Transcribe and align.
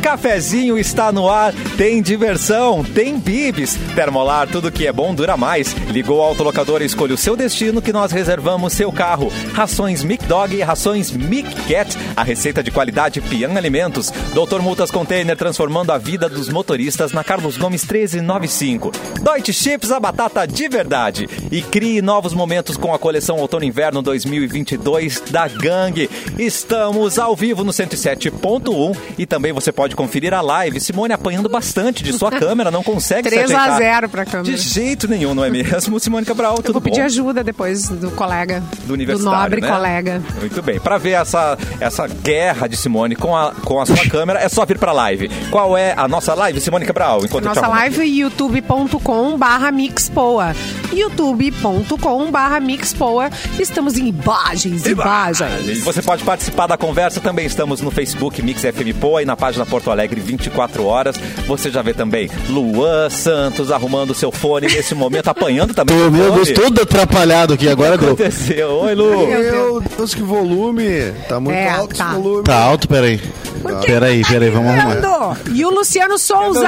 Cafezinho 0.00 0.78
está 0.78 1.12
no 1.12 1.28
ar, 1.28 1.52
tem 1.76 2.00
diversão, 2.00 2.82
tem 2.82 3.18
bibis. 3.18 3.78
Termolar, 3.94 4.48
tudo 4.48 4.72
que 4.72 4.86
é 4.86 4.92
bom 4.92 5.14
dura 5.14 5.36
mais. 5.36 5.74
Ligou 5.90 6.18
o 6.18 6.22
autolocador 6.22 6.80
e 6.80 6.86
escolha 6.86 7.14
o 7.14 7.18
seu 7.18 7.36
destino 7.36 7.82
que 7.82 7.92
nós 7.92 8.10
reservamos 8.10 8.72
seu 8.72 8.90
carro. 8.90 9.30
Rações 9.52 10.02
Mic 10.02 10.24
Dog 10.24 10.56
e 10.56 10.62
rações 10.62 11.10
Mic 11.10 11.48
Cat. 11.68 11.96
A 12.16 12.22
receita 12.22 12.62
de 12.62 12.70
qualidade 12.70 13.20
Pian 13.20 13.54
Alimentos. 13.56 14.10
Doutor 14.32 14.62
Multas 14.62 14.90
Container 14.90 15.36
transformando 15.36 15.92
a 15.92 15.98
vida 15.98 16.28
dos 16.28 16.48
motoristas 16.48 17.12
na 17.12 17.22
Carlos 17.22 17.56
Gomes 17.56 17.84
1395. 17.84 18.90
Deutsche 19.22 19.52
Chips, 19.52 19.92
a 19.92 20.00
batata 20.00 20.46
de 20.46 20.68
verdade. 20.68 21.28
E 21.52 21.60
crie 21.60 22.00
novos 22.00 22.32
momentos 22.32 22.76
com 22.76 22.94
a 22.94 22.98
coleção 22.98 23.36
Outono 23.36 23.64
Inverno 23.64 24.00
2022 24.00 25.22
da 25.30 25.46
Gang. 25.46 26.08
Estamos 26.38 27.18
ao 27.18 27.36
vivo 27.36 27.62
no 27.62 27.72
107.1 27.72 28.96
e 29.18 29.26
também 29.26 29.52
você 29.52 29.70
pode 29.70 29.89
conferir 29.96 30.32
a 30.34 30.40
live. 30.40 30.80
Simone 30.80 31.12
apanhando 31.12 31.48
bastante 31.48 32.02
de 32.02 32.12
sua 32.12 32.30
câmera, 32.30 32.70
não 32.70 32.82
consegue 32.82 33.28
3 33.28 33.48
se 33.48 33.54
a 33.54 33.62
ajeitar. 33.62 33.78
0 33.78 34.08
pra 34.08 34.24
câmera. 34.24 34.56
De 34.56 34.56
jeito 34.56 35.08
nenhum, 35.08 35.34
não 35.34 35.44
é 35.44 35.50
mesmo? 35.50 35.98
Simone 36.00 36.24
Cabral, 36.26 36.56
tudo 36.56 36.68
Eu 36.68 36.72
vou 36.74 36.82
pedir 36.82 37.00
bom? 37.00 37.06
ajuda 37.06 37.44
depois 37.44 37.88
do 37.88 38.10
colega. 38.12 38.62
do 38.84 38.94
universitário, 38.94 39.40
nobre 39.40 39.60
né? 39.60 39.68
colega. 39.68 40.22
Muito 40.40 40.62
bem. 40.62 40.80
Para 40.80 40.98
ver 40.98 41.12
essa, 41.12 41.56
essa 41.80 42.06
guerra 42.06 42.66
de 42.66 42.76
Simone 42.76 43.16
com 43.16 43.36
a, 43.36 43.52
com 43.52 43.80
a 43.80 43.86
sua 43.86 44.06
câmera, 44.08 44.40
é 44.40 44.48
só 44.48 44.64
vir 44.66 44.78
pra 44.78 44.92
live. 44.92 45.28
Qual 45.50 45.76
é 45.76 45.94
a 45.96 46.06
nossa 46.08 46.34
live, 46.34 46.60
Simone 46.60 46.84
Cabral? 46.86 47.24
Enquanto 47.24 47.44
Nossa 47.44 47.66
live 47.66 48.02
youtube.com 48.04 49.36
barra 49.38 49.70
mixpoa. 49.70 50.54
youtube.com 50.92 52.30
barra 52.30 52.60
mixpoa. 52.60 53.30
Estamos 53.58 53.96
em 53.96 54.08
imagens, 54.08 54.84
imagens. 54.86 55.80
Você 55.84 56.02
pode 56.02 56.24
participar 56.24 56.66
da 56.66 56.76
conversa 56.76 57.20
também. 57.20 57.46
Estamos 57.46 57.80
no 57.80 57.90
Facebook 57.90 58.42
Mix 58.42 58.62
FM 58.62 58.98
Poa 59.00 59.22
e 59.22 59.24
na 59.24 59.36
página 59.36 59.64
Porto 59.64 59.79
Alegre 59.88 60.20
24 60.20 60.84
horas. 60.84 61.16
Você 61.46 61.70
já 61.70 61.80
vê 61.80 61.94
também 61.94 62.28
Luan 62.48 63.08
Santos 63.08 63.70
arrumando 63.70 64.12
seu 64.12 64.32
fone 64.32 64.66
nesse 64.66 64.94
momento, 64.94 65.28
apanhando 65.30 65.72
também. 65.72 65.96
Meu 66.10 66.32
o 66.32 66.34
Deus, 66.34 66.50
todo 66.50 66.82
atrapalhado 66.82 67.54
aqui 67.54 67.68
agora, 67.68 67.94
O 67.94 67.98
que 67.98 68.04
Gru. 68.04 68.14
aconteceu? 68.14 68.68
Oi, 68.70 68.94
Lu. 68.94 69.26
Meu 69.28 69.80
Deus, 69.96 70.14
que 70.14 70.22
volume. 70.22 71.12
Tá 71.28 71.38
muito 71.38 71.56
É, 71.56 71.70
alto 71.70 71.94
tá. 71.96 72.04
esse 72.10 72.14
volume. 72.20 72.42
Tá 72.44 72.56
alto, 72.56 72.88
peraí. 72.88 73.20
Peraí, 73.84 74.22
peraí, 74.24 74.48
vamos 74.48 74.70
arrumar. 74.70 75.36
E 75.52 75.64
o 75.66 75.70
Luciano 75.70 76.18
Souza, 76.18 76.66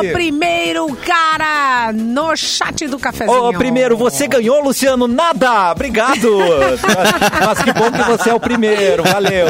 o 0.00 0.12
primeiro 0.12 0.94
cara 0.96 1.92
no 1.94 2.36
chat 2.36 2.86
do 2.86 2.98
cafezinho. 2.98 3.48
Ô, 3.48 3.52
primeiro, 3.54 3.96
você 3.96 4.28
ganhou, 4.28 4.62
Luciano? 4.62 5.08
Nada! 5.08 5.72
Obrigado! 5.72 6.28
Mas 7.46 7.62
que 7.62 7.72
bom 7.72 7.90
que 7.90 8.02
você 8.02 8.28
é 8.30 8.34
o 8.34 8.40
primeiro, 8.40 9.02
valeu! 9.02 9.46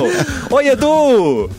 Oi, 0.51 0.69
Edu! 0.69 1.51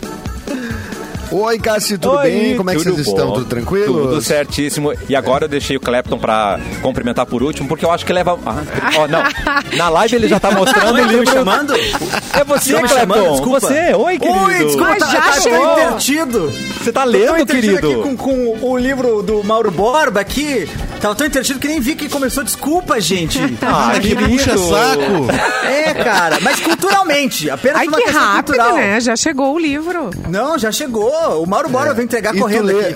Oi, 1.29 1.59
Cássio, 1.59 1.99
tudo 1.99 2.15
Oi, 2.17 2.23
bem? 2.31 2.55
Como 2.57 2.69
é 2.69 2.75
que 2.75 2.83
vocês 2.83 2.95
bom? 3.05 3.11
estão? 3.11 3.33
Tudo 3.33 3.45
tranquilo? 3.45 4.07
Tudo 4.07 4.21
certíssimo. 4.21 4.93
E 5.09 5.15
agora 5.15 5.43
eu 5.43 5.49
deixei 5.49 5.75
o 5.75 5.79
Clapton 5.79 6.17
pra 6.17 6.57
cumprimentar 6.81 7.25
por 7.25 7.43
último, 7.43 7.67
porque 7.67 7.83
eu 7.83 7.91
acho 7.91 8.05
que 8.05 8.13
leva. 8.13 8.39
Ah, 8.45 8.63
ó, 8.97 9.07
não. 9.07 9.23
Na 9.77 9.89
live 9.89 10.15
ele 10.15 10.27
já 10.29 10.39
tá 10.39 10.51
mostrando 10.51 10.91
o 10.91 10.93
Oi, 10.95 11.01
tá 11.01 11.07
livro. 11.07 11.25
me 11.25 11.31
chamando? 11.31 11.73
É 11.75 12.43
você, 12.45 12.73
Tá 12.73 12.81
me 12.81 12.87
chamando? 12.87 13.13
Clapton. 13.13 13.31
Desculpa. 13.33 13.59
Você, 13.59 13.93
oi, 13.93 14.17
querido. 14.19 14.39
Oi, 14.45 14.65
desculpa, 14.65 14.95
tá, 14.95 15.07
já 15.11 15.21
tá, 15.21 15.41
chegou. 15.41 15.59
Tô 15.67 15.81
entretido. 15.81 16.51
Você 16.81 16.91
tá 16.93 17.03
Tô 17.03 17.09
lendo, 17.09 17.37
entretido 17.39 17.75
querido? 17.81 18.01
aqui 18.01 18.17
com, 18.17 18.17
com 18.57 18.69
o 18.71 18.77
livro 18.77 19.21
do 19.21 19.43
Mauro 19.43 19.69
Borba 19.69 20.21
aqui. 20.21 20.69
Tava 21.01 21.13
tão 21.15 21.27
entretido 21.27 21.59
que 21.59 21.67
nem 21.67 21.79
vi 21.79 21.95
que 21.95 22.09
começou. 22.09 22.43
Desculpa, 22.43 22.99
gente. 22.99 23.39
Ah, 23.61 23.99
que 23.99 24.15
puxa 24.15 24.57
saco. 24.57 25.65
É, 25.65 25.93
cara, 25.93 26.39
mas 26.41 26.59
culturalmente. 26.59 27.49
Apenas 27.49 27.79
Ai, 27.81 27.87
uma 27.87 27.97
que 27.97 28.03
questão 28.03 28.21
rápido, 28.21 28.55
cultural. 28.55 28.75
né? 28.77 28.99
Já 28.99 29.15
chegou 29.15 29.53
o 29.53 29.59
livro. 29.59 30.09
Não, 30.29 30.57
já 30.57 30.71
chegou. 30.71 31.43
O 31.43 31.45
Mauro 31.45 31.69
Borba 31.69 31.93
veio 31.93 32.05
entregar 32.05 32.35
E 32.35 32.39
correndo 32.39 32.69
aqui. 32.71 32.95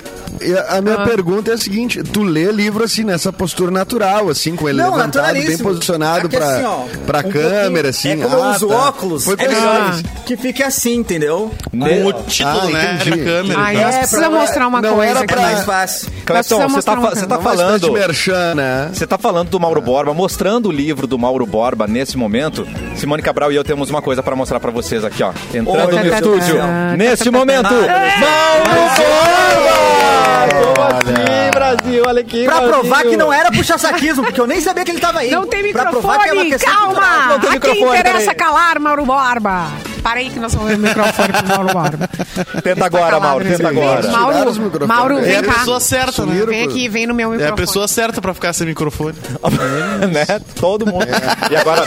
A 0.68 0.80
minha 0.80 0.98
pergunta 1.04 1.50
é 1.50 1.54
a 1.54 1.58
seguinte: 1.58 2.02
tu 2.02 2.22
lê 2.22 2.50
livro 2.52 2.84
assim, 2.84 3.04
nessa 3.04 3.32
postura 3.32 3.70
natural, 3.70 4.28
assim, 4.28 4.54
com 4.56 4.68
ele 4.68 4.78
Não, 4.78 4.94
levantado, 4.96 5.32
bem 5.34 5.58
posicionado 5.58 6.26
Aqui, 6.26 6.36
pra, 6.36 6.54
assim, 6.56 6.64
ó, 6.64 6.80
pra 7.06 7.18
um 7.20 7.30
câmera, 7.30 7.88
assim. 7.90 8.10
É 8.10 8.16
como 8.16 8.34
eu 8.36 8.42
Ah, 8.42 8.50
uso 8.56 8.68
tá. 8.68 8.74
óculos. 8.88 9.24
Foi 9.24 9.34
é 9.38 9.48
melhor 9.48 9.90
pensado. 9.92 10.08
que 10.26 10.36
fique 10.36 10.62
assim, 10.62 10.94
entendeu? 10.96 11.50
Com 11.70 12.06
o 12.06 12.12
título, 12.24 12.60
Ah, 12.60 12.70
né? 12.70 12.94
entendi. 13.00 13.10
Na 13.10 13.16
câmera. 13.24 13.60
Ai, 13.60 13.76
É, 13.76 13.80
nós 13.80 13.90
pra- 13.90 13.98
precisamos 14.00 14.38
mostrar 14.40 14.66
uma 14.68 14.82
não 14.82 14.94
coisa 14.94 15.10
era 15.10 15.20
É 15.20 15.26
pra- 15.26 15.42
mais 15.42 15.64
fácil. 15.64 16.10
Precisamos 16.24 16.72
você 16.72 16.82
tá, 16.82 16.94
você 16.96 17.26
tá 17.26 17.38
falando. 17.40 17.92
merchan, 17.92 18.54
né? 18.54 18.90
Você 18.92 19.06
tá 19.06 19.18
falando 19.18 19.48
do 19.50 19.60
Mauro 19.60 19.80
Borba, 19.80 20.12
mostrando 20.14 20.68
o 20.68 20.72
livro 20.72 21.06
do 21.06 21.18
Mauro 21.18 21.46
Borba 21.46 21.86
nesse 21.86 22.16
momento. 22.16 22.66
Simone 22.96 23.22
Cabral 23.22 23.52
e 23.52 23.56
eu 23.56 23.64
temos 23.64 23.90
uma 23.90 24.02
coisa 24.02 24.22
pra 24.22 24.34
mostrar 24.36 24.60
pra 24.60 24.70
vocês 24.70 25.04
aqui, 25.04 25.22
ó. 25.22 25.32
Entrando 25.54 25.96
Oi, 25.96 26.04
no 26.04 26.14
estúdio. 26.14 26.42
céu. 26.54 26.66
Neste 26.96 27.30
momento, 27.30 27.62
Mauro 27.72 27.86
Borba! 27.86 30.01
Como 30.22 30.86
assim, 30.86 31.50
Brasil? 31.54 32.02
Olha 32.06 32.20
aqui, 32.20 32.44
Pra 32.44 32.54
Brasil. 32.60 32.72
provar 32.80 33.02
que 33.02 33.16
não 33.16 33.32
era 33.32 33.50
puxar 33.50 33.78
saquismo, 33.78 34.22
porque 34.24 34.40
eu 34.40 34.46
nem 34.46 34.60
sabia 34.60 34.84
que 34.84 34.90
ele 34.90 35.00
tava 35.00 35.20
aí. 35.20 35.30
Não 35.30 35.46
tem 35.46 35.72
Pra 35.72 35.86
provar 35.86 36.18
que 36.20 36.28
é 36.28 36.32
uma 36.32 36.44
microfone, 36.44 36.74
calma! 36.76 37.26
Não 37.28 37.38
tem 37.40 37.50
A 37.50 37.60
quem 37.60 37.72
microfone, 37.74 37.98
interessa 38.00 38.34
peraí. 38.34 38.36
calar, 38.36 38.78
Mauro 38.80 39.04
Borba? 39.06 39.68
Parei 40.02 40.30
que 40.30 40.38
nós 40.40 40.52
vamos 40.54 40.68
ver 40.70 40.74
o 40.76 40.78
microfone 40.80 41.28
pro 41.32 41.46
Mauro 41.48 41.72
Borba. 41.72 42.08
Tenta 42.62 42.86
agora, 42.86 43.04
calado 43.04 43.22
Mauro, 43.22 43.44
nesse 43.44 43.56
tenta 43.58 43.68
agora. 43.70 44.00
Tiraram 44.02 44.08
os 44.10 44.18
Mauro, 44.18 44.60
microfones. 44.64 44.88
Mauro, 44.88 45.18
É 45.18 45.22
vem 45.22 45.36
a 45.36 45.42
cá. 45.42 45.52
pessoa 45.54 45.80
certa, 45.80 46.26
né? 46.26 46.44
Vem 46.46 46.64
aqui, 46.64 46.88
vem 46.88 47.06
no 47.06 47.14
meu 47.14 47.28
É 47.28 47.36
microfone. 47.36 47.52
a 47.60 47.66
pessoa 47.66 47.88
certa 47.88 48.20
pra 48.20 48.34
ficar 48.34 48.52
sem 48.52 48.66
microfone. 48.66 49.14
né? 50.12 50.40
Todo 50.60 50.86
mundo. 50.86 51.06
E 51.50 51.56
agora, 51.56 51.82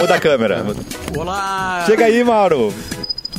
muda 0.00 0.14
a 0.16 0.20
câmera. 0.20 0.66
Olá! 1.16 1.84
Chega 1.86 2.06
aí, 2.06 2.22
Mauro. 2.24 2.74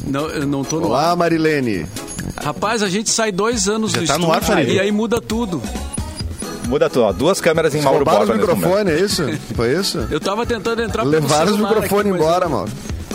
Não, 0.07 0.27
eu 0.29 0.47
não 0.47 0.63
tô 0.63 0.77
no 0.79 0.85
ar. 0.85 0.89
Olá, 0.89 1.15
Marilene. 1.15 1.85
Rapaz, 2.43 2.81
a 2.83 2.89
gente 2.89 3.09
sai 3.09 3.31
dois 3.31 3.67
anos 3.67 3.91
Já 3.91 4.01
do 4.01 4.07
tá 4.07 4.17
no 4.17 4.31
ar, 4.31 4.41
Farid? 4.41 4.73
e 4.73 4.79
aí 4.79 4.91
muda 4.91 5.19
tudo. 5.21 5.61
Muda 6.67 6.89
tudo, 6.89 7.03
ó. 7.05 7.11
Duas 7.13 7.41
câmeras 7.41 7.75
em 7.75 7.81
Mauro 7.81 7.97
Roubaram 7.99 8.21
os 8.21 8.27
Borba. 8.27 8.41
nesse 8.45 8.55
momento. 8.55 8.67
microfones, 8.69 9.01
é 9.01 9.05
isso? 9.05 9.39
Foi 9.55 9.73
isso? 9.73 10.07
Eu 10.09 10.19
tava 10.19 10.45
tentando 10.45 10.81
entrar 10.81 11.01
pelo 11.03 11.11
Levaram 11.11 11.45
os 11.45 11.51
celular 11.57 11.69
microfones 11.73 11.99
aqui, 12.11 12.11
mas 12.11 12.21
embora, 12.21 12.45
eu- 12.45 12.49
mano. 12.49 12.69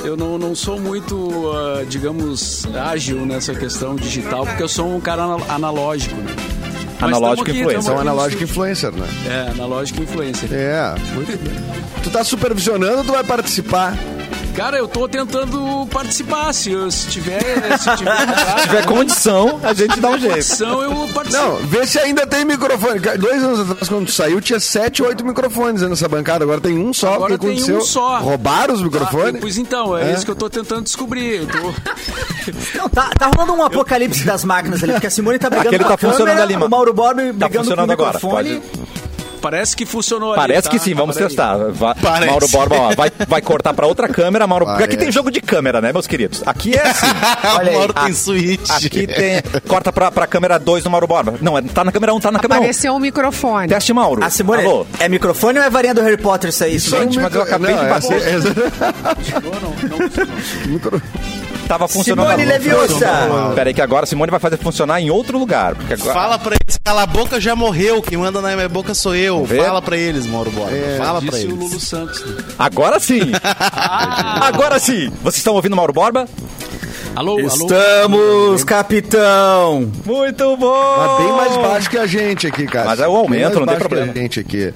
Eu 0.05 0.17
não, 0.17 0.39
não 0.39 0.55
sou 0.55 0.79
muito, 0.79 1.51
ah, 1.53 1.83
digamos, 1.89 2.65
ágil 2.77 3.25
nessa 3.27 3.55
questão 3.55 3.97
digital, 3.97 4.45
porque 4.47 4.63
eu 4.63 4.69
sou 4.69 4.95
um 4.95 5.01
cara 5.01 5.23
anal- 5.25 5.43
analógico, 5.49 6.15
né? 6.17 6.33
Mas 7.01 7.03
Analógico 7.13 7.45
tamo 7.47 7.51
aqui, 7.51 7.51
influencer. 7.61 7.73
tamo 7.73 7.83
São 7.83 7.95
aqui 7.97 8.05
no 8.05 8.11
analógico 8.11 8.45
estúdio. 8.45 8.53
influencer, 8.53 8.93
né? 8.93 9.07
É, 9.27 9.51
analógico 9.51 10.03
influencer. 10.03 10.49
É, 10.53 10.95
muito 11.15 11.39
bem. 11.43 11.53
Tu 12.05 12.11
tá 12.11 12.23
supervisionando 12.25 12.99
ou 12.99 13.05
tu 13.05 13.13
vai 13.13 13.25
participar? 13.25 13.97
Cara, 14.55 14.79
eu 14.79 14.89
tô 14.89 15.07
tentando 15.07 15.87
participar. 15.93 16.51
Se, 16.55 16.73
eu, 16.73 16.91
se 16.91 17.09
tiver, 17.09 17.41
se 17.79 17.95
tiver, 17.97 18.17
Se 18.57 18.63
tiver 18.69 18.87
condição, 18.87 19.61
a 19.63 19.75
gente 19.75 20.01
dá 20.01 20.09
um 20.09 20.19
jeito. 20.19 20.33
condição, 20.33 20.83
eu 20.83 21.09
participo. 21.13 21.43
Não, 21.43 21.57
vê 21.57 21.87
se 21.87 21.99
ainda 21.99 22.27
tem 22.27 22.43
microfone. 22.45 22.99
Dois 23.19 23.43
anos 23.45 23.71
atrás, 23.71 23.87
quando 23.89 24.07
tu 24.07 24.13
saiu, 24.13 24.41
tinha 24.41 24.59
sete, 24.59 25.03
oito 25.03 25.23
microfones 25.27 25.83
nessa 25.83 26.09
bancada. 26.09 26.45
Agora 26.45 26.59
tem 26.61 26.79
um 26.79 26.93
só. 26.95 27.15
Agora 27.15 27.35
o 27.35 27.39
que 27.39 27.45
tem 27.47 27.55
aconteceu? 27.57 27.79
um 27.79 27.81
só. 27.83 28.19
Roubaram 28.19 28.73
os 28.75 28.81
Ah, 28.81 28.85
microfones? 28.85 29.41
pois 29.43 29.59
então, 29.59 29.97
é, 29.97 30.11
É? 30.11 30.15
isso 30.15 30.25
que 30.25 30.31
eu 30.31 30.37
tô 30.37 30.49
tentando 30.49 30.83
descobrir. 30.85 31.41
Eu 31.43 31.47
tô... 31.47 31.59
Não, 32.79 32.89
tá, 32.89 33.11
tá 33.19 33.31
rolando 33.37 33.53
um 33.61 33.63
apocalipse 33.65 34.25
das 34.25 34.43
máquinas 34.45 34.83
ali, 34.83 34.93
porque 34.93 35.09
a 35.09 35.11
Simone 35.11 35.39
tá 35.39 35.51
brigando 35.51 35.69
Aquele 35.69 35.85
com 35.85 35.89
tá 35.91 35.95
a 35.95 35.99
câmera, 35.99 36.19
funcionando 36.19 36.43
ali, 36.43 36.55
mano. 36.55 36.67
o 36.67 36.71
Mauro 36.71 36.95
Borba 36.95 37.15
brigando 37.15 37.39
Tá 37.41 37.49
com 37.49 37.55
o 37.55 37.59
funcionando 37.59 37.91
agora. 37.91 38.15
microfone. 38.15 38.61
Pode... 38.61 38.86
Parece 39.51 39.77
que 39.77 39.87
funcionou 39.87 40.31
ali, 40.33 40.41
Parece 40.41 40.63
tá? 40.65 40.71
que 40.71 40.79
sim, 40.79 40.93
vamos 40.95 41.15
Peraí. 41.17 41.29
testar. 41.29 41.57
Va- 41.71 41.95
Parece. 41.95 42.31
Mauro 42.31 42.49
Borba, 42.49 42.77
ó, 42.77 42.95
vai, 42.95 43.13
vai 43.29 43.41
cortar 43.41 43.73
pra 43.75 43.87
outra 43.87 44.09
câmera, 44.09 44.47
Mauro. 44.47 44.67
Porque 44.67 44.83
aqui 44.83 44.93
Parece. 44.97 45.05
tem 45.07 45.13
jogo 45.13 45.31
de 45.31 45.41
câmera, 45.41 45.81
né, 45.81 45.93
meus 45.93 46.07
queridos? 46.07 46.43
Aqui 46.45 46.75
é 46.77 46.83
assim. 46.83 47.07
Olha. 47.57 47.73
Mauro 47.73 47.93
tem 47.95 48.13
suíte. 48.13 48.73
Aqui 48.73 49.07
tem. 49.07 49.43
Corta 49.69 49.93
pra, 49.93 50.11
pra 50.11 50.27
câmera 50.27 50.59
2 50.59 50.83
do 50.85 50.91
Mauro 50.91 51.07
Borba. 51.07 51.35
Não, 51.41 51.57
é- 51.57 51.63
tá 51.63 51.85
na 51.85 51.93
câmera 51.93 52.13
1, 52.13 52.17
um, 52.17 52.21
tá 52.21 52.31
na 52.33 52.39
câmera 52.39 52.61
1. 52.61 52.63
Um. 52.63 52.65
Apareceu 52.65 52.95
um 52.95 52.99
microfone. 52.99 53.69
Teste, 53.69 53.93
Mauro. 53.93 54.25
A 54.25 54.31
Simone, 54.31 54.65
Alô? 54.65 54.87
é 54.99 55.09
microfone 55.09 55.59
ou 55.59 55.65
é 55.65 55.71
varinha 55.71 55.95
do 55.95 56.01
Harry 56.03 56.17
Potter 56.17 56.51
isso 56.51 56.65
aí? 56.65 56.79
Simone? 56.81 57.05
Gente, 57.05 57.19
mas 57.21 57.35
eu 57.35 57.43
acabei 57.43 57.73
Não, 57.75 57.79
de 57.81 57.87
é 57.87 57.89
bater. 57.89 58.17
assim, 58.17 58.49
Não, 59.43 59.61
não, 59.61 60.73
micro- 60.73 61.03
Tava 61.67 61.89
funcionando. 61.89 62.29
Simone 62.31 62.45
Leviosa. 62.45 63.07
Pera 63.55 63.71
aí 63.71 63.75
que 63.75 63.83
agora 63.83 64.05
a 64.05 64.07
Simone 64.07 64.31
vai 64.31 64.41
fazer 64.41 64.57
funcionar 64.59 65.01
em 65.01 65.11
outro 65.11 65.39
lugar. 65.39 65.75
Porque 65.75 65.95
agora... 65.95 66.13
Fala 66.13 66.39
pra 66.39 66.55
eles, 66.61 66.79
cala 66.83 67.03
a 67.03 67.07
boca 67.07 67.41
já 67.41 67.57
morreu. 67.57 68.01
Quem 68.03 68.19
manda 68.19 68.41
na 68.41 68.55
minha 68.55 68.69
boca 68.69 68.95
sou 68.95 69.15
eu. 69.15 69.47
Fala 69.47 69.83
pra 69.83 69.97
eles, 69.97 70.27
Mauro 70.27 70.51
Borba. 70.51 70.73
Fala 70.99 71.21
pra 71.21 71.31
Disse 71.31 71.47
o 71.47 71.51
eles. 71.51 71.59
Lulu 71.59 71.81
Santos. 71.81 72.25
né? 72.25 72.37
Agora 72.59 73.01
sim! 73.01 73.21
agora 74.41 74.79
sim! 74.79 75.11
Vocês 75.23 75.39
estão 75.39 75.55
ouvindo 75.55 75.75
Mauro 75.77 75.93
Borba? 75.93 76.27
Alô, 77.15 77.39
alô? 77.39 77.47
Estamos, 77.47 78.65
capitão. 78.65 79.91
Muito 80.05 80.57
bom! 80.57 80.97
Mas 80.99 81.19
bem 81.25 81.33
mais 81.33 81.57
baixo 81.57 81.91
que 81.91 81.97
a 81.99 82.07
gente 82.07 82.47
aqui, 82.47 82.67
cara. 82.67 82.85
Mas 82.87 83.01
é 83.01 83.09
o 83.09 83.17
aumento, 83.17 83.31
Bem 83.31 83.41
mais 83.41 83.55
não 83.55 83.59
tem 83.59 83.67
baixo 83.67 83.81
que 83.83 83.89
problema. 83.89 84.13
A 84.13 84.15
gente 84.15 84.41
aqui. 84.41 84.75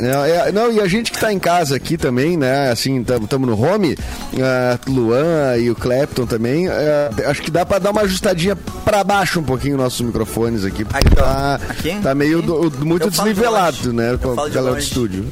Não, 0.00 0.24
é- 0.24 0.52
não, 0.52 0.72
e 0.72 0.80
a 0.80 0.86
gente 0.88 1.10
que 1.12 1.18
tá 1.18 1.32
em 1.32 1.38
casa 1.38 1.76
aqui 1.76 1.96
também, 1.96 2.36
né? 2.36 2.70
Assim, 2.70 3.00
estamos 3.00 3.48
no 3.48 3.60
home, 3.60 3.96
ah, 4.40 4.78
Luan 4.88 5.56
e 5.58 5.70
o 5.70 5.74
Clapton 5.74 6.26
também. 6.26 6.68
ah, 6.68 7.10
acho 7.26 7.42
que 7.42 7.50
dá 7.50 7.64
pra 7.64 7.78
dar 7.78 7.90
uma 7.90 8.02
ajustadinha 8.02 8.56
pra 8.84 9.02
baixo 9.04 9.40
um 9.40 9.44
pouquinho 9.44 9.76
nossos 9.76 10.00
microfones 10.00 10.64
aqui, 10.64 10.84
porque 10.84 11.06
Aqui, 11.06 11.16
tá, 11.16 11.60
Aqui? 11.68 11.96
tá 12.02 12.14
meio 12.14 12.42
do- 12.42 12.70
muito 12.84 13.04
Eu 13.06 13.10
de 13.10 13.16
desnivelado, 13.16 13.76
longe. 13.78 13.92
né? 13.92 14.18
Com 14.20 14.34
de 14.34 14.40
aquela 14.48 14.72
do 14.72 14.78
estúdio. 14.78 15.24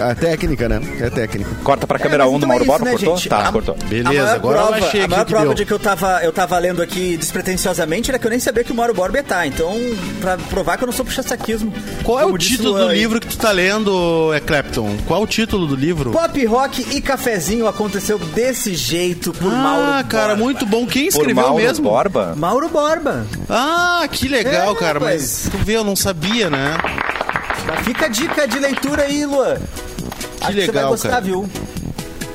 A 0.00 0.14
técnica, 0.14 0.68
né? 0.68 0.80
É 1.00 1.10
técnica. 1.10 1.50
Corta 1.62 1.86
pra 1.86 1.98
É, 1.98 2.00
câmera 2.00 2.24
mas 2.24 2.32
1 2.32 2.32
do 2.32 2.36
então 2.38 2.48
Mauro 2.48 2.62
é 2.62 2.66
isso, 2.66 2.72
Borba, 2.72 2.84
né, 2.84 2.90
cortou? 2.92 3.16
gente? 3.16 3.28
Tá, 3.28 3.48
A- 3.48 3.52
cortou. 3.52 3.76
Beleza, 3.88 4.30
a 4.30 4.34
agora 4.34 4.58
prova, 4.62 4.78
eu 4.78 4.84
achei 4.86 5.02
A 5.02 5.08
maior 5.08 5.24
que 5.24 5.30
prova 5.30 5.44
deu. 5.46 5.54
de 5.54 5.64
que 5.64 5.72
eu 5.72 5.78
tava, 5.78 6.20
eu 6.22 6.32
tava 6.32 6.58
lendo 6.58 6.82
aqui 6.82 7.16
despretensiosamente 7.16 8.10
era 8.10 8.18
que 8.18 8.26
eu 8.26 8.30
nem 8.30 8.40
sabia 8.40 8.64
que 8.64 8.72
o 8.72 8.74
Mauro 8.74 8.94
Borba 8.94 9.18
ia 9.18 9.20
estar. 9.22 9.46
Então, 9.46 9.72
pra 10.20 10.36
provar 10.36 10.76
que 10.76 10.84
eu 10.84 10.86
não 10.86 10.92
sou 10.92 11.04
puxa-saquismo. 11.04 11.72
Qual 12.02 12.18
é 12.20 12.24
o 12.26 12.36
título 12.38 12.78
do 12.78 12.88
aí. 12.88 12.98
livro 12.98 13.20
que 13.20 13.26
tu 13.28 13.36
tá 13.36 13.50
lendo, 13.52 14.32
é 14.34 14.40
Clapton? 14.40 14.96
Qual 15.06 15.22
o 15.22 15.26
título 15.26 15.66
do 15.66 15.76
livro? 15.76 16.10
Pop, 16.10 16.44
rock 16.46 16.86
e 16.96 17.00
cafezinho 17.00 17.66
aconteceu 17.66 18.18
desse 18.18 18.74
jeito 18.74 19.32
por 19.32 19.50
Mauro 19.50 19.82
Ah, 19.84 20.04
cara, 20.08 20.28
Borba. 20.28 20.42
muito 20.42 20.66
bom. 20.66 20.86
Quem 20.86 21.04
Por 21.10 21.18
escreveu 21.18 21.34
Mauro 21.42 21.54
mesmo? 21.62 21.84
Borba? 21.88 22.34
Mauro 22.36 22.68
Borba. 22.68 23.26
Ah, 23.48 24.06
que 24.10 24.28
legal, 24.28 24.72
É, 24.72 24.76
cara. 24.76 25.00
Mas 25.00 25.48
tu 25.50 25.58
vê, 25.58 25.76
eu 25.76 25.84
não 25.84 25.96
sabia, 25.96 26.48
né? 26.50 26.76
Fica 27.82 28.06
a 28.06 28.08
dica 28.08 28.46
de 28.46 28.58
leitura 28.58 29.02
aí, 29.02 29.24
Luan. 29.26 29.56
Acho 30.44 30.52
que 30.52 30.60
você 30.60 30.66
vai 30.66 30.74
legal, 30.76 30.90
gostar, 30.90 31.08
cara. 31.10 31.20
viu? 31.22 31.48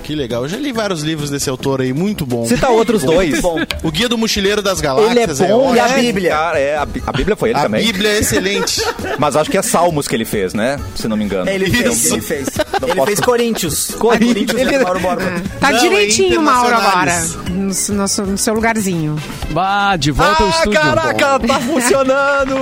Que 0.10 0.16
legal. 0.16 0.42
Eu 0.42 0.50
já 0.50 0.58
li 0.58 0.72
vários 0.72 1.04
livros 1.04 1.30
desse 1.30 1.48
autor 1.52 1.82
aí, 1.82 1.94
muito 1.94 2.26
bom. 2.26 2.44
Cita 2.44 2.68
outros 2.70 3.04
dois. 3.04 3.42
Bom. 3.42 3.60
O 3.84 3.92
Guia 3.92 4.10
do 4.10 4.18
Mochileiro 4.18 4.60
das 4.60 4.80
Ele 4.80 4.88
é 4.88 4.90
Galáxias 4.90 5.38
bom 5.42 5.76
E 5.76 5.80
a. 5.80 5.88
Bíblia? 5.90 6.32
Cara, 6.32 6.58
é, 6.60 6.78
a, 6.78 6.84
Bí- 6.84 7.04
a 7.06 7.12
Bíblia 7.12 7.36
foi 7.36 7.50
ele 7.50 7.60
A 7.60 7.62
também. 7.62 7.86
Bíblia 7.86 8.10
é 8.10 8.18
excelente. 8.18 8.82
Mas 9.20 9.36
acho 9.36 9.52
que 9.52 9.58
é 9.58 9.62
Salmos 9.62 10.08
que 10.08 10.16
ele 10.16 10.26
fez, 10.26 10.52
né? 10.56 10.80
Se 10.96 11.08
não 11.08 11.16
me 11.16 11.26
engano. 11.26 11.48
É, 11.48 11.54
ele 11.54 11.70
fez, 11.70 12.12
ele 12.12 12.22
fez. 12.22 12.48
ele 12.82 12.96
posso- 12.96 13.06
fez 13.06 13.20
Corinthians. 13.20 13.92
Corinthians. 14.00 14.56
Corinthians 14.56 14.60
Ele- 14.62 14.76
é 14.78 14.84
Mauro 14.84 15.00
Borba. 15.00 15.22
Tá 15.60 15.70
Não, 15.70 15.78
é 15.78 15.82
direitinho, 15.82 16.42
Mauro, 16.42 16.74
agora. 16.74 17.14
No, 17.52 17.66
no- 17.68 18.26
no 18.32 18.38
seu 18.40 18.54
lugarzinho. 18.56 19.16
Bah, 19.52 19.96
de 19.96 20.10
volta 20.10 20.42
ao 20.42 20.50
Ah, 20.50 20.52
estúdio. 20.54 20.80
caraca, 20.82 21.40
tá 21.40 21.60
funcionando! 21.62 22.56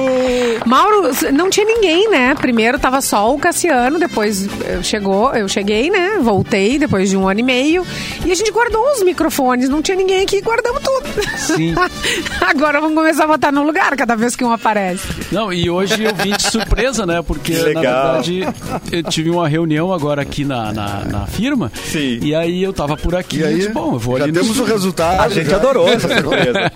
Mauro, 0.65 1.11
não 1.33 1.49
tinha 1.49 1.65
ninguém, 1.65 2.09
né? 2.09 2.35
Primeiro 2.35 2.77
tava 2.77 2.99
só 2.99 3.33
o 3.33 3.39
Cassiano, 3.39 3.97
depois 3.99 4.47
chegou, 4.83 5.33
eu 5.33 5.47
cheguei, 5.47 5.89
né? 5.89 6.17
Voltei 6.21 6.77
depois 6.77 7.09
de 7.09 7.15
um 7.15 7.25
ano 7.25 7.36
e 7.39 7.43
meio. 7.43 7.85
E 8.25 8.31
a 8.31 8.35
gente 8.35 8.51
guardou 8.51 8.81
os 8.91 9.03
microfones, 9.03 9.69
não 9.69 9.81
tinha 9.81 9.97
ninguém 9.97 10.21
aqui, 10.23 10.41
guardamos 10.41 10.81
tudo. 10.81 11.07
Sim. 11.37 11.75
Agora 12.41 12.79
vamos 12.81 12.95
começar 12.95 13.25
a 13.25 13.27
botar 13.27 13.51
no 13.51 13.63
lugar 13.63 13.95
cada 13.95 14.15
vez 14.15 14.35
que 14.35 14.43
um 14.43 14.51
aparece. 14.51 15.07
Não, 15.31 15.51
e 15.51 15.69
hoje 15.69 16.03
eu 16.03 16.15
vim 16.15 16.31
de 16.31 16.51
surpresa, 16.77 17.05
né? 17.05 17.21
Porque, 17.21 17.53
Que 17.53 17.73
na 17.73 17.81
verdade, 17.81 18.41
eu 18.91 19.03
tive 19.03 19.29
uma 19.29 19.47
reunião 19.47 19.91
agora 19.93 20.21
aqui 20.21 20.45
na, 20.45 20.71
na, 20.71 21.05
na 21.05 21.25
firma. 21.27 21.71
Sim. 21.91 22.19
E 22.21 22.35
aí 22.35 22.61
eu 22.63 22.71
tava 22.73 22.95
por 22.95 23.15
aqui 23.15 23.37
E 23.37 23.39
e 23.41 23.43
aí, 23.45 23.55
disse, 23.55 23.69
bom, 23.69 23.93
eu 23.93 23.99
vou 23.99 24.17
já 24.17 24.23
ali 24.25 24.31
no 24.31 24.39
temos 24.39 24.49
o 24.49 24.53
estúdio. 24.61 24.73
resultado. 24.73 25.21
A 25.21 25.29
gente 25.29 25.49
já. 25.49 25.55
adorou 25.57 25.87
essa 25.91 26.07
surpresa. 26.07 26.71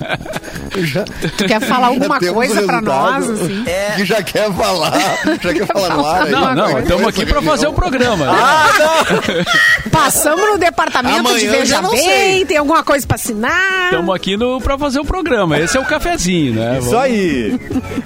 Já, 0.78 1.04
Tu 1.38 1.46
quer 1.46 1.60
falar 1.62 1.88
alguma 1.88 2.20
coisa 2.20 2.62
o 2.62 2.66
pra 2.66 2.82
nós, 2.82 3.30
assim? 3.30 3.64
É, 3.68 3.92
Que 3.98 4.06
já 4.06 4.24
quer 4.24 4.52
falar. 4.54 4.94
Já 5.42 5.54
quer 5.54 5.68
falar 5.68 5.96
no 5.98 6.06
ar. 6.06 6.24
aí. 6.24 6.32
Não, 6.32 6.56
não, 6.56 6.80
estamos 6.80 7.08
aqui 7.08 7.26
pra 7.26 7.42
fazer 7.42 7.68
o 7.68 7.74
programa. 7.74 8.26
né? 8.26 8.34
Passamos 9.92 10.46
no 10.52 10.58
departamento 10.58 11.20
Amanhã 11.20 11.38
de 11.40 11.48
Veja 11.48 11.66
já 11.66 11.82
não 11.82 11.92
Bem, 11.92 12.02
sei. 12.02 12.46
tem 12.46 12.58
alguma 12.58 12.84
coisa 12.84 13.06
pra 13.06 13.16
assinar. 13.16 13.86
Estamos 13.86 14.16
aqui 14.16 14.38
no, 14.38 14.60
pra 14.62 14.78
fazer 14.78 15.00
o 15.00 15.06
programa. 15.06 15.60
Esse 15.60 15.78
é 15.78 15.80
o 15.80 15.86
cafezinho, 15.86 16.54
né? 16.54 16.80
Isso 16.80 16.98
aí. 16.98 17.60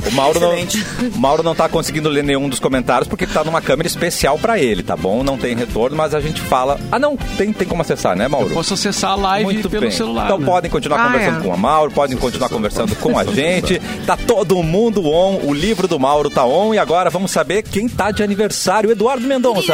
O 0.09 0.11
Mauro 0.15 0.39
não, 0.39 0.55
o 0.55 1.19
Mauro 1.19 1.43
não 1.43 1.53
tá 1.55 1.69
conseguindo 1.69 1.84
ler 2.09 2.23
nenhum 2.23 2.47
dos 2.49 2.59
comentários 2.59 3.07
porque 3.07 3.25
tá 3.25 3.43
numa 3.43 3.61
câmera 3.61 3.87
especial 3.87 4.37
pra 4.37 4.59
ele, 4.59 4.83
tá 4.83 4.95
bom? 4.95 5.23
Não 5.23 5.37
tem 5.37 5.55
retorno, 5.55 5.95
mas 5.97 6.13
a 6.13 6.19
gente 6.19 6.41
fala. 6.41 6.79
Ah, 6.91 6.99
não, 6.99 7.17
tem, 7.17 7.51
tem 7.53 7.67
como 7.67 7.81
acessar, 7.81 8.15
né, 8.15 8.27
Mauro? 8.27 8.49
Posso 8.51 8.73
acessar 8.73 9.11
a 9.11 9.15
live 9.15 9.45
Muito 9.45 9.69
pelo 9.69 9.81
bem. 9.81 9.91
celular. 9.91 10.25
Então 10.25 10.37
né? 10.39 10.45
podem 10.45 10.69
continuar 10.71 10.99
Ah, 10.99 11.05
conversando 11.11 11.39
é. 11.39 11.43
com 11.43 11.53
a 11.53 11.57
Mauro, 11.57 11.91
podem 11.91 12.17
continuar 12.17 12.49
conversando 12.49 12.95
com 12.95 13.17
a 13.17 13.23
gente. 13.23 13.79
Tá 14.05 14.15
todo 14.17 14.61
mundo 14.63 15.05
on, 15.05 15.39
o 15.43 15.53
livro 15.53 15.87
do 15.87 15.99
Mauro 15.99 16.29
tá 16.29 16.45
on 16.45 16.73
e 16.73 16.77
agora 16.77 17.09
vamos 17.09 17.31
saber 17.31 17.63
quem 17.63 17.87
tá 17.87 18.11
de 18.11 18.23
aniversário. 18.23 18.91
Eduardo 18.91 19.25
Mendonça. 19.27 19.73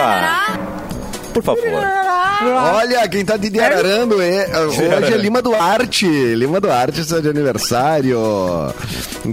Por 1.33 1.43
favor. 1.43 1.63
Olha, 2.73 3.07
quem 3.07 3.23
tá 3.23 3.37
de 3.37 3.59
ararando 3.59 4.21
é, 4.21 4.49
hoje 4.65 5.13
é 5.13 5.17
Lima 5.17 5.41
Duarte. 5.41 6.07
Lima 6.07 6.59
Duarte 6.59 7.01
está 7.01 7.19
de 7.19 7.29
aniversário. 7.29 8.19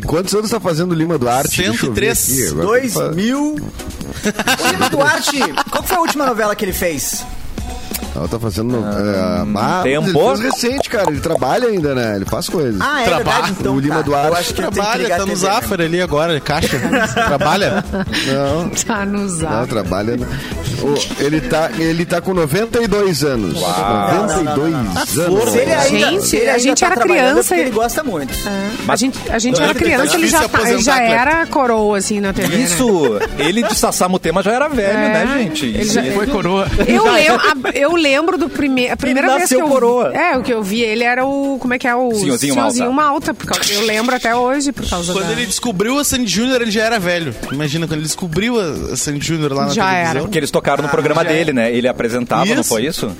Quantos 0.07 0.35
anos 0.35 0.51
tá 0.51 0.61
fazendo 0.61 0.95
Lima 0.95 1.17
Duarte? 1.19 1.63
Deixa 1.63 1.87
eu 1.87 1.93
ver 1.93 2.15
103. 2.15 2.31
aqui, 2.33 2.49
agora 2.53 2.67
dois 2.67 2.93
tô 2.93 3.01
fa- 3.01 3.09
mil... 3.13 3.57
Ô, 3.57 4.71
Lima 4.73 4.91
Duarte, 4.91 5.39
qual 5.71 5.83
foi 5.83 5.97
a 5.97 6.01
última 6.01 6.27
novela 6.27 6.55
que 6.55 6.65
ele 6.65 6.73
fez? 6.73 7.25
Ela 8.19 8.29
tá 8.29 8.39
fazendo. 8.39 8.77
é, 8.77 9.19
ah, 9.21 9.45
mas 9.47 9.83
tempo. 9.85 10.09
Ele 10.09 10.43
recente, 10.43 10.91
cara. 10.91 11.11
Ele 11.11 11.21
trabalha 11.21 11.69
ainda, 11.69 11.95
né? 11.95 12.17
Ele 12.17 12.25
faz 12.25 12.49
coisas. 12.49 12.81
Ah, 12.81 13.03
é 13.03 13.05
Trabalha. 13.05 13.25
verdade, 13.25 13.57
então. 13.61 13.75
O 13.77 13.81
Lima 13.81 13.97
tá. 13.97 14.03
Duarte 14.03 14.27
Eu 14.29 14.35
acho 14.35 14.49
que 14.55 14.55
Trabalha, 14.63 15.09
tá 15.09 15.19
no 15.21 15.27
né? 15.27 15.35
Zafra 15.37 15.85
ali 15.85 16.01
agora, 16.03 16.41
caixa. 16.41 16.79
Trabalha. 17.15 17.85
Não. 18.27 18.69
Tá 18.89 19.05
no 19.05 19.19
Não, 19.21 19.29
zap. 19.29 19.69
trabalha. 19.69 20.17
né? 20.17 20.27
O- 20.83 21.23
ele, 21.23 21.41
tá, 21.41 21.71
ele 21.79 22.07
tá 22.07 22.21
com 22.21 22.33
92 22.33 23.23
anos. 23.25 23.61
Não, 23.61 24.27
não, 24.27 24.27
92 24.45 24.73
não, 24.73 24.83
não, 24.83 24.91
anos. 24.93 25.51
Se 25.51 25.59
ele 25.59 25.73
ainda, 25.73 26.11
Gente, 26.11 26.23
se 26.27 26.37
ele 26.37 26.51
a 26.51 26.59
gente 26.59 26.81
tá 26.81 26.87
era 26.87 26.97
criança 26.97 27.57
ele 27.57 27.71
gosta 27.71 28.03
muito. 28.05 28.33
A 28.89 28.97
gente, 28.97 29.19
a 29.31 29.39
gente 29.39 29.57
Não, 29.57 29.65
era 29.65 29.75
tá 29.75 29.81
criança, 29.81 30.15
ele 30.17 30.27
já, 30.29 30.49
tá- 30.49 30.61
ele 30.71 30.79
já 30.83 30.95
aposentar, 30.95 31.03
era 31.21 31.47
coroa, 31.47 31.99
assim, 31.99 32.21
na 32.21 32.33
TV. 32.33 32.49
né? 32.57 32.63
Isso, 32.65 33.19
ele 33.39 33.63
de 33.63 33.75
Sassamutema 33.75 34.43
já 34.43 34.53
era 34.53 34.69
velho, 34.69 34.89
É, 34.99 35.09
né, 35.25 35.39
gente? 35.39 35.67
ele 35.67 35.85
já-. 35.85 36.03
Foi 36.15 36.27
coroa. 36.27 36.67
Eu, 36.87 37.05
lem 37.13 37.29
a- 37.29 37.39
eu 37.75 37.93
lembro 38.11 38.39
do 38.39 38.49
primeiro. 38.49 38.93
A 38.93 38.97
primeira 38.97 39.37
vez 39.37 39.49
que 39.49 39.55
eu. 39.57 39.69
coroa. 39.69 40.13
É, 40.15 40.37
o 40.37 40.43
que 40.43 40.53
eu 40.53 40.63
vi 40.63 40.81
ele 40.83 41.05
era 41.05 41.25
o. 41.27 41.59
Como 41.61 41.75
é 41.75 41.79
que 41.79 41.87
é? 41.87 41.95
O 41.95 42.13
Senhorzinho 42.15 42.55
Malta. 42.57 42.93
Malta. 42.93 43.35
por 43.35 43.47
causa- 43.47 43.73
eu 43.73 43.85
lembro 43.87 44.15
até 44.15 44.35
hoje 44.35 44.73
por 44.73 44.89
causa 44.89 45.13
Quando 45.13 45.27
da. 45.27 45.33
ele 45.33 45.47
descobriu 45.47 45.99
a 45.99 46.05
Sandy 46.05 46.31
Júnior, 46.31 46.63
ele 46.63 46.71
já 46.71 46.83
era 46.85 46.99
velho. 46.99 47.35
Imagina, 47.53 47.87
quando 47.87 47.99
ele 48.01 48.03
descobriu 48.07 48.59
a 48.59 48.93
a 48.93 48.97
Sandy 48.97 49.25
Júnior 49.27 49.53
lá 49.53 49.67
na 49.67 49.73
Já 49.73 49.85
televisão. 49.85 50.11
era. 50.11 50.21
Porque 50.21 50.39
eles 50.39 50.51
tocaram 50.51 50.83
no 50.83 50.89
programa 50.89 51.23
já 51.25 51.31
é. 51.31 51.33
dele, 51.35 51.53
né? 51.53 51.73
Ele 51.73 51.87
apresentava, 51.89 52.47
não 52.47 52.61
Isso. 52.61 52.69
foi 52.69 52.85
isso? 52.87 53.15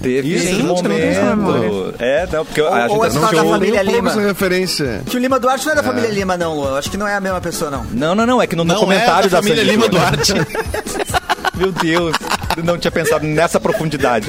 Teve 0.00 0.32
Isso, 0.34 0.44
esse 0.52 0.62
momento. 0.62 0.88
não. 1.36 1.92
É, 1.98 2.28
não, 2.32 2.44
porque 2.44 2.60
a 2.60 2.64
Ou- 2.64 2.80
gente 2.82 2.90
ou 2.92 3.04
é 3.04 3.10
só 3.10 3.20
da 3.20 3.32
Não, 3.42 3.50
família 3.50 3.82
Lima. 3.82 4.12
referência. 4.12 5.02
Que 5.06 5.16
o 5.16 5.20
Lima 5.20 5.40
Duarte 5.40 5.66
não 5.66 5.72
é 5.72 5.76
da 5.76 5.82
família 5.82 6.08
Lima, 6.08 6.36
não, 6.36 6.54
Lu. 6.54 6.76
Acho 6.76 6.88
que 6.88 6.96
não 6.96 7.08
é 7.08 7.14
a 7.16 7.20
mesma 7.20 7.40
pessoa, 7.40 7.68
não. 7.68 7.84
Não, 7.92 8.14
não, 8.14 8.24
não, 8.24 8.40
é 8.40 8.46
que 8.46 8.54
no 8.54 8.62
Não 8.64 8.76
documentário 8.76 9.26
é 9.26 9.28
da 9.28 9.38
da 9.38 9.42
família 9.42 9.56
Sandy 9.64 9.70
Lima 9.76 9.86
Júnior. 9.86 10.00
Duarte. 10.10 10.32
Meu 11.58 11.72
Deus, 11.72 12.14
não 12.62 12.78
tinha 12.78 12.90
pensado 12.90 13.26
nessa 13.26 13.58
profundidade. 13.60 14.28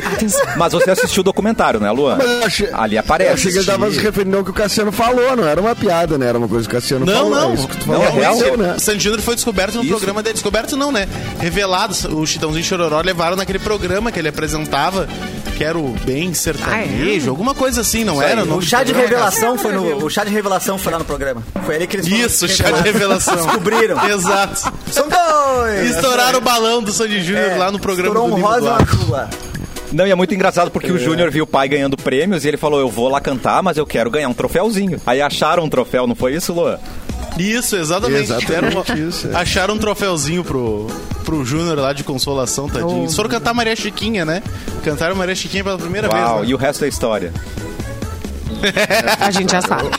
Mas 0.58 0.74
você 0.74 0.92
assistiu 0.92 1.22
o 1.22 1.24
documentário, 1.24 1.80
né, 1.80 1.90
Luan? 1.92 2.18
Eu 2.18 2.46
achei, 2.46 2.70
Ali 2.74 2.96
eu 2.96 3.00
aparece. 3.00 3.34
achei 3.34 3.52
que 3.52 3.58
ele 3.60 3.66
tava 3.66 3.92
se 3.92 4.00
referindo 4.00 4.38
ao 4.38 4.44
que 4.44 4.52
o 4.52 4.54
Cassiano 4.54 4.92
falou, 4.92 5.36
não 5.36 5.48
era 5.48 5.60
uma 5.60 5.76
piada, 5.76 6.18
né? 6.18 6.28
Era 6.28 6.38
uma 6.38 6.48
coisa 6.48 6.68
que 6.68 6.76
o 6.76 6.80
Cassiano 6.80 7.06
Não, 7.06 7.14
falou. 7.14 7.30
não. 7.32 7.52
É 7.52 7.54
isso 7.56 7.68
que 7.68 7.78
tu 7.78 7.88
Não, 7.88 7.96
falou. 8.02 8.08
é 8.08 8.12
real. 8.12 8.34
Aconteceu, 8.34 8.58
né? 8.58 8.74
O 8.76 8.80
Sandy 8.80 9.04
Júnior 9.04 9.22
foi 9.22 9.36
descoberto 9.36 9.76
no 9.76 9.82
Isso. 9.82 9.90
programa 9.92 10.24
dele. 10.24 10.34
Descoberto 10.34 10.78
não, 10.78 10.92
né? 10.92 11.08
Revelado. 11.40 11.96
O 12.16 12.26
Chitãozinho 12.26 12.64
Chororó 12.64 13.02
levaram 13.02 13.36
naquele 13.36 13.60
programa 13.60 14.12
que 14.12 14.20
ele 14.20 14.28
apresentava, 14.30 15.08
que 15.60 15.64
era 15.66 15.78
o 15.78 15.90
Bem 16.06 16.34
Sertanejo, 16.34 17.30
alguma 17.30 17.54
coisa 17.54 17.82
assim, 17.82 18.06
não 18.06 18.22
era? 18.22 18.46
O 18.46 18.62
chá 18.62 18.82
de 18.82 18.94
revelação 18.94 19.58
foi 19.58 19.74
no. 19.74 20.06
O 20.06 20.10
chá 20.10 20.24
de 20.24 20.32
revelação 20.32 20.78
foi 20.78 20.90
lá 20.90 21.00
no 21.00 21.04
programa. 21.04 21.44
Foi 21.66 21.76
ali 21.76 21.86
que 21.86 21.98
eles 21.98 22.08
foram 22.08 22.26
Isso, 22.26 22.48
chá 22.48 22.72
de 22.72 22.82
revelação. 22.82 23.36
Descobriram. 23.36 24.10
Exato. 24.10 24.72
São 24.90 25.10
dois! 25.10 25.92
Estouraram 25.92 26.40
o 26.40 26.42
balão 26.42 26.82
do 26.82 26.94
Sandy 26.94 27.22
Júnior 27.22 27.52
É, 27.52 27.58
lá 27.58 27.74
no 27.74 27.78
programa 27.78 28.08
estourou 28.08 28.30
do 28.30 28.42
um 28.42 28.42
rosa 28.42 28.78
lá. 29.10 29.30
Não, 29.92 30.08
e 30.08 30.12
é 30.12 30.16
muito 30.16 30.34
engraçado 30.34 30.72
porque 30.72 30.94
o 30.94 30.98
Júnior 30.98 31.30
viu 31.30 31.44
o 31.44 31.48
pai 31.48 31.68
ganhando 31.68 31.98
prêmios 31.98 32.46
e 32.46 32.48
ele 32.48 32.56
falou: 32.58 32.80
Eu 32.80 32.88
vou 32.88 33.10
lá 33.10 33.20
cantar, 33.20 33.62
mas 33.62 33.78
eu 33.78 33.86
quero 33.86 34.10
ganhar 34.10 34.30
um 34.30 34.34
troféuzinho. 34.34 35.02
Aí 35.06 35.22
acharam 35.22 35.66
um 35.66 35.70
troféu, 35.70 36.08
não 36.08 36.16
foi 36.16 36.36
isso, 36.36 36.54
Luan? 36.54 36.80
Isso, 37.40 37.76
exatamente. 37.76 38.24
Exatamente 38.24 38.76
uma- 38.76 39.00
isso, 39.00 39.28
é. 39.30 39.36
Acharam 39.36 39.76
um 39.76 39.78
troféuzinho 39.78 40.44
pro, 40.44 40.88
pro 41.24 41.44
Júnior 41.46 41.78
lá 41.80 41.94
de 41.94 42.04
consolação, 42.04 42.68
tadinho. 42.68 43.04
Eles 43.04 43.16
foram 43.16 43.30
cantar 43.30 43.54
Maria 43.54 43.76
Chiquinha, 43.76 44.26
né? 44.26 44.44
Cantaram 44.84 45.16
Maria 45.16 45.36
Chiquinha 45.36 45.64
pela 45.64 45.78
primeira 45.78 46.10
Uau, 46.10 46.36
vez. 46.38 46.42
né? 46.48 46.52
e 46.52 46.54
o 46.54 46.58
resto 46.58 46.82
da 46.82 46.88
história? 46.88 47.32
A 49.20 49.32
gente 49.32 49.52
já 49.52 49.62
sabe. 49.62 49.90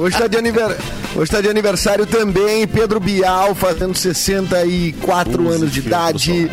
Hoje 0.00 0.16
tá, 0.18 0.26
de 0.26 0.36
aniver- 0.36 0.76
Hoje 1.14 1.30
tá 1.30 1.40
de 1.40 1.48
aniversário 1.48 2.06
também 2.06 2.66
Pedro 2.66 2.98
Bial, 2.98 3.54
fazendo 3.54 3.94
64 3.96 5.48
anos 5.48 5.70
de 5.72 5.80
idade. 5.80 6.50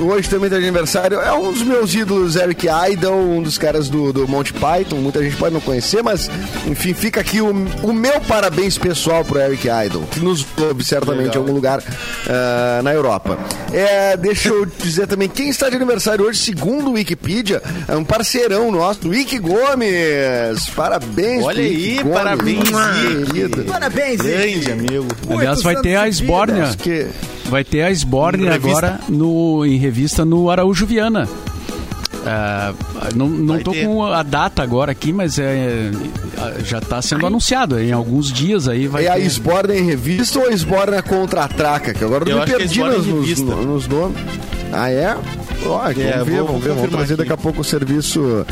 Hoje 0.00 0.28
também 0.28 0.48
tá 0.48 0.56
de 0.58 0.64
aniversário. 0.64 1.20
É 1.20 1.32
um 1.32 1.52
dos 1.52 1.62
meus 1.62 1.94
ídolos, 1.94 2.36
Eric 2.36 2.66
Idle, 2.90 3.12
um 3.12 3.42
dos 3.42 3.58
caras 3.58 3.88
do, 3.88 4.12
do 4.12 4.26
Monty 4.26 4.52
Python. 4.52 4.96
Muita 4.96 5.22
gente 5.22 5.36
pode 5.36 5.52
não 5.52 5.60
conhecer, 5.60 6.02
mas 6.02 6.30
enfim, 6.66 6.94
fica 6.94 7.20
aqui 7.20 7.40
o, 7.40 7.50
o 7.82 7.92
meu 7.92 8.20
parabéns 8.22 8.78
pessoal 8.78 9.24
pro 9.24 9.38
Eric 9.38 9.68
Idle, 9.68 10.02
que 10.10 10.20
nos 10.20 10.46
ouve 10.58 10.84
certamente 10.84 11.34
em 11.34 11.38
algum 11.38 11.52
lugar 11.52 11.82
ah, 12.28 12.80
na 12.82 12.92
Europa. 12.92 13.38
É, 13.72 14.16
deixa 14.16 14.48
eu 14.48 14.64
dizer 14.66 15.06
também, 15.06 15.28
quem 15.28 15.48
está 15.48 15.68
de 15.68 15.76
aniversário 15.76 16.24
hoje, 16.24 16.38
segundo 16.38 16.90
o 16.90 16.92
Wikipedia, 16.92 17.62
é 17.86 17.96
um 17.96 18.04
parceirão 18.04 18.70
nosso, 18.72 19.08
Wiki 19.08 19.38
Gomes. 19.38 20.68
Parabéns, 20.74 21.44
Olha 21.44 21.62
aí, 21.62 21.96
Gomes, 21.96 22.12
parabéns, 22.12 22.70
Wiki. 22.70 23.32
querido. 23.32 23.64
Parabéns, 23.64 24.20
Grande 24.20 24.72
amigo. 24.72 25.08
Aliás, 25.28 25.62
vai 25.62 25.76
ter 25.76 25.96
a. 25.96 26.08
Esbórnia. 26.08 26.74
Que 26.76 27.06
Vai 27.50 27.64
ter 27.64 27.82
a 27.82 27.90
Sborne 27.92 28.48
agora 28.48 29.00
no, 29.08 29.66
em 29.66 29.76
revista 29.76 30.24
no 30.24 30.48
Araújo 30.50 30.86
Viana. 30.86 31.28
É, 32.24 32.72
não 33.14 33.28
não 33.28 33.54
Vai 33.54 33.62
tô 33.64 33.72
ter. 33.72 33.84
com 33.86 34.04
a 34.04 34.22
data 34.22 34.62
agora 34.62 34.92
aqui, 34.92 35.12
mas 35.12 35.38
é, 35.38 35.90
já 36.64 36.78
está 36.78 37.00
sendo 37.02 37.26
anunciado. 37.26 37.80
Em 37.80 37.92
alguns 37.92 38.30
dias 38.32 38.68
aí 38.68 38.86
vai 38.86 39.06
É 39.06 39.08
a 39.08 39.14
ter. 39.14 39.22
Esborna 39.22 39.74
em 39.74 39.84
revista 39.86 40.38
ou 40.38 40.46
a 40.48 40.52
Esborna 40.52 41.02
contra 41.02 41.44
a 41.44 41.48
Traca? 41.48 41.92
Que 41.94 42.04
agora 42.04 42.24
eu 42.24 42.28
Eu 42.30 42.36
me 42.36 42.42
acho 42.42 42.50
que 42.50 42.54
é 42.54 42.58
perdi 42.58 42.80
nos, 42.80 43.06
nos, 43.06 43.40
nos 43.40 43.88
nomes. 43.88 44.16
Ah, 44.72 44.90
é? 44.90 45.16
Ó, 45.66 45.78
vamos 45.78 45.98
É, 45.98 46.24
ver, 46.24 46.36
vou- 46.38 46.46
vamos 46.46 46.64
ver, 46.64 46.72
vamos 46.74 46.90
trazer 46.90 47.14
aqui. 47.14 47.22
daqui 47.22 47.32
a 47.32 47.36
pouco 47.36 47.60
o 47.60 47.64
serviço, 47.64 48.46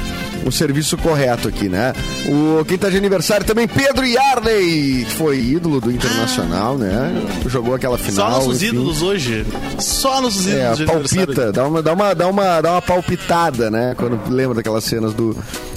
o 0.44 0.52
serviço 0.52 0.96
correto 0.98 1.48
aqui, 1.48 1.68
né? 1.68 1.92
O 2.28 2.64
quem 2.64 2.76
tá 2.78 2.88
de 2.90 2.96
aniversário 2.96 3.46
também, 3.46 3.66
Pedro 3.66 4.04
Yarley, 4.06 5.04
que 5.08 5.14
foi 5.16 5.38
ídolo 5.40 5.80
do 5.80 5.90
Internacional, 5.90 6.76
né? 6.76 7.12
Jogou 7.46 7.74
aquela 7.74 7.96
final. 7.98 8.30
Só 8.30 8.36
nossos 8.38 8.62
enfim. 8.62 8.74
ídolos 8.74 9.02
hoje. 9.02 9.46
Só 9.78 10.20
nossos 10.20 10.46
É, 10.46 10.50
ídolos 10.50 10.76
de 10.78 10.82
aniversário. 10.90 11.26
palpita, 11.26 11.52
dá 11.52 11.66
uma, 11.66 11.82
dá, 11.82 11.92
uma, 11.92 12.14
dá, 12.14 12.26
uma, 12.28 12.60
dá 12.60 12.72
uma 12.72 12.82
palpitada, 12.82 13.70
né? 13.70 13.94
Quando 13.96 14.20
lembra 14.30 14.56
daquelas 14.56 14.84
cenas 14.84 15.12
do, 15.14 15.36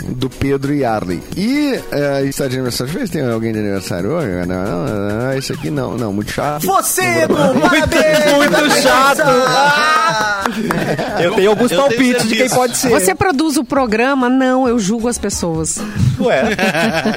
do 0.09 0.29
Pedro 0.29 0.73
Yarley. 0.73 1.21
E 1.37 1.79
é, 1.91 2.23
está 2.25 2.47
de 2.47 2.55
aniversário. 2.55 2.91
Deixa 2.91 2.97
eu 2.97 3.01
ver 3.01 3.07
se 3.07 3.13
tem 3.13 3.31
alguém 3.31 3.53
de 3.53 3.59
aniversário 3.59 4.11
hoje. 4.11 4.27
Não, 4.47 4.63
não, 4.65 5.19
não, 5.19 5.33
esse 5.37 5.53
aqui 5.53 5.69
não, 5.69 5.95
não, 5.97 6.11
muito 6.13 6.31
chato. 6.31 6.65
Você, 6.65 7.01
Edu, 7.23 7.35
parabéns! 7.35 8.33
muito 8.35 8.81
chato. 8.81 9.21
Eu 11.23 11.33
tenho 11.35 11.49
alguns 11.49 11.71
eu 11.71 11.77
tenho 11.77 11.89
palpites 11.89 12.27
de 12.27 12.35
quem 12.35 12.49
pode 12.49 12.77
ser. 12.77 12.89
Você 12.89 13.13
produz 13.15 13.57
o 13.57 13.63
programa? 13.63 14.29
Não, 14.29 14.67
eu 14.67 14.77
julgo 14.79 15.07
as 15.07 15.17
pessoas. 15.17 15.79
Ué. 16.19 16.43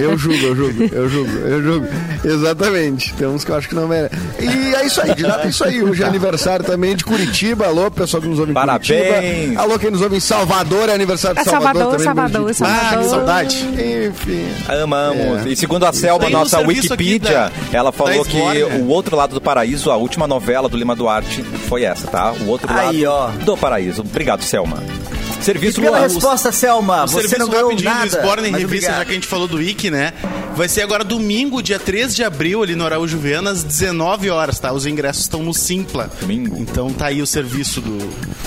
Eu 0.01 0.17
julgo, 0.17 0.45
eu 0.47 0.57
julgo, 0.57 0.85
eu 0.95 1.09
julgo, 1.09 1.31
eu 1.47 1.63
julgo. 1.63 1.87
Exatamente. 2.25 3.13
Tem 3.15 3.27
uns 3.29 3.45
que 3.45 3.51
eu 3.51 3.57
acho 3.57 3.69
que 3.69 3.75
não 3.75 3.87
merece. 3.89 4.15
E 4.41 4.75
é 4.75 4.87
isso 4.87 5.01
aí, 5.01 5.15
de 5.15 5.23
nada 5.23 5.45
é 5.45 5.49
isso 5.49 5.65
aí. 5.65 5.83
Hoje 5.83 6.03
é 6.03 6.07
aniversário 6.07 6.65
também 6.65 6.97
de 6.97 7.05
Curitiba. 7.05 7.67
Alô, 7.67 7.91
pessoal 7.91 8.23
que 8.23 8.29
nos 8.29 8.39
ouve 8.39 8.51
em 8.51 8.55
Parabéns. 8.55 8.89
Curitiba. 8.89 9.63
Alô, 9.63 9.79
quem 9.79 9.91
nos 9.91 10.01
ouve 10.01 10.17
em 10.17 10.21
Salvador. 10.21 10.89
É 10.89 10.95
aniversário 10.95 11.37
de 11.37 11.43
É 11.43 11.45
Salvador, 11.45 11.83
Salvador, 11.83 11.93
também. 11.93 12.05
Salvador, 12.05 12.41
meu 12.41 12.49
Ah, 12.49 12.53
que 12.53 12.55
Salvador. 12.89 13.11
saudade. 13.11 13.69
Enfim. 14.09 14.47
Amamos. 14.83 15.47
É. 15.47 15.49
E 15.51 15.57
segundo 15.57 15.85
a 15.85 15.93
Selma, 15.93 16.29
nossa 16.31 16.61
Wikipedia, 16.61 17.21
da- 17.21 17.51
ela 17.73 17.93
falou 17.93 18.25
que 18.25 18.37
o 18.81 18.89
outro 18.89 19.17
lado 19.17 19.35
do 19.35 19.41
paraíso, 19.41 19.91
a 19.91 19.97
última 19.97 20.27
novela 20.27 20.69
do 20.69 20.77
Lima 20.77 20.95
Duarte, 20.97 21.43
foi 21.69 21.85
essa, 21.85 22.07
tá? 22.09 22.33
O 22.33 22.49
outro 22.49 22.73
Aí, 22.73 23.05
lado 23.05 23.35
ó. 23.41 23.45
do 23.45 23.57
paraíso. 23.57 23.94
Obrigado, 23.99 24.43
Selma. 24.43 24.79
E 25.45 25.55
Serviço 25.55 25.81
pela 25.81 25.99
Luan. 25.99 26.07
resposta, 26.09 26.51
Selma, 26.53 27.05
O 27.05 27.09
você 27.09 27.21
serviço 27.29 27.39
não 27.39 27.49
ganhou 27.49 27.75
nada. 27.83 28.07
do 28.07 28.17
Sborne 28.17 28.49
em 28.49 28.53
mas 28.53 28.61
revista, 28.63 28.87
obrigado. 28.87 28.99
já 28.99 29.05
que 29.05 29.11
a 29.11 29.15
gente 29.15 29.27
falou 29.27 29.47
do 29.47 29.57
Wiki, 29.59 29.91
né? 29.91 30.13
Vai 30.57 30.69
ser 30.69 30.83
agora 30.83 31.03
domingo, 31.05 31.63
dia 31.63 31.79
3 31.79 32.15
de 32.15 32.23
abril, 32.25 32.63
ali 32.63 32.75
no 32.75 32.85
Araújo 32.85 33.19
Viana, 33.19 33.51
às 33.51 33.63
19 33.63 34.31
horas, 34.31 34.59
tá? 34.59 34.73
Os 34.73 34.87
ingressos 34.87 35.23
estão 35.25 35.43
no 35.43 35.53
Simpla. 35.53 36.09
Domingo. 36.21 36.57
Então 36.59 36.91
tá 36.93 37.07
aí 37.07 37.21
o 37.21 37.27
serviço 37.27 37.81
do, 37.81 37.99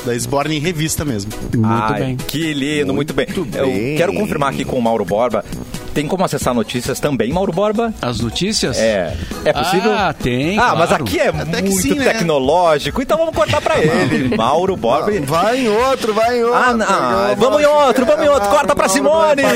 da 0.06 0.14
Sborne 0.18 0.56
em 0.56 0.60
revista 0.60 1.04
mesmo. 1.06 1.32
Muito 1.54 1.66
Ai, 1.68 2.00
bem. 2.02 2.16
Que 2.18 2.54
lindo, 2.54 2.94
muito, 2.94 3.14
bem. 3.14 3.28
Eu 3.54 3.68
bem. 3.68 3.96
quero 3.98 4.14
confirmar 4.14 4.50
aqui 4.52 4.64
com 4.66 4.78
o 4.78 4.82
Mauro 4.82 5.04
Borba. 5.06 5.44
Tem 5.94 6.08
como 6.08 6.24
acessar 6.24 6.54
notícias 6.54 7.00
também, 7.00 7.34
Mauro 7.34 7.52
Borba? 7.52 7.92
As 8.02 8.20
notícias? 8.20 8.78
É. 8.78 9.18
É 9.44 9.52
possível? 9.52 9.92
Ah, 9.92 10.14
tem, 10.14 10.58
Ah, 10.60 10.76
mas 10.78 10.90
claro. 10.90 11.04
aqui 11.04 11.20
é 11.20 11.30
Até 11.30 11.62
muito 11.62 11.82
sim, 11.82 11.96
né? 11.96 12.14
tecnológico, 12.14 13.02
então 13.02 13.18
vamos 13.18 13.34
cortar 13.36 13.60
pra 13.62 13.80
ele. 13.82 14.36
Mauro 14.38 14.78
Borba. 14.78 15.12
Vai 15.26 15.62
em 15.62 15.68
outro, 15.68 16.14
vai 16.14 16.38
em 16.40 16.44
outro. 16.44 16.56
Ah, 16.58 16.74
Eu 17.32 17.36
Vamos 17.38 17.62
em 17.62 17.66
outro, 17.66 18.06
vamos 18.06 18.26
em 18.26 18.30
outro. 18.30 18.50
Corta 18.50 18.76
pra 18.76 18.88
Simone. 18.88 19.42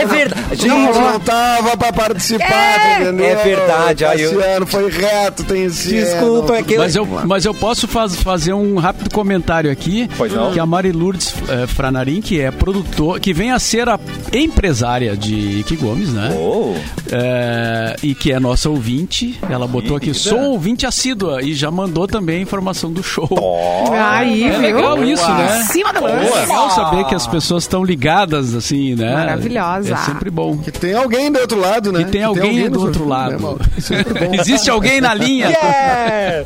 É 0.00 0.06
verdade. 0.06 0.68
não- 0.68 0.84
Gente, 0.86 0.98
não 0.98 1.20
tava 1.20 1.76
pra 1.76 1.92
participar, 1.92 2.44
É. 2.52 3.02
entendeu? 3.02 3.26
É 3.26 3.34
verdade, 3.36 4.04
ano 4.04 4.66
foi 4.66 4.90
reto, 4.90 5.44
tem 5.44 5.64
esse 5.64 5.88
Desculpa, 5.88 6.56
é 6.56 6.62
que 6.62 6.76
Mas 6.76 6.94
eu, 6.96 7.06
mas 7.06 7.44
eu 7.44 7.54
posso 7.54 7.86
faz- 7.88 8.14
fazer 8.16 8.52
um 8.52 8.76
rápido 8.78 9.10
comentário 9.10 9.70
aqui. 9.70 10.08
Pois 10.16 10.32
não. 10.32 10.52
Que 10.52 10.60
a 10.60 10.66
Mari 10.66 10.92
Lourdes 10.92 11.34
eh, 11.48 11.66
Franarim, 11.66 12.20
que 12.20 12.40
é 12.40 12.50
produtor, 12.50 13.20
que 13.20 13.32
vem 13.32 13.50
a 13.52 13.58
ser 13.58 13.88
a 13.88 13.98
empresária 14.32 15.16
de 15.16 15.60
Ike 15.60 15.76
Gomes, 15.76 16.12
né? 16.12 16.30
Oh, 16.36 16.74
É, 17.10 17.96
e 18.02 18.14
que 18.14 18.32
é 18.32 18.40
nossa 18.40 18.68
ouvinte. 18.70 19.38
Ela 19.50 19.66
botou 19.66 19.96
aqui, 19.96 20.14
sou 20.14 20.38
ouvinte 20.52 20.86
assídua. 20.86 21.42
E 21.42 21.54
já 21.54 21.70
mandou 21.70 22.06
também 22.06 22.38
a 22.38 22.40
informação 22.42 22.90
do 22.92 23.02
show. 23.02 23.28
ó. 23.30 23.92
Aí, 23.92 24.44
É 24.44 24.50
viu? 24.50 24.60
legal 24.60 25.04
isso, 25.04 25.21
né? 25.28 25.58
Em 25.60 25.64
cima 25.64 25.92
do 25.92 26.06
É 26.06 26.40
legal 26.40 26.70
saber 26.70 27.04
que 27.04 27.14
as 27.14 27.26
pessoas 27.26 27.64
estão 27.64 27.84
ligadas, 27.84 28.54
assim, 28.54 28.94
né? 28.94 29.12
Maravilhosa. 29.14 29.94
É 29.94 29.96
sempre 29.98 30.30
bom. 30.30 30.56
Que 30.58 30.70
tem 30.70 30.94
alguém 30.94 31.30
do 31.30 31.38
outro 31.40 31.58
lado, 31.60 31.92
né? 31.92 32.00
E 32.02 32.04
tem 32.06 32.22
alguém 32.24 32.68
do 32.70 32.80
outro 32.80 33.06
lado. 33.06 33.32
né, 33.32 33.38
bom. 33.38 33.58
Existe 34.40 34.70
alguém 34.70 35.00
na 35.00 35.14
linha? 35.14 35.48
Yeah! 35.48 36.44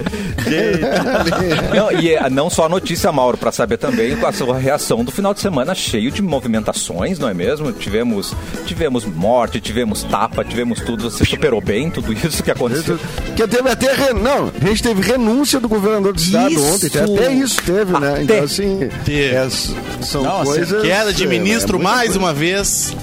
não, 1.75 1.93
e 2.01 2.15
é, 2.15 2.31
não 2.31 2.49
só 2.51 2.67
a 2.67 2.69
notícia, 2.69 3.11
Mauro, 3.13 3.37
para 3.37 3.53
saber 3.53 3.77
também 3.77 4.13
a 4.25 4.33
sua 4.33 4.59
reação 4.59 5.05
do 5.05 5.11
final 5.11 5.35
de 5.35 5.41
semana 5.41 5.75
cheio 5.75 6.11
de 6.11 6.23
movimentações, 6.23 7.19
não 7.19 7.29
é 7.29 7.35
mesmo? 7.35 7.73
Tivemos, 7.73 8.35
tivemos 8.65 9.05
morte, 9.05 9.61
tivemos 9.61 10.03
tapa, 10.05 10.45
tivemos 10.45 10.81
tudo. 10.81 11.11
Você 11.11 11.25
superou 11.25 11.61
bem 11.61 11.91
tudo 11.91 12.13
isso 12.13 12.43
que 12.43 12.51
aconteceu? 12.51 12.99
Que 13.35 13.47
teve 13.47 13.69
até. 13.69 13.93
re- 13.95 14.13
Não, 14.13 14.51
a 14.61 14.67
gente 14.67 14.83
teve 14.83 15.03
renúncia 15.03 15.61
do 15.61 15.69
governador 15.69 16.13
do 16.13 16.21
estado 16.21 16.53
Isso! 16.53 16.75
ontem. 16.75 16.89
tem 16.91 17.03
Até 17.03 17.33
isso 17.33 17.63
teve, 17.63 17.93
né? 17.99 18.11
Até. 18.13 18.23
Então, 18.23 18.43
assim. 18.45 18.66
É, 19.09 19.49
são 20.03 20.23
Nossa, 20.23 20.45
coisas. 20.45 20.83
Queda 20.83 21.13
de 21.13 21.25
é, 21.25 21.27
ministro 21.27 21.79
é 21.79 21.83
mais 21.83 22.03
coisa. 22.11 22.19
uma 22.19 22.33
vez. 22.35 22.97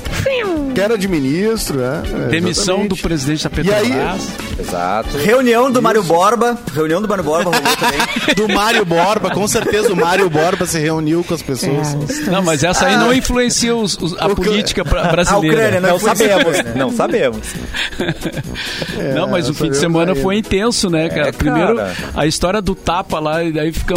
Queda 0.73 0.97
de 0.97 1.07
ministro, 1.07 1.81
é. 1.81 2.01
é, 2.25 2.27
Demissão 2.29 2.87
do 2.87 2.95
exatamente. 2.95 3.01
presidente 3.01 3.49
da 3.49 3.61
E 3.61 3.73
aí- 3.73 3.83
Petrobras. 3.91 4.27
Exato. 4.59 5.17
Reunião 5.17 5.71
do 5.71 5.81
Mário 5.81 6.03
Borba. 6.03 6.57
Reunião 6.73 7.01
do 7.01 7.07
Mário 7.07 7.23
Borba 7.23 7.51
rolou 7.51 7.75
também. 7.77 7.99
Do 8.35 8.47
Mário 8.53 8.85
Borba, 8.85 9.29
com 9.31 9.47
certeza 9.47 9.91
o 9.91 9.95
Mário 9.95 10.29
Borba 10.29 10.65
se 10.65 10.79
reuniu 10.79 11.23
com 11.23 11.33
as 11.33 11.41
pessoas. 11.41 11.95
É, 12.27 12.29
Não, 12.31 12.41
mas 12.41 12.63
essa 12.63 12.85
aí 12.87 12.95
não 12.97 13.13
influencia 13.13 13.75
os- 13.75 13.97
os- 13.99 14.15
a 14.19 14.27
O 14.27 14.35
política 14.35 14.81
A 14.87 15.11
brasileira. 15.11 15.55
Ucrânia, 15.57 15.81
né? 15.81 15.89
Não 15.89 15.99
foi 15.99 16.15
sabemos, 16.15 16.53
isso, 16.55 16.63
né? 16.63 16.73
não 16.75 16.91
sabemos. 16.91 17.47
Não, 19.15 19.27
mas 19.27 19.49
o 19.49 19.53
fim 19.53 19.69
de 19.69 19.77
semana 19.77 20.15
foi 20.15 20.37
intenso, 20.37 20.89
né, 20.89 21.09
cara? 21.09 21.21
É, 21.29 21.31
cara. 21.31 21.33
Primeiro, 21.33 21.75
a 22.15 22.25
história 22.25 22.61
do 22.61 22.73
tapa 22.75 23.19
lá, 23.19 23.43
e 23.43 23.51
daí 23.51 23.71
fica. 23.71 23.93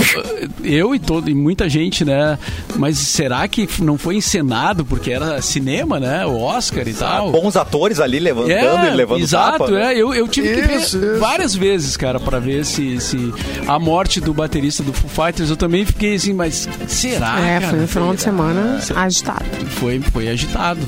Eu 0.62 0.94
e 0.94 0.98
todo, 0.98 1.28
e 1.30 1.34
muita 1.46 1.68
gente, 1.68 2.04
né? 2.04 2.36
Mas 2.74 2.98
será 2.98 3.46
que 3.46 3.68
não 3.80 3.96
foi 3.96 4.16
encenado 4.16 4.84
porque 4.84 5.12
era 5.12 5.40
cinema, 5.40 6.00
né? 6.00 6.26
O 6.26 6.40
Oscar 6.40 6.86
e 6.88 6.92
tal? 6.92 7.30
Bons 7.30 7.54
atores 7.56 8.00
ali 8.00 8.18
levantando 8.18 8.86
e 8.86 8.90
levando 8.90 9.20
exato, 9.22 9.58
tapa. 9.58 9.70
né? 9.70 9.94
é. 9.94 9.96
Eu, 10.02 10.12
eu 10.12 10.26
tive 10.26 10.48
que 10.54 10.60
Isso, 10.74 10.98
ver 10.98 11.12
isso. 11.12 11.20
várias 11.20 11.54
vezes, 11.54 11.96
cara, 11.96 12.18
pra 12.18 12.40
ver 12.40 12.64
se, 12.64 13.00
se 13.00 13.32
a 13.68 13.78
morte 13.78 14.20
do 14.20 14.34
baterista 14.34 14.82
do 14.82 14.92
Foo 14.92 15.08
Fighters. 15.08 15.50
Eu 15.50 15.56
também 15.56 15.84
fiquei 15.86 16.16
assim, 16.16 16.32
mas 16.32 16.68
será? 16.88 17.40
É, 17.40 17.60
cara? 17.60 17.68
foi 17.70 17.80
um 17.80 17.86
final 17.86 18.14
de 18.14 18.22
semana 18.22 18.80
agitado. 18.96 19.44
Foi, 19.78 20.00
foi 20.12 20.28
agitado. 20.28 20.80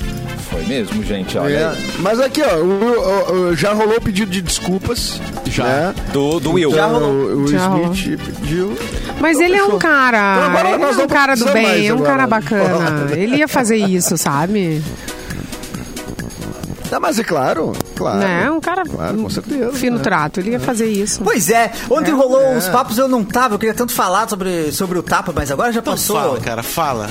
Foi 0.51 0.65
mesmo, 0.65 1.05
gente. 1.05 1.37
Olha. 1.39 1.55
É, 1.57 1.77
mas 2.01 2.19
aqui, 2.19 2.43
ó, 2.43 2.57
o- 2.57 2.65
o- 2.65 3.33
o- 3.51 3.57
já 3.57 3.73
rolou 3.73 3.99
o 3.99 4.01
pedido 4.01 4.31
de 4.31 4.41
desculpas. 4.43 5.21
Já. 5.51 5.65
Né? 5.65 5.95
Do, 6.13 6.41
do 6.41 6.53
Will. 6.53 6.71
Já 6.75 6.89
Então, 6.89 6.99
rolou. 7.01 7.13
O, 7.13 7.43
o 7.45 7.49
Já 7.49 7.67
rolou. 7.67 7.93
Smith 7.93 8.19
pediu. 8.41 8.79
Mas 9.21 9.37
Então, 9.37 9.47
ele 9.49 9.57
é 9.57 9.63
um 9.63 9.67
fechou. 9.67 9.79
cara. 9.79 10.37
Então 10.39 10.48
agora 10.49 10.69
ele 10.71 10.79
nós 10.79 10.95
é 10.95 10.99
um 10.99 11.01
não 11.03 11.07
cara 11.09 11.35
do 11.37 11.45
bem, 11.53 11.87
é 11.89 11.95
um 11.95 12.03
cara 12.03 12.27
bacana. 12.27 13.11
Ele 13.17 13.37
ia 13.37 13.49
fazer 13.49 13.77
isso, 13.77 14.17
sabe? 14.17 14.83
Tá, 16.91 16.99
mas 16.99 17.19
é 17.19 17.25
claro, 17.25 17.75
claro. 17.95 18.19
né? 18.19 18.51
Um 18.51 18.61
cara 18.61 18.83
Claro, 18.83 19.19
com 19.19 19.29
certeza. 19.29 19.73
fino 19.75 19.99
né? 19.99 20.03
trato. 20.03 20.41
Ele 20.41 20.53
ia 20.53 20.61
fazer 20.61 20.87
isso. 20.87 21.21
Pois 21.23 21.51
é, 21.51 21.71
ontem 21.91 22.13
É, 22.13 22.15
rolou 22.15 22.41
é. 22.41 22.57
uns 22.57 22.67
papos, 22.67 22.97
eu 22.97 23.07
não 23.07 23.23
tava, 23.23 23.55
eu 23.55 23.59
queria 23.59 23.75
tanto 23.75 23.93
falar 23.93 24.27
sobre, 24.27 24.73
sobre 24.73 24.99
o 24.99 25.03
tapa, 25.03 25.31
mas 25.37 25.51
agora 25.51 25.71
já 25.71 25.81
Então 25.81 25.93
passou. 25.93 26.17
fala, 26.19 26.41
cara, 26.41 26.63
fala. 26.63 27.11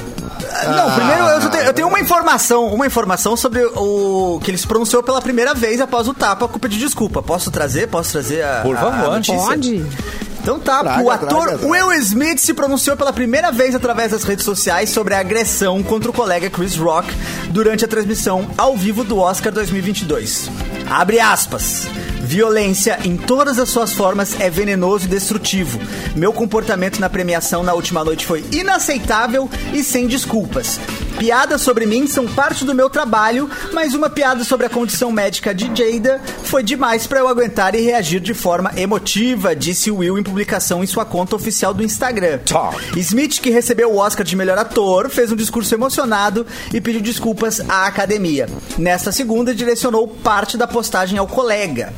Não, 0.66 0.92
primeiro 0.96 1.24
eu, 1.28 1.42
só 1.44 1.50
tenho, 1.50 1.64
eu 1.66 1.74
tenho 1.74 1.88
uma 1.88 2.00
informação, 2.00 2.66
uma 2.74 2.88
informação 2.88 3.38
sobre 3.38 3.64
o 3.76 4.40
que 4.44 4.50
ele 4.50 4.58
se 4.58 4.66
pronunciou 4.66 5.04
pela 5.04 5.22
primeira 5.22 5.54
vez 5.54 5.80
após 5.80 6.08
o 6.08 6.14
tapa 6.14 6.48
com 6.48 6.58
pedido 6.58 6.80
de 6.80 6.86
desculpa. 6.86 7.22
Posso 7.22 7.52
trazer? 7.52 7.86
Posso 7.88 8.14
trazer 8.14 8.44
a, 8.44 8.62
Por 8.64 8.76
favor. 8.76 9.10
a 9.12 9.16
notícia? 9.16 9.38
Pode? 9.38 9.86
Então 10.48 10.62
tá, 10.62 10.80
Traga, 10.80 11.04
o 11.04 11.12
ator 11.12 11.28
traga, 11.28 11.58
traga. 11.58 11.68
Will 11.68 11.92
Smith 12.00 12.40
se 12.40 12.54
pronunciou 12.54 12.96
pela 12.96 13.12
primeira 13.12 13.52
vez 13.52 13.76
através 13.76 14.12
das 14.12 14.24
redes 14.24 14.46
sociais 14.46 14.90
sobre 14.90 15.14
a 15.14 15.20
agressão 15.20 15.84
contra 15.84 16.10
o 16.10 16.14
colega 16.14 16.50
Chris 16.50 16.78
Rock 16.78 17.14
durante 17.50 17.84
a 17.84 17.88
transmissão 17.88 18.50
ao 18.58 18.78
vivo 18.78 19.04
do 19.04 19.18
Oscar 19.18 19.52
2022. 19.52 20.50
Abre 20.90 21.20
aspas. 21.20 21.90
Violência 22.28 23.00
em 23.06 23.16
todas 23.16 23.58
as 23.58 23.70
suas 23.70 23.94
formas 23.94 24.38
é 24.38 24.50
venenoso 24.50 25.06
e 25.06 25.08
destrutivo. 25.08 25.80
Meu 26.14 26.34
comportamento 26.34 27.00
na 27.00 27.10
premiação 27.10 27.64
na 27.64 27.74
última 27.74 28.04
noite 28.04 28.26
foi 28.26 28.44
inaceitável 28.52 29.50
e 29.74 29.82
sem 29.82 30.08
desculpas. 30.08 30.78
Piadas 31.18 31.62
sobre 31.62 31.86
mim 31.86 32.06
são 32.06 32.28
parte 32.28 32.66
do 32.66 32.76
meu 32.76 32.90
trabalho, 32.90 33.50
mas 33.74 33.94
uma 33.94 34.10
piada 34.10 34.44
sobre 34.44 34.66
a 34.66 34.70
condição 34.70 35.10
médica 35.10 35.56
de 35.56 35.66
Jada 35.74 36.22
foi 36.44 36.62
demais 36.62 37.08
para 37.08 37.20
eu 37.20 37.30
aguentar 37.30 37.74
e 37.74 37.82
reagir 37.82 38.20
de 38.20 38.34
forma 38.34 38.72
emotiva, 38.76 39.56
disse 39.56 39.90
Will 39.90 40.20
em 40.20 40.24
publicação 40.24 40.84
em 40.84 40.88
sua 40.88 41.06
conta 41.06 41.36
oficial 41.36 41.74
do 41.74 41.82
Instagram. 41.82 42.40
Smith, 42.98 43.40
que 43.40 43.50
recebeu 43.50 43.94
o 43.94 43.98
Oscar 43.98 44.26
de 44.26 44.36
melhor 44.36 44.58
ator, 44.58 45.10
fez 45.10 45.32
um 45.32 45.36
discurso 45.36 45.74
emocionado 45.74 46.46
e 46.74 46.82
pediu 46.82 47.02
desculpas 47.02 47.62
à 47.70 47.88
academia. 47.88 48.48
Nesta 48.78 49.14
segunda, 49.14 49.56
direcionou 49.56 50.08
parte 50.10 50.58
da 50.58 50.68
postagem 50.68 51.18
ao 51.18 51.26
colega. 51.26 51.94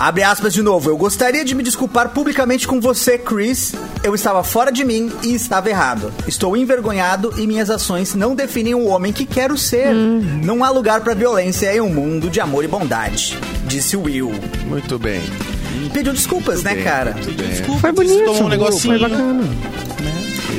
Abre 0.00 0.22
aspas 0.22 0.54
de 0.54 0.62
novo. 0.62 0.88
Eu 0.88 0.96
gostaria 0.96 1.44
de 1.44 1.54
me 1.54 1.62
desculpar 1.62 2.08
publicamente 2.08 2.66
com 2.66 2.80
você, 2.80 3.18
Chris. 3.18 3.74
Eu 4.02 4.14
estava 4.14 4.42
fora 4.42 4.72
de 4.72 4.82
mim 4.82 5.12
e 5.22 5.34
estava 5.34 5.68
errado. 5.68 6.10
Estou 6.26 6.56
envergonhado 6.56 7.34
e 7.36 7.46
minhas 7.46 7.68
ações 7.68 8.14
não 8.14 8.34
definem 8.34 8.74
o 8.74 8.86
homem 8.86 9.12
que 9.12 9.26
quero 9.26 9.58
ser. 9.58 9.94
Não 9.94 10.64
há 10.64 10.70
lugar 10.70 11.02
para 11.02 11.12
violência 11.12 11.76
em 11.76 11.82
um 11.82 11.92
mundo 11.92 12.30
de 12.30 12.40
amor 12.40 12.64
e 12.64 12.66
bondade, 12.66 13.36
disse 13.66 13.94
Will. 13.94 14.32
Muito 14.66 14.98
bem. 14.98 15.20
pediu 15.92 16.14
desculpas, 16.14 16.62
né, 16.62 16.76
cara? 16.76 17.14
Foi 17.78 17.92
bonito. 17.92 18.24
Tomou 18.24 18.44
um 18.44 18.48
negocinho. 18.48 18.98
Foi 18.98 19.06
bacana. 19.06 19.44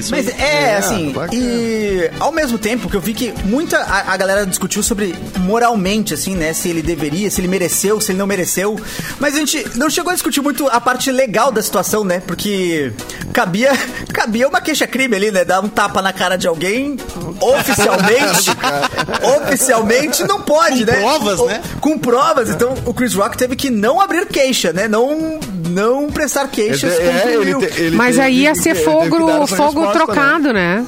Isso 0.01 0.12
Mas 0.12 0.27
é, 0.27 0.72
É, 0.72 0.77
assim, 0.77 1.12
bacana. 1.12 1.34
e 1.41 2.10
ao 2.20 2.31
mesmo 2.31 2.58
tempo 2.58 2.89
que 2.89 2.96
eu 2.96 3.01
vi 3.01 3.13
que 3.13 3.34
muita 3.46 3.77
a, 3.79 4.13
a 4.13 4.17
galera 4.17 4.46
discutiu 4.46 4.84
sobre 4.84 5.15
moralmente, 5.39 6.13
assim, 6.13 6.36
né? 6.36 6.53
Se 6.53 6.67
ele 6.70 6.81
deveria, 6.81 7.29
se 7.31 7.39
ele 7.41 7.48
mereceu, 7.48 8.01
se 8.01 8.12
ele 8.12 8.20
não 8.20 8.27
mereceu. 8.27 8.79
Mas 9.20 9.36
a 9.36 9.38
gente 9.39 9.65
não 9.75 9.89
chegou 9.89 10.12
a 10.12 10.13
discutir 10.13 10.41
muito 10.41 10.67
a 10.67 10.81
parte 10.81 11.12
legal 11.12 11.51
da 11.51 11.62
situação, 11.62 12.03
né? 12.03 12.20
Porque 12.25 12.91
cabia, 13.34 13.72
cabia 14.13 14.48
uma 14.48 14.60
queixa-crime 14.60 15.15
ali, 15.15 15.31
né? 15.31 15.46
Dar 15.46 15.62
um 15.62 15.70
tapa 15.70 16.01
na 16.01 16.12
cara 16.12 16.36
de 16.38 16.48
alguém 16.48 16.98
oficialmente. 17.39 18.50
oficialmente 19.46 20.24
não 20.24 20.41
pode, 20.41 20.86
Com 20.86 20.91
né? 20.91 21.00
provas, 21.00 21.39
O- 21.39 21.46
né? 21.46 21.62
Com 21.79 21.98
provas. 21.98 22.50
Então 22.50 22.74
o 22.86 22.93
Chris 22.93 23.13
Rock 23.13 23.38
teve 23.38 23.55
que 23.55 23.70
não 23.70 24.00
abrir 24.01 24.25
queixa, 24.27 24.74
né? 24.74 24.88
Não, 24.88 25.39
não 25.70 26.08
prestar 26.10 26.48
queixas 26.48 26.94
Ele- 26.94 27.08
é, 27.10 27.38
o 27.38 27.41
ele 27.41 27.56
te- 27.68 27.82
ele 27.82 27.96
Mas 27.96 28.15
teve 28.15 28.27
aí 28.27 28.36
ia 28.41 28.56
ser 28.56 28.70
ele 28.72 28.80
fogo, 28.84 29.18
fogo 29.48 29.82
resposta, 29.82 29.82
né? 29.82 29.91
trocado, 29.94 30.53
né? 30.53 30.86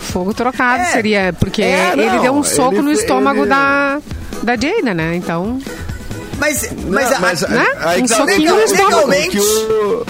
Fogo 0.00 0.32
trocado 0.34 0.82
É. 0.82 0.86
seria, 0.86 1.34
porque 1.38 1.62
É, 1.62 1.92
ele 1.92 2.06
não, 2.06 2.22
deu 2.22 2.32
um 2.32 2.42
soco 2.42 2.74
ele- 2.74 2.82
no 2.82 2.92
estômago 2.92 3.40
ele- 3.40 3.48
da, 3.50 4.00
da 4.42 4.56
Jada, 4.56 4.94
né? 4.94 5.14
Então. 5.16 5.58
Mas, 6.38 6.70
Não, 6.70 6.92
mas, 6.92 7.12
a- 7.12 7.18
mas, 7.18 7.40
né? 7.42 7.66
aí 7.80 8.02
Um 8.02 8.06
tá- 8.06 8.16
soquinho 8.16 8.54
no 8.54 8.56
legal- 8.66 8.90
estômago. 8.90 9.30
que 9.30 9.40
o- 9.40 10.06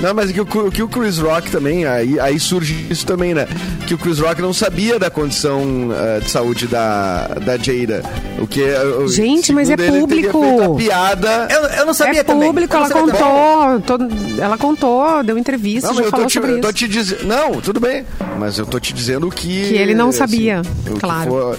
Não, 0.00 0.12
mas 0.14 0.30
que 0.30 0.40
o, 0.40 0.46
que 0.70 0.82
o 0.82 0.88
Chris 0.88 1.18
Rock 1.18 1.50
também, 1.50 1.86
aí, 1.86 2.20
aí 2.20 2.38
surge 2.38 2.86
isso 2.90 3.06
também, 3.06 3.32
né? 3.34 3.46
Que 3.86 3.94
o 3.94 3.98
Chris 3.98 4.18
Rock 4.18 4.42
não 4.42 4.52
sabia 4.52 4.98
da 4.98 5.08
condição 5.10 5.88
eh, 5.92 6.20
de 6.20 6.30
saúde 6.30 6.66
da, 6.66 7.28
da 7.44 7.56
Jada. 7.56 8.02
O 8.38 8.46
que, 8.46 8.62
eh, 8.62 8.76
Gente, 9.08 9.52
mas 9.52 9.70
é 9.70 9.76
público. 9.76 10.74
piada. 10.76 11.48
eu, 11.50 11.62
eu 11.78 11.86
não 11.86 11.94
sabia 11.94 12.20
é 12.20 12.24
também. 12.24 12.48
público, 12.48 12.74
Eu 12.74 12.80
não 12.80 12.86
ela 12.90 13.00
contou. 13.00 13.80
todo- 13.98 14.08
ela 14.38 14.58
contou, 14.58 15.22
deu 15.24 15.38
entrevista, 15.38 15.88
Não, 15.88 15.94
já 15.94 16.00
mas 16.02 16.06
eu 16.06 16.10
tô 16.10 16.16
falou 16.16 16.26
te, 16.26 16.34
sobre 16.34 16.52
eu 16.52 16.60
tô 16.60 16.68
isso. 16.68 16.76
te 16.76 16.88
dizendo. 16.88 17.24
Não, 17.26 17.52
tudo 17.60 17.80
bem. 17.80 18.04
Mas 18.38 18.58
eu 18.58 18.66
tô 18.66 18.78
te 18.78 18.92
dizendo 18.92 19.28
que. 19.30 19.46
Que 19.68 19.74
ele 19.76 19.94
não 19.94 20.10
assim, 20.10 20.18
sabia, 20.18 20.62
claro. 21.00 21.56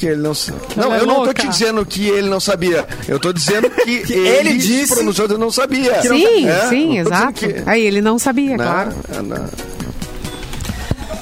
Que 0.00 0.06
ele 0.06 0.22
não 0.22 0.32
sa- 0.34 0.52
Não, 0.74 0.94
é 0.94 0.98
eu 1.00 1.06
não 1.06 1.16
tô 1.16 1.24
louca. 1.24 1.34
te 1.42 1.48
dizendo 1.48 1.84
que 1.84 2.08
ele 2.08 2.28
não 2.30 2.40
sabia. 2.40 2.86
Eu 3.06 3.18
tô 3.20 3.32
dizendo 3.34 3.68
que, 3.84 3.98
Que 4.00 4.14
ele, 4.14 4.28
ele 4.50 4.60
se 4.60 4.66
disse 4.66 4.94
pronunciou 4.94 5.28
dizendo 5.28 5.38
não 5.38 5.50
sabia. 5.52 6.00
Sim, 6.00 6.48
É, 6.48 6.68
sim, 6.70 6.88
não 6.88 6.96
exato. 6.96 7.32
que- 7.34 7.62
Aí 7.66 7.82
ele 7.84 8.00
não 8.00 8.18
sabia, 8.18 8.56
Não, 8.56 8.64
claro. 8.64 8.92
não. 9.24 9.70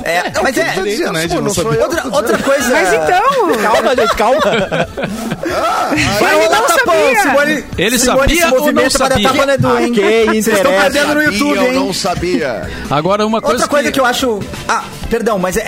É, 0.05 0.23
mas 0.43 0.57
Eu 0.57 0.63
é. 0.63 0.73
dizendo, 0.85 1.13
né, 1.13 1.27
não 1.27 1.43
não 1.43 1.53
eu, 1.73 1.83
Outra, 1.83 2.05
outra 2.13 2.39
coisa. 2.39 2.71
Mas 2.71 2.89
então. 2.95 3.63
Calma, 3.63 3.95
gente, 3.97 4.17
calma. 4.17 4.41
Vai 6.21 6.35
Ele 6.35 6.45
rolar 6.47 6.61
não 6.61 6.67
tapão, 6.69 6.95
sabia. 6.95 7.23
Simone. 7.23 7.65
Ele 7.77 7.99
Simone, 7.99 8.19
sabia 8.39 8.61
ou 8.61 8.73
não 8.73 8.91
sabia? 8.91 9.29
tapa 9.29 9.47
no 9.47 9.53
Edu, 9.53 9.79
hein? 9.79 9.91
Ok, 9.93 10.25
Vocês 10.27 10.47
estão 10.49 10.71
perdendo 10.73 11.15
no 11.15 11.21
Sabia 11.23 11.25
YouTube, 11.39 11.59
ou 11.59 11.65
hein? 11.67 11.73
não 11.75 11.93
sabia. 11.93 12.71
Agora, 12.91 13.27
uma 13.27 13.41
coisa, 13.43 13.55
Outra 13.57 13.69
coisa 13.69 13.93
que... 13.93 14.01
eu 14.01 14.05
acho. 14.07 14.41
Ah, 14.67 14.85
perdão, 15.09 15.39
mas 15.39 15.57
é, 15.57 15.61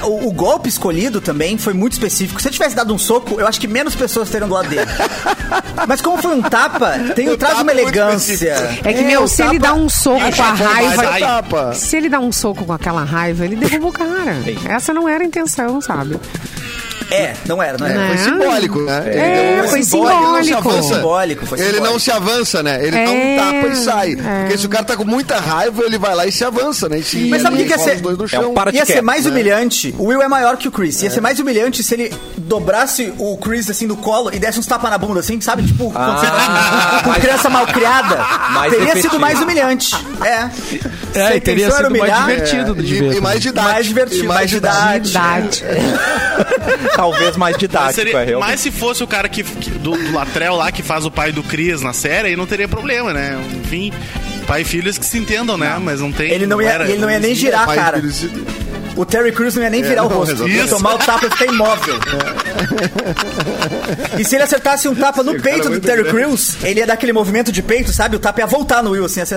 é, 0.00 0.04
o, 0.04 0.28
o 0.28 0.32
golpe 0.32 0.68
escolhido 0.68 1.20
também 1.20 1.56
foi 1.58 1.72
muito 1.72 1.92
específico. 1.92 2.40
Se 2.40 2.48
ele 2.48 2.54
tivesse 2.54 2.74
dado 2.74 2.92
um 2.92 2.98
soco, 2.98 3.40
eu 3.40 3.46
acho 3.46 3.60
que 3.60 3.66
menos 3.68 3.94
pessoas 3.94 4.28
teriam 4.30 4.48
do 4.48 4.54
lado 4.54 4.68
dele. 4.68 4.86
mas 5.86 6.00
como 6.00 6.20
foi 6.20 6.34
um 6.34 6.42
tapa, 6.42 6.92
tem, 7.14 7.28
O 7.28 7.36
traz 7.36 7.54
tapa 7.54 7.62
uma 7.62 7.72
é 7.72 7.80
elegância. 7.80 8.78
É 8.84 8.92
que, 8.92 9.02
meu, 9.02 9.22
o 9.22 9.28
se 9.28 9.42
ele 9.42 9.58
tapa- 9.58 9.74
dá 9.74 9.80
um 9.80 9.88
soco 9.88 10.20
com 10.36 10.42
a 10.42 10.52
raiva. 10.52 11.74
Se 11.74 11.96
ele 11.96 12.08
dá 12.08 12.20
um 12.20 12.32
soco 12.32 12.64
com 12.64 12.72
aquela 12.72 13.04
raiva, 13.04 13.44
ele 13.44 13.56
derruba 13.56 13.88
o 13.88 13.92
cara. 13.92 14.36
Essa 14.68 14.92
não 14.92 15.08
era 15.08 15.22
a 15.24 15.26
intenção, 15.26 15.80
sabe? 15.80 16.18
É, 17.10 17.34
não 17.46 17.62
era, 17.62 17.78
não 17.78 17.86
era. 17.86 17.98
Né? 17.98 18.08
Foi 18.08 18.18
simbólico, 18.18 18.80
né? 18.82 19.02
Ele 19.06 19.18
É, 19.18 19.54
deu 19.56 19.64
um 19.64 19.68
foi 19.68 19.82
simbólico, 19.82 20.12
ele 20.22 20.26
não 20.26 20.36
se 20.38 20.44
simbólico. 20.44 20.68
avança. 20.70 20.94
Simbólico, 20.94 21.46
foi 21.46 21.58
Ele 21.58 21.66
simbólico. 21.68 21.92
não 21.92 21.98
se 21.98 22.10
avança, 22.10 22.62
né? 22.62 22.78
Ele 22.82 22.90
dá 23.04 23.10
um 23.10 23.14
É, 23.16 23.36
tapa 23.36 23.66
e 23.68 23.76
sai. 23.76 24.12
é. 24.12 24.40
Porque 24.42 24.58
se 24.58 24.66
o 24.66 24.68
cara 24.68 24.84
tá 24.84 24.96
com 24.96 25.04
muita 25.04 25.38
raiva, 25.38 25.82
ele 25.84 25.98
vai 25.98 26.14
lá 26.14 26.26
e 26.26 26.32
se 26.32 26.44
avança, 26.44 26.88
né? 26.88 26.98
E 26.98 27.02
se, 27.02 27.28
Mas 27.30 27.42
sabe 27.42 27.54
o 27.56 27.58
que 27.58 27.64
que 27.64 27.70
ia 27.70 27.78
ser? 27.78 27.96
os 27.96 28.00
dois 28.02 28.18
no 28.18 28.24
É 28.30 28.38
um 28.46 28.54
Ia 28.72 28.84
ser 28.84 29.00
mais 29.02 29.24
né? 29.24 29.30
humilhante. 29.30 29.94
O 29.98 30.04
Will 30.08 30.22
é 30.22 30.28
maior 30.28 30.56
que 30.56 30.68
o 30.68 30.70
Chris. 30.70 31.00
Ia 31.02 31.10
ser 31.10 31.20
mais 31.20 31.38
humilhante 31.40 31.82
se 31.82 31.94
ele 31.94 32.12
dobrasse 32.36 33.12
o 33.18 33.36
Chris 33.38 33.68
assim 33.70 33.86
no 33.86 33.96
colo 33.96 34.30
e 34.32 34.38
desse 34.38 34.58
uns 34.58 34.66
tapas 34.66 34.90
na 34.90 34.98
bunda, 34.98 35.20
assim, 35.20 35.40
sabe? 35.40 35.62
Tipo, 35.62 35.90
quando 35.90 36.20
você 36.20 36.26
tá 36.26 37.00
com 37.04 37.12
criança 37.14 37.48
mal 37.50 37.66
criada. 37.66 38.18
Teria 38.70 38.84
efetivo. 38.88 39.02
sido 39.10 39.20
mais 39.20 39.40
humilhante. 39.40 39.94
É. 40.24 40.48
A 41.20 41.32
É, 41.32 41.36
e 41.36 41.40
teria 41.40 41.70
sido 41.70 41.90
mais 41.90 42.02
humilhar, 42.02 42.26
divertido 42.28 42.72
É, 42.78 42.82
de 42.82 42.94
e, 42.94 43.00
ver. 43.00 43.16
e 43.16 43.20
mais 43.20 43.40
didático. 43.40 43.72
Mais 43.74 43.86
divertido, 43.86 44.24
E 44.24 44.26
mais 44.28 44.50
didático. 44.50 45.08
Idade. 45.08 45.64
Talvez 46.94 47.36
mais 47.36 47.54
Mas, 47.54 47.60
didático, 47.60 47.94
seria- 47.94 48.18
é 48.18 48.36
mas 48.36 48.60
se 48.60 48.70
fosse 48.70 49.02
o 49.02 49.06
cara 49.06 49.28
que, 49.28 49.42
que- 49.42 49.70
do, 49.70 49.92
do 49.92 50.12
Latrell 50.12 50.54
lá 50.56 50.70
que 50.72 50.82
faz 50.82 51.04
o 51.04 51.10
pai 51.10 51.32
do 51.32 51.42
Chris 51.42 51.80
na 51.82 51.92
série, 51.92 52.28
aí 52.28 52.36
não 52.36 52.46
teria 52.46 52.68
problema, 52.68 53.12
né? 53.12 53.38
Enfim, 53.64 53.92
pai 54.46 54.62
e 54.62 54.64
filhos 54.64 54.98
que 54.98 55.04
se 55.06 55.18
entendam, 55.18 55.56
né? 55.56 55.76
Mas 55.80 56.00
não 56.00 56.12
tem. 56.12 56.30
Ele 56.30 56.46
não 56.46 56.60
ia, 56.60 56.68
era- 56.70 56.84
ele 56.88 56.98
não 56.98 57.10
ia 57.10 57.18
nem 57.18 57.34
girar 57.34 57.66
Mas 57.66 57.76
cara. 57.78 57.98
eles- 57.98 58.26
O 58.96 59.04
Terry 59.04 59.30
Crews 59.32 59.54
não 59.54 59.62
ia 59.62 59.70
nem 59.70 59.82
virar 59.82 60.04
o 60.04 60.08
não, 60.08 60.16
rosto. 60.18 60.48
Ia 60.48 60.66
tomar 60.66 60.94
o 60.96 60.98
tapa 60.98 61.26
e 61.26 61.30
ficar 61.30 61.46
imóvel. 61.46 61.94
E 64.18 64.24
se 64.24 64.34
ele 64.34 64.42
acertasse 64.44 64.88
um 64.88 64.94
tapa 64.94 65.22
no 65.22 65.32
Esse 65.34 65.42
peito 65.42 65.68
é 65.68 65.70
do 65.70 65.80
Terry. 65.80 66.04
Crews, 66.04 66.56
ele 66.64 66.80
ia 66.80 66.86
dar 66.86 66.94
aquele 66.94 67.12
movimento 67.12 67.52
de 67.52 67.62
peito, 67.62 67.92
sabe? 67.92 68.16
O 68.16 68.18
tapa 68.18 68.40
ia 68.40 68.46
voltar 68.46 68.82
no 68.82 68.90
Will, 68.90 69.04
assim, 69.04 69.20
assim. 69.20 69.36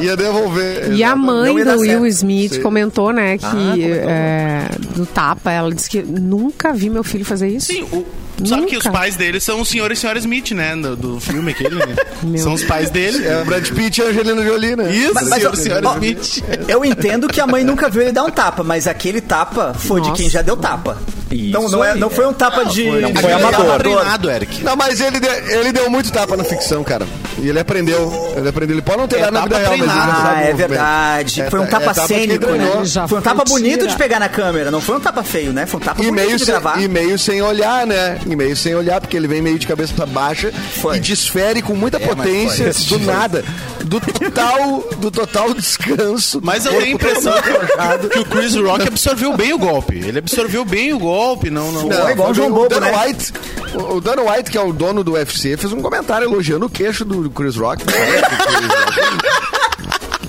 Ia 0.00 0.16
devolver. 0.16 0.92
E 0.92 1.02
a 1.02 1.16
mãe 1.16 1.52
do 1.64 1.78
Will 1.78 1.84
certo. 1.86 2.06
Smith 2.06 2.54
Sim. 2.54 2.62
comentou, 2.62 3.12
né, 3.12 3.36
que 3.38 3.44
Ah, 3.46 3.50
comentou. 3.50 4.10
é, 4.10 4.68
do 4.94 5.06
tapa, 5.06 5.50
ela 5.52 5.72
disse 5.74 5.90
que 5.90 6.02
nunca 6.02 6.72
vi 6.72 6.88
meu 6.88 7.02
filho 7.02 7.24
fazer 7.24 7.48
isso. 7.48 7.66
Sim, 7.72 7.82
o- 7.92 8.06
sabe 8.46 8.66
que 8.66 8.76
os 8.76 8.84
pais 8.84 9.16
dele 9.16 9.40
são 9.40 9.60
o 9.60 9.66
senhor 9.66 9.90
e 9.92 9.96
senhora 9.96 10.18
Smith, 10.18 10.50
né? 10.52 10.74
Do, 10.76 10.96
do 10.96 11.20
filme 11.20 11.52
aquele, 11.52 11.74
né? 11.74 11.94
Meu 12.22 12.38
são 12.42 12.52
os 12.54 12.64
pais 12.64 12.90
dele. 12.90 13.26
É 13.26 13.42
o 13.42 13.44
Brad 13.44 13.68
Pitt 13.70 14.00
e 14.00 14.04
a 14.04 14.06
Angelina 14.08 14.42
Jolie, 14.44 14.76
né? 14.76 14.94
Isso, 14.94 15.12
Mas- 15.14 15.28
mas, 15.28 15.38
senhor 15.40 15.50
ó, 15.50 15.54
e 15.54 15.56
senhora 15.56 15.88
ó, 15.88 15.92
Smith. 15.94 16.44
Eu 16.68 16.84
entendo 16.84 17.28
que 17.28 17.40
a 17.40 17.46
mãe 17.46 17.64
nunca 17.64 17.88
viu 17.88 18.02
ele 18.02 18.12
dar 18.12 18.24
um 18.24 18.30
tapa, 18.30 18.62
mas 18.62 18.86
aquele 18.86 19.20
tapa 19.20 19.74
foi 19.74 20.00
de 20.00 20.08
Nossa. 20.08 20.20
quem 20.22 20.30
já 20.30 20.42
deu 20.42 20.56
tapa. 20.56 20.98
Isso 21.30 21.44
então 21.48 21.68
não, 21.68 21.84
é, 21.84 21.94
não 21.94 22.10
foi 22.10 22.26
um 22.26 22.32
tapa 22.32 22.64
de. 22.64 22.88
foi- 22.88 23.00
não 23.00 23.12
de- 23.12 23.20
foi 23.20 23.30
de- 23.30 23.36
amador. 23.36 23.78
treinado, 23.78 24.30
Eric. 24.30 24.64
Não, 24.64 24.74
mas 24.74 25.00
ele, 25.00 25.20
deu- 25.20 25.32
ele 25.60 25.72
deu 25.72 25.88
muito 25.88 26.10
tapa 26.10 26.36
na 26.36 26.42
ficção, 26.42 26.82
cara. 26.82 27.06
E 27.42 27.48
ele 27.48 27.58
aprendeu. 27.58 28.32
Ele 28.36 28.48
aprendeu. 28.48 28.74
Ele 28.76 28.82
pode 28.82 28.98
não 28.98 29.08
ter 29.08 29.16
É 29.16 29.20
dado 29.22 29.32
na 29.32 29.40
tapa 29.40 29.54
vida 29.54 29.58
real, 29.58 29.70
mas 29.78 29.80
ele 29.80 29.90
treinado. 29.92 30.22
sabe 30.22 30.40
Ah, 30.40 30.42
é 30.44 30.52
verdade. 30.52 31.40
É 31.42 31.50
foi 31.50 31.60
um 31.60 31.66
ta- 31.66 31.80
tapa 31.80 31.90
é 32.02 32.06
cênico, 32.06 32.46
né? 32.46 32.70
Foi 33.08 33.18
um 33.18 33.22
tapa 33.22 33.44
bonito 33.44 33.78
tira. 33.80 33.88
de 33.90 33.96
pegar 33.96 34.20
na 34.20 34.28
câmera, 34.28 34.70
não 34.70 34.80
foi 34.80 34.96
um 34.96 35.00
tapa 35.00 35.22
feio, 35.22 35.52
né? 35.52 35.66
Foi 35.66 35.80
um 35.80 35.82
tapa 35.84 36.00
E 36.02 36.06
bonito 36.06 36.14
meio, 36.26 36.36
de 36.38 36.44
sem, 36.44 36.54
gravar. 36.54 36.80
e 36.82 36.88
meio 36.88 37.18
sem 37.18 37.42
olhar, 37.42 37.86
né? 37.86 38.18
E 38.26 38.36
meio 38.36 38.56
sem 38.56 38.74
olhar, 38.74 39.00
porque 39.00 39.16
ele 39.16 39.26
vem 39.26 39.40
meio 39.42 39.58
de 39.58 39.66
cabeça 39.66 40.04
baixa 40.06 40.52
Foi. 40.80 40.96
e 40.96 41.00
desfere 41.00 41.62
com 41.62 41.74
muita 41.74 41.96
É, 41.96 42.00
potência 42.06 42.72
foi. 42.72 42.98
do 42.98 43.04
nada. 43.06 43.44
Do 43.84 43.98
total, 44.00 44.84
do 44.98 45.10
total 45.10 45.54
descanso. 45.54 46.40
Mas 46.42 46.66
eu 46.66 46.72
tenho 46.72 46.84
a 46.84 46.88
impressão 46.88 47.32
que 48.12 48.18
o 48.18 48.24
Chris 48.26 48.54
Rock 48.54 48.86
absorveu 48.86 49.36
bem 49.36 49.52
o 49.54 49.58
golpe. 49.58 49.96
Ele 49.96 50.18
absorveu 50.18 50.64
bem 50.64 50.92
o 50.92 50.98
golpe, 50.98 51.48
não, 51.50 51.72
não. 51.72 51.86
Não, 51.86 52.10
igual 52.10 52.30
o 52.30 52.34
João 52.34 52.48
o 52.50 52.52
Bobo, 52.54 52.68
Dan 52.68 52.80
né? 52.80 52.92
White, 53.06 53.32
o 53.74 53.90
o 53.96 54.00
Dan 54.00 54.16
White, 54.22 54.50
que 54.50 54.58
é 54.58 54.60
o 54.60 54.72
dono 54.72 55.02
do 55.02 55.12
UFC, 55.12 55.56
fez 55.56 55.72
um 55.72 55.80
comentário 55.80 56.26
elogiando 56.26 56.66
o 56.66 56.70
queixo 56.70 57.04
do 57.04 57.29
Chris 57.30 57.56
Rock. 57.56 57.84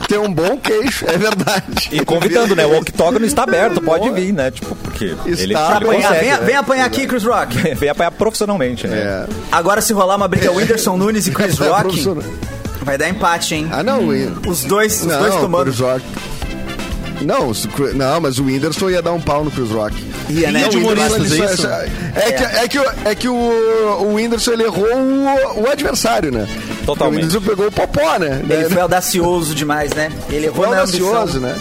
Tem 0.08 0.18
um 0.20 0.34
bom 0.34 0.58
queixo, 0.58 1.06
é 1.08 1.18
verdade. 1.18 1.90
E 1.92 2.04
convidando, 2.04 2.54
né? 2.54 2.66
O 2.66 2.78
octógono 2.80 3.26
está 3.26 3.44
aberto, 3.44 3.82
pode 3.82 4.10
vir, 4.12 4.34
né? 4.34 4.52
Tipo, 4.52 4.76
porque 4.76 5.06
ele, 5.06 5.18
ele 5.26 5.54
Está 5.54 5.78
Apanhar, 5.78 6.10
consegue. 6.10 6.20
vem, 6.20 6.30
né? 6.32 6.38
vem 6.46 6.56
apanhar 6.56 6.86
aqui, 6.86 7.08
Chris 7.08 7.24
Rock. 7.24 7.58
Vem 7.76 7.90
apanhar 7.90 8.12
profissionalmente, 8.12 8.88
né? 8.88 8.98
É. 8.98 9.26
Agora, 9.52 9.80
se 9.82 9.94
rolar 9.94 10.18
uma 10.18 10.28
briga 10.28 10.52
Whindersson 10.54 10.98
Nunes 10.98 11.28
e 11.28 11.32
Chris 11.32 11.58
Rock, 11.58 12.04
vai 12.84 12.98
dar 12.98 13.08
empate, 13.08 13.56
hein? 13.56 13.70
Ah, 13.72 13.82
não. 13.84 14.08
Os 14.48 14.64
dois, 14.66 15.00
os 15.02 15.08
Não, 15.08 15.20
dois 15.20 15.34
o 15.36 15.40
tomando. 15.40 15.64
Chris 15.64 15.80
Rock. 15.80 16.04
Não, 17.26 17.52
não, 17.96 18.22
mas 18.22 18.40
o 18.40 18.44
Whindersson 18.46 18.90
ia 18.90 19.02
dar 19.02 19.14
um 19.14 19.22
pau 19.22 19.44
no 19.44 19.52
Chris 19.52 19.70
Rock. 19.70 19.96
Ia, 20.30 20.52
né? 20.52 20.68
De 20.68 20.78
Não, 20.78 20.86
o 20.86 20.90
Whindersson, 20.90 21.16
ele 21.18 21.42
é 21.42 21.46
isso? 21.46 21.62
só- 21.62 21.70
É, 21.70 22.32
que, 22.32 22.44
é, 22.44 22.68
que, 22.68 22.80
o- 22.80 22.92
é 23.06 23.16
que 23.16 23.28
o, 23.30 23.34
o 23.36 24.14
Whindersson 24.16 24.52
ele 24.54 24.64
errou 24.64 24.88
o, 24.96 25.62
o 25.64 25.70
adversário, 25.72 26.32
né? 26.32 26.48
Totalmente. 26.86 27.22
O 27.22 27.26
Whindersson 27.28 27.48
pegou 27.48 27.68
o 27.68 27.72
Popó, 27.72 28.18
né? 28.20 28.42
Ele 28.50 28.64
Né? 28.64 28.70
foi 28.70 28.82
audacioso 28.82 29.54
demais, 29.56 29.92
né? 29.94 30.12
Ele 30.30 30.48
errou 30.48 30.66
Foi 30.66 30.76
na 30.76 30.82
ambição. 30.84 31.08
audacioso, 31.08 31.40
né? 31.40 31.56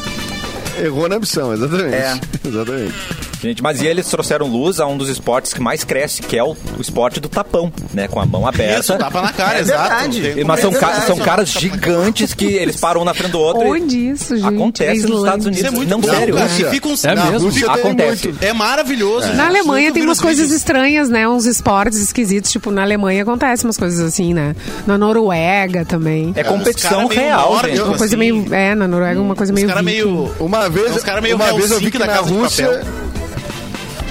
Errou 0.82 1.08
na 1.08 1.16
ambição, 1.16 1.52
exatamente. 1.52 1.94
É. 1.94 2.14
Exatamente. 2.48 2.94
Gente, 3.40 3.62
mas 3.62 3.80
e 3.80 3.86
eles 3.86 4.06
trouxeram 4.08 4.46
luz 4.46 4.80
a 4.80 4.86
um 4.86 4.96
dos 4.98 5.08
esportes 5.08 5.52
que 5.54 5.60
mais 5.60 5.82
cresce, 5.84 6.22
que 6.22 6.36
é 6.36 6.44
o, 6.44 6.50
o 6.76 6.80
esporte 6.80 7.20
do 7.20 7.28
tapão, 7.28 7.72
né? 7.94 8.06
Com 8.06 8.20
a 8.20 8.26
mão 8.26 8.46
aberta. 8.46 8.80
Isso, 8.80 8.98
tapa 8.98 9.22
na 9.22 9.32
cara, 9.32 9.58
É 9.58 9.60
exato. 9.62 9.88
verdade. 10.10 10.44
Mas 10.44 10.60
são, 10.60 10.70
É 10.72 10.74
ca- 10.74 11.00
são 11.02 11.16
caras 11.18 11.48
gigantes 11.50 12.34
que 12.34 12.44
eles 12.44 12.76
param 12.76 13.00
um 13.02 13.04
na 13.04 13.14
frente 13.14 13.32
do 13.32 13.40
outro. 13.40 13.62
Onde 13.68 14.10
isso, 14.10 14.36
gente? 14.36 14.46
Acontece 14.46 15.04
É 15.04 15.08
nos. 15.08 15.20
Estados 15.20 15.46
Isso 15.46 15.48
Unidos. 15.48 15.64
é 15.64 15.70
muito 15.76 15.88
Não, 15.90 16.00
bom, 16.00 16.08
sério. 16.10 16.34
cara. 16.34 16.46
Rússia. 16.48 16.66
E 16.66 16.70
fica 16.70 16.88
um- 16.88 16.94
É 17.02 17.14
mesmo? 17.32 17.48
Rússia 17.48 17.70
Acontece. 17.72 18.28
muito. 18.28 18.44
É 18.44 18.52
maravilhoso. 18.52 19.32
Na 19.34 19.46
Alemanha 19.46 19.92
tem 19.92 20.02
umas 20.02 20.18
os 20.18 20.22
coisas 20.22 20.42
vídeos. 20.44 20.58
estranhas, 20.58 21.08
né? 21.08 21.28
Uns 21.28 21.46
esportes 21.46 21.98
esquisitos. 21.98 22.50
Tipo, 22.50 22.70
na 22.70 22.82
Alemanha 22.82 23.22
acontece 23.22 23.64
umas 23.64 23.76
coisas 23.78 24.00
assim, 24.00 24.34
né? 24.34 24.54
Na 24.86 24.98
Noruega 24.98 25.84
também. 25.84 26.32
É 26.36 26.44
competição 26.44 27.06
Os 27.06 27.14
real, 27.14 27.58
gente. 27.64 27.78
Uma 27.80 27.88
coisa 27.96 28.04
assim. 28.04 28.16
meio. 28.16 28.54
É, 28.54 28.74
na 28.74 28.86
Noruega 28.86 29.20
uma 29.20 29.34
coisa 29.34 29.52
Os 29.52 29.54
meio. 29.54 29.66
caras 29.68 29.82
meio. 29.84 30.30
Uma 30.38 30.68
vez, 30.68 30.94
Uns 30.96 31.02
cara 31.02 31.20
meio 31.20 31.36
uma 31.36 31.52
vez 31.52 31.70
eu 31.70 31.78
vi 31.80 31.90
que 31.90 31.98
na 31.98 32.16
Rússia. 32.16 32.82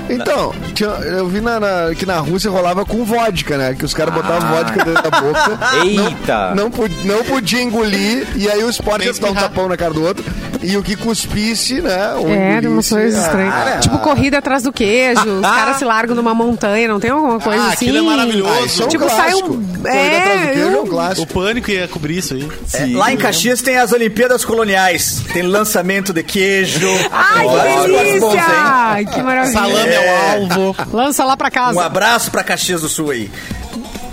Então, 0.10 0.54
tinha- 0.74 0.90
eu 0.90 1.28
vi 1.28 1.40
na, 1.42 1.60
na- 1.60 1.96
que 1.96 2.06
na 2.06 2.18
Rússia 2.20 2.50
rolava 2.50 2.86
com 2.86 3.04
vodka, 3.06 3.58
né? 3.58 3.76
Que 3.78 3.86
os 3.86 3.94
caras 3.94 4.14
botavam 4.14 4.50
vodka 4.50 4.84
dentro 4.84 5.04
da 5.04 5.22
boca. 5.22 5.60
Eita! 5.86 6.56
Não, 6.56 6.70
pu- 6.72 6.90
não 7.06 7.24
podia 7.24 7.62
engolir, 7.62 8.28
e 8.36 8.50
aí 8.50 8.64
o 8.64 8.70
esporte 8.70 9.06
ia 9.06 9.14
dar 9.14 9.30
um 9.32 9.36
tapão 9.36 9.68
na 9.70 9.78
cara 9.78 9.94
do 9.94 10.04
outro. 10.04 10.24
E 10.62 10.76
o 10.76 10.84
que 10.84 10.96
cuspisse, 10.98 11.80
né? 11.82 12.14
ou 12.18 12.28
É, 12.30 12.60
de 12.60 12.68
umas 12.68 12.92
engolisse, 12.92 13.20
coisas 13.30 13.54
ah. 13.54 13.78
Tipo, 13.80 13.98
corrida 14.00 14.40
atrás 14.40 14.64
do 14.64 14.74
queijo, 14.74 15.22
os 15.38 15.42
caras 15.42 15.78
se 15.78 15.86
largam 15.86 16.14
numa 16.16 16.34
montanha, 16.34 16.86
não 16.86 17.00
tem 17.00 17.12
alguma 17.12 17.40
coisa 17.40 17.64
Ah, 17.64 17.68
assim? 17.68 17.86
aquilo 17.88 17.98
é 18.00 18.02
maravilhoso. 18.02 18.52
Ah, 18.52 18.82
é 18.82 18.86
um 18.86 18.88
Tipo, 18.90 19.10
sai 19.10 19.34
um- 19.36 19.40
clássico. 19.40 19.48
Corrida 19.80 19.90
é, 19.90 20.18
atrás 20.20 20.42
do 20.42 20.48
queijo 20.48 20.62
é 20.62 20.66
um 20.68 20.72
eu- 20.74 20.84
O 20.84 20.88
clássico. 20.88 21.34
pânico 21.34 21.72
ia 21.72 21.88
cobrir 21.88 22.18
isso 22.18 22.34
aí. 22.34 22.46
É, 22.74 22.98
lá 22.98 23.14
em 23.14 23.16
Caxias 23.18 23.62
tem 23.62 23.78
as 23.78 23.94
Olimpíadas 23.94 24.44
Coloniais. 24.44 25.24
Tem 25.32 25.44
lançamento 25.44 26.12
de 26.12 26.24
queijo. 26.24 26.88
Ai, 27.10 27.48
que 27.48 27.54
bons, 27.54 27.84
delícia! 27.86 29.14
que 29.14 29.22
maravilha. 29.24 29.54
Salame 29.54 29.96
é 30.00 30.40
o 30.40 30.54
alvo. 30.54 30.76
Lança 30.92 31.24
lá 31.24 31.36
pra 31.38 31.52
casa. 31.52 31.78
Um 31.78 31.82
abraço 31.82 32.32
pra 32.32 32.44
Caxias 32.44 32.82
do 32.82 32.90
Sul 32.90 33.12
aí. 33.12 33.32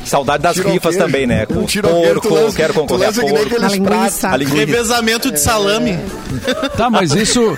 Saudade 0.06 0.42
das 0.42 0.54
Tira 0.56 0.68
o 0.68 0.72
rifas 0.72 0.96
também, 0.96 1.26
né? 1.26 1.46
Com 1.46 1.54
Um 1.60 1.66
porco, 1.66 2.34
lança- 2.34 2.56
quero 2.56 2.74
concorrer 2.74 3.08
a 3.08 3.12
porco. 3.12 3.64
A 3.64 3.68
linguiça. 3.68 4.28
A 4.30 4.36
linguiça. 4.36 4.56
Revezamento 4.56 5.30
de 5.30 5.40
salame. 5.40 5.98
Tá, 6.76 6.88
mas 6.90 7.12
isso, 7.14 7.56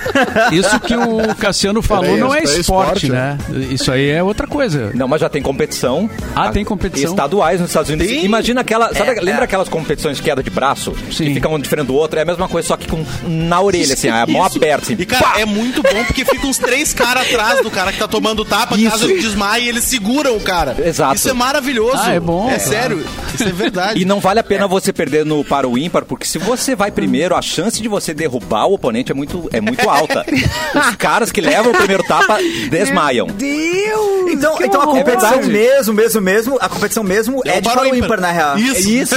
isso 0.53 0.81
que 0.81 0.95
o 0.97 1.35
Cassiano 1.37 1.83
falou 1.83 2.17
não 2.17 2.35
é 2.35 2.43
isso 2.43 2.57
é 2.57 2.61
esporte, 2.61 3.07
esporte, 3.07 3.09
né? 3.11 3.39
Isso 3.71 3.91
aí 3.93 4.11
é 4.11 4.23
outra 4.23 4.47
coisa. 4.47 4.91
Não, 4.95 5.07
mas 5.09 5.21
já 5.21 5.29
tem 5.29 5.43
competição. 5.43 6.09
Ah, 6.35 6.51
tem 6.51 6.65
competição. 6.65 7.11
Estaduais 7.11 7.61
nos 7.61 7.71
Estados 7.71 7.91
Unidos. 7.91 8.07
Tem? 8.13 8.25
Imagina 8.25 8.61
aquela. 8.61 8.93
Sabe, 8.95 9.11
É, 9.11 9.21
lembra 9.21 9.43
é. 9.43 9.45
aquelas 9.45 9.69
competições 9.69 10.17
de 10.17 10.23
queda 10.23 10.43
de 10.43 10.51
braço? 10.51 10.95
Sim. 11.13 11.27
Que 11.27 11.35
ficam 11.35 11.55
um 11.55 11.59
diferente 11.59 11.87
do 11.87 11.95
outro? 11.95 12.19
É 12.19 12.23
a 12.23 12.25
mesma 12.25 12.49
coisa, 12.49 12.69
só 12.69 12.77
que 12.77 12.87
com, 12.89 13.05
na 13.27 13.61
orelha, 13.61 13.95
assim, 13.95 14.09
a 14.09 14.27
mão 14.27 14.43
aberta. 14.45 14.85
Assim, 14.85 14.97
E, 14.99 15.05
cara, 15.07 15.41
é 15.41 15.45
muito 15.45 15.83
bom 15.83 16.05
porque 16.07 16.25
fica 16.25 16.47
uns 16.47 16.59
três 16.59 16.93
caras 16.95 17.27
atrás 17.27 17.63
do 17.63 17.71
cara 17.71 17.93
que 17.93 17.99
tá 17.99 18.09
tomando 18.09 18.45
tapa, 18.45 18.77
Isso. 18.77 18.91
caso 18.91 19.05
ele 19.11 19.21
desmaie 19.21 19.65
e 19.65 19.69
eles 19.69 19.85
seguram 19.85 20.37
o 20.37 20.41
cara. 20.41 20.77
Exato. 20.85 21.17
Isso 21.17 21.29
é 21.29 21.33
maravilhoso. 21.33 21.99
Ah, 22.03 22.13
é 22.15 22.21
bom. 22.21 22.38
É 22.51 22.59
sério. 22.59 23.05
Isso 23.35 23.45
é 23.45 23.53
verdade. 23.53 24.01
E 24.01 24.05
não 24.05 24.21
vale 24.21 24.41
a 24.41 24.45
pena 24.45 24.67
você 24.69 24.93
perder 24.93 25.25
no 25.25 25.45
para 25.45 25.67
o 25.69 25.79
ímpar, 25.79 26.05
porque 26.05 26.27
se 26.27 26.39
você 26.39 26.77
vai 26.77 26.91
primeiro, 26.91 27.35
a 27.35 27.43
chance 27.43 27.81
de 27.81 27.89
você 27.89 28.13
derrubar 28.13 28.67
o 28.67 28.75
oponente 28.75 29.11
é 29.13 29.15
muito, 29.15 29.49
é 29.53 29.61
muito 29.61 29.89
alta. 29.89 30.25
Os 30.75 30.97
caras 30.97 31.33
que 31.33 31.41
levam 31.41 31.73
o 31.73 31.77
primeiro 31.77 32.03
tapa 32.03 32.39
desmaiam. 32.71 33.27
Deus! 33.29 34.31
Então, 34.31 34.57
que 34.57 34.65
então 34.65 34.83
a 34.83 34.87
competição 34.87 35.31
verdade. 35.41 35.51
mesmo, 35.51 35.95
mesmo, 35.95 36.21
mesmo, 36.21 36.59
a 36.61 36.69
competição 36.69 37.03
mesmo 37.03 37.43
é, 37.45 37.57
É 37.57 37.59
o 37.59 37.63
de 37.63 37.69
para 37.69 37.83
o 37.83 37.87
ímpar. 37.87 37.99
ímpar, 37.99 38.21
na 38.21 38.31
real. 38.31 38.57
É 38.57 38.61
isso. 38.61 39.15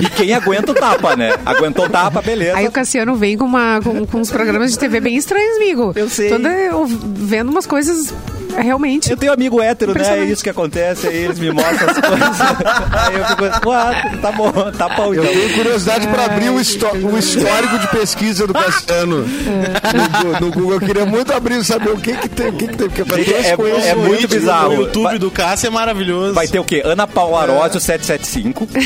E 0.00 0.08
quem 0.10 0.34
aguenta 0.34 0.72
o 0.72 0.74
tapa, 0.74 1.16
né? 1.16 1.34
Aguentou 1.46 1.86
o 1.86 1.88
tapa, 1.88 2.20
beleza. 2.20 2.56
Aí 2.56 2.66
o 2.66 2.72
Cassiano 2.72 3.14
vem 3.14 3.36
com, 3.36 3.44
uma, 3.44 3.80
com, 3.82 4.06
com 4.06 4.18
uns 4.18 4.30
programas 4.30 4.72
de 4.72 4.78
TV 4.78 5.00
bem 5.00 5.16
estranhos, 5.16 5.56
amigo. 5.56 5.92
Eu 5.94 6.08
sei. 6.08 6.28
Toda, 6.28 6.48
eu 6.48 6.86
vendo 6.86 7.50
umas 7.50 7.66
coisas 7.66 8.12
realmente. 8.60 9.10
Eu 9.10 9.16
tenho 9.16 9.32
amigo 9.32 9.60
hétero, 9.60 9.94
né? 9.94 10.18
É 10.20 10.24
isso 10.24 10.42
que 10.42 10.50
acontece, 10.50 11.06
aí 11.06 11.16
eles 11.16 11.38
me 11.38 11.50
mostram 11.50 11.90
as 11.90 11.98
coisas. 11.98 12.40
aí 12.92 13.14
eu 13.48 13.52
fico, 13.52 13.70
ah, 13.72 13.92
tá 14.20 14.32
bom, 14.32 14.52
tá 14.76 14.88
bom 14.88 15.14
Eu 15.14 15.22
então. 15.22 15.34
tenho 15.34 15.54
curiosidade 15.54 16.06
para 16.08 16.24
abrir 16.26 16.50
o, 16.50 16.60
histó- 16.60 16.92
o 16.92 17.18
histórico 17.18 17.78
de 17.78 17.86
pesquisa 17.88 18.46
do 18.46 18.52
Cassiano 18.58 19.18
no, 19.18 19.26
Gu- 19.26 20.40
no 20.40 20.50
Google. 20.52 20.72
Eu 20.74 20.80
queria 20.80 21.06
muito 21.06 21.32
abrir 21.32 21.58
e 21.60 21.64
saber 21.64 21.90
o 21.90 21.96
que 21.98 22.16
que 22.16 22.28
tem, 22.28 22.48
o 22.48 22.52
que 22.52 22.68
que 22.68 22.76
tem, 22.76 22.88
porque 22.88 23.30
é- 23.34 23.56
coisas. 23.56 23.84
é 23.86 23.94
muito 23.94 24.12
vídeo 24.22 24.28
bizarro. 24.28 24.68
O 24.70 24.74
YouTube 24.82 25.02
Vai- 25.04 25.18
do 25.18 25.30
Cássio 25.30 25.66
é 25.66 25.70
maravilhoso. 25.70 26.34
Vai 26.34 26.46
ter 26.48 26.58
o 26.58 26.64
quê? 26.64 26.82
Ana 26.84 27.06
Paula 27.06 27.42
Arósio 27.42 27.80
775. 27.80 28.68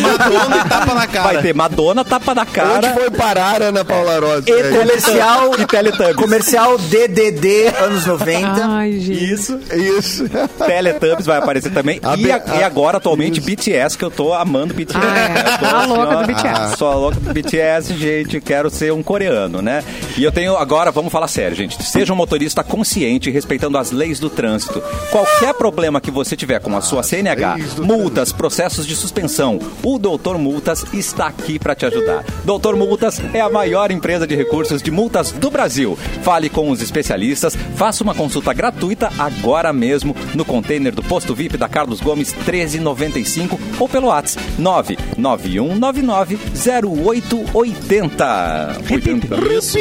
Madonna 0.00 0.56
e 0.64 0.68
tapa 0.68 0.94
na 0.94 1.06
cara. 1.06 1.32
Vai 1.32 1.42
ter 1.42 1.54
Madonna, 1.54 2.04
tapa 2.04 2.34
na 2.34 2.42
Onde 2.42 2.50
cara. 2.52 2.94
foi 2.94 3.10
parar 3.10 3.62
Ana 3.62 3.84
Paula 3.84 4.18
Rossi? 4.20 4.50
E 4.50 4.52
É, 4.52 4.70
Comercial, 4.70 5.50
E 5.58 5.66
Teletubbies. 5.66 6.16
comercial 6.16 6.78
DDD 6.78 7.68
anos 7.82 8.06
90. 8.06 8.39
Ai, 8.44 8.92
gente. 9.00 9.32
Isso. 9.32 9.58
Isso. 9.74 10.24
Teletubbies 10.66 11.26
vai 11.26 11.38
aparecer 11.38 11.70
também. 11.72 12.00
A 12.02 12.16
e, 12.16 12.30
a- 12.30 12.42
a- 12.46 12.56
e 12.58 12.62
agora, 12.64 12.98
atualmente, 12.98 13.40
BTS, 13.40 13.96
que 13.96 14.04
eu 14.04 14.10
tô 14.10 14.32
amando 14.32 14.74
BTS. 14.74 14.98
Ah, 15.02 15.18
é. 15.18 15.42
Tô 15.58 15.66
Tá 15.66 15.84
louca 15.86 16.16
ó, 16.18 16.20
do 16.22 16.26
BTS. 16.26 16.76
Sou 16.76 16.88
a 16.90 16.94
louca 16.94 17.20
do 17.20 17.32
BTS, 17.32 17.94
gente. 17.94 18.40
Quero 18.40 18.70
ser 18.70 18.92
um 18.92 19.02
coreano, 19.02 19.60
né? 19.62 19.82
E 20.16 20.24
eu 20.24 20.32
tenho. 20.32 20.56
Agora, 20.56 20.90
vamos 20.90 21.12
falar 21.12 21.28
sério, 21.28 21.56
gente. 21.56 21.82
Seja 21.82 22.12
um 22.12 22.16
motorista 22.16 22.62
consciente, 22.64 23.30
respeitando 23.30 23.78
as 23.78 23.90
leis 23.90 24.18
do 24.18 24.28
trânsito. 24.30 24.82
Qualquer 25.10 25.54
problema 25.54 26.00
que 26.00 26.10
você 26.10 26.36
tiver 26.36 26.60
com 26.60 26.76
a 26.76 26.80
sua 26.80 27.02
CNH, 27.02 27.56
multas, 27.78 28.32
processos 28.32 28.86
de 28.86 28.94
suspensão, 28.96 29.58
o 29.82 29.98
Doutor 29.98 30.38
Multas 30.38 30.84
está 30.92 31.26
aqui 31.26 31.58
para 31.58 31.74
te 31.74 31.86
ajudar. 31.86 32.24
Doutor 32.44 32.76
Multas 32.76 33.20
é 33.34 33.40
a 33.40 33.48
maior 33.48 33.90
empresa 33.90 34.26
de 34.26 34.34
recursos 34.34 34.82
de 34.82 34.90
multas 34.90 35.32
do 35.32 35.50
Brasil. 35.50 35.98
Fale 36.22 36.48
com 36.48 36.70
os 36.70 36.80
especialistas, 36.82 37.56
faça 37.76 38.02
uma 38.02 38.14
consulta 38.14 38.29
gratuita 38.54 39.10
agora 39.18 39.72
mesmo 39.72 40.14
no 40.34 40.44
container 40.44 40.94
do 40.94 41.02
Posto 41.02 41.34
VIP 41.34 41.56
da 41.56 41.68
Carlos 41.68 42.00
Gomes 42.00 42.32
1395 42.32 43.58
ou 43.78 43.88
pelo 43.88 44.08
WhatsApp 44.08 44.44
99199 44.58 46.38
0880. 46.54 48.80
80. 48.90 49.54
Isso. 49.54 49.78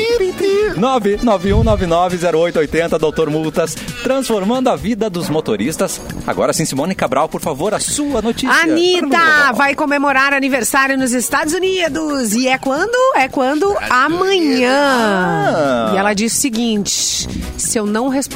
991990880, 0.75 2.97
Doutor 2.97 3.29
Multas, 3.29 3.75
transformando 4.03 4.69
a 4.69 4.75
vida 4.75 5.09
dos 5.09 5.29
motoristas. 5.29 5.99
Agora 6.25 6.53
sim, 6.53 6.65
Simone 6.65 6.95
Cabral, 6.95 7.27
por 7.27 7.41
favor, 7.41 7.73
a 7.73 7.79
sua 7.79 8.21
notícia. 8.21 8.55
Anitta 8.55 9.51
vai 9.53 9.75
comemorar 9.75 10.33
aniversário 10.33 10.97
nos 10.97 11.11
Estados 11.11 11.53
Unidos. 11.53 12.33
E 12.33 12.47
é 12.47 12.57
quando? 12.57 12.97
É 13.15 13.27
quando? 13.27 13.75
Amanhã. 13.89 14.69
Ah. 14.71 15.91
E 15.93 15.97
ela 15.97 16.13
disse 16.13 16.37
o 16.37 16.41
seguinte: 16.41 17.27
se 17.57 17.77
eu 17.77 17.85
não 17.85 18.07
responder, 18.07 18.28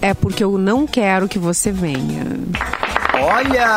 é 0.00 0.14
porque 0.14 0.42
eu 0.42 0.56
não 0.56 0.86
quero 0.86 1.28
que 1.28 1.38
você 1.38 1.70
venha. 1.70 2.24
Olha! 3.14 3.68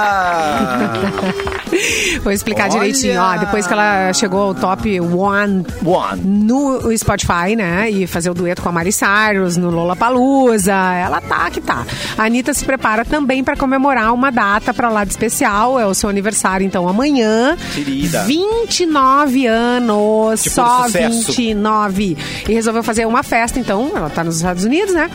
Vou 2.24 2.32
explicar 2.32 2.70
Olha! 2.70 2.80
direitinho. 2.80 3.22
Ó, 3.22 3.38
depois 3.38 3.68
que 3.68 3.74
ela 3.74 4.12
chegou 4.14 4.42
ao 4.42 4.56
top 4.56 5.00
one 5.00 5.66
One. 5.84 6.22
no 6.24 6.98
Spotify, 6.98 7.56
né? 7.56 7.90
E 7.90 8.08
fazer 8.08 8.30
o 8.30 8.34
dueto 8.34 8.62
com 8.62 8.70
a 8.70 8.72
Mari 8.72 8.92
Cyrus 8.92 9.58
no 9.58 9.70
Lollapalooza. 9.70 10.74
Ela 10.74 11.22
tá 11.22 11.50
que 11.50 11.62
tá. 11.62 11.86
A 12.18 12.26
Anitta 12.26 12.54
se 12.54 12.64
prepara 12.66 13.06
também 13.06 13.44
para 13.44 13.56
comemorar 13.56 14.14
uma 14.14 14.32
data 14.32 14.74
para 14.74 14.90
lá 14.90 15.04
de 15.04 15.12
especial. 15.12 15.80
É 15.80 15.86
o 15.86 15.94
seu 15.94 16.10
aniversário, 16.10 16.66
então, 16.66 16.88
amanhã. 16.88 17.58
Querida. 17.74 18.24
29 18.24 19.48
anos. 19.48 20.44
Tipo 20.44 20.56
só 20.56 20.84
sucesso. 20.86 21.32
29. 21.32 22.18
E 22.48 22.54
resolveu 22.54 22.84
fazer 22.84 23.06
uma 23.06 23.24
festa, 23.24 23.60
então. 23.60 23.92
Ela 23.96 24.10
tá 24.10 24.24
nos 24.24 24.38
Estados 24.38 24.64
Unidos, 24.64 24.94
né? 24.94 25.10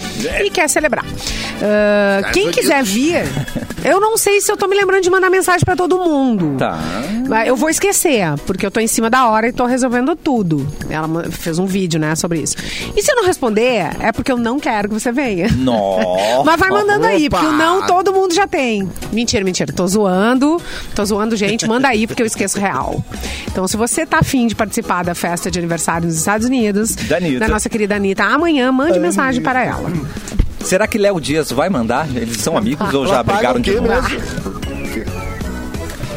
E 0.45 0.51
quer 0.51 0.69
celebrar. 0.69 1.05
Ah, 1.63 2.31
quem 2.33 2.51
quiser 2.51 2.83
vir, 2.83 3.25
eu 3.85 4.01
não 4.01 4.17
sei 4.17 4.41
se 4.41 4.51
eu 4.51 4.57
tô 4.57 4.67
me 4.67 4.77
lembrando 4.77 5.03
de 5.03 5.11
mandar 5.11 5.31
mensagem 5.31 5.65
para 5.65 5.77
todo 5.77 5.99
mundo. 5.99 6.46
Tá. 6.59 6.79
Mas 7.29 7.49
Eu 7.49 7.57
vou 7.57 7.69
esquecer, 7.69 8.27
porque 8.47 8.65
eu 8.65 8.71
tô 8.71 8.81
em 8.81 8.87
cima 8.87 9.11
da 9.11 9.29
hora 9.29 9.49
e 9.49 9.53
tô 9.53 9.67
resolvendo 9.67 10.15
tudo. 10.15 10.67
Ela 10.89 11.09
fez 11.31 11.59
um 11.59 11.67
vídeo, 11.67 11.99
né, 11.99 12.15
sobre 12.15 12.41
isso. 12.41 12.57
E 12.97 13.03
se 13.03 13.11
eu 13.11 13.17
não 13.17 13.25
responder, 13.25 13.89
é 14.01 14.13
porque 14.13 14.31
eu 14.31 14.37
não 14.39 14.59
quero 14.61 14.89
que 14.89 14.95
você 14.95 15.11
venha. 15.13 15.49
Nossa. 15.53 16.43
Mas 16.45 16.61
vai 16.61 16.71
mandando 16.71 17.07
aí, 17.07 17.27
Opa! 17.27 17.39
porque 17.39 17.53
o 17.53 17.57
não 17.57 17.87
todo 17.87 18.13
mundo 18.13 18.35
já 18.35 18.47
tem. 18.47 18.89
Mentira, 19.13 19.45
mentira. 19.45 19.73
Tô 19.73 19.87
zoando. 19.87 20.61
Tô 20.95 21.05
zoando, 21.05 21.37
gente. 21.37 21.67
Manda 21.67 21.89
aí, 21.89 22.07
porque 22.07 22.23
eu 22.23 22.27
esqueço 22.27 22.59
real. 22.59 23.05
Então, 23.51 23.67
se 23.67 23.77
você 23.77 24.07
tá 24.07 24.19
afim 24.21 24.47
de 24.47 24.55
participar 24.55 25.05
da 25.05 25.15
festa 25.15 25.51
de 25.51 25.59
aniversário 25.59 26.07
nos 26.07 26.17
Estados 26.17 26.47
Unidos, 26.47 26.95
Da 26.95 27.17
Anitta. 27.17 27.49
nossa 27.49 27.69
querida 27.69 27.97
Anitta, 27.97 28.25
amanhã 28.25 28.71
mande 28.71 28.99
mensagem 28.99 29.43
para 29.43 29.65
ela. 29.65 29.91
Será 30.61 30.87
que 30.87 30.99
Léo 30.99 31.21
Dias 31.21 31.51
vai 31.53 31.69
mandar? 31.69 32.09
Eles 32.15 32.39
são 32.39 32.57
amigos 32.59 32.93
ou 32.93 33.07
já 33.07 33.23
brigaram 33.23 33.61
de 33.61 33.73
novo? 33.81 34.56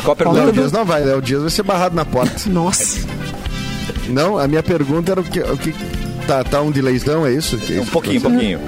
Qual 0.04 0.16
a 0.20 0.24
Léo 0.24 0.34
pergunta? 0.34 0.52
Dias 0.54 0.72
não 0.72 0.86
vai, 0.86 1.04
Léo 1.04 1.22
Dias 1.22 1.42
vai 1.42 1.50
ser 1.50 1.64
barrado 1.64 1.96
na 1.96 2.06
porta. 2.06 2.34
Nossa. 2.50 3.00
Não, 4.08 4.38
a 4.38 4.48
minha 4.48 4.64
pergunta 4.64 5.12
era 5.12 5.22
o 5.22 5.24
que. 5.24 5.40
O 5.40 5.58
que 5.58 5.74
tá, 6.28 6.44
tá 6.44 6.62
um 6.62 6.72
delayzão, 6.72 7.26
é 7.26 7.32
isso? 7.34 7.58
Que 7.58 7.76
é 7.76 7.80
Um 7.80 7.84
isso? 7.84 7.92
pouquinho, 7.92 8.20
um 8.20 8.22
pouquinho. 8.22 8.60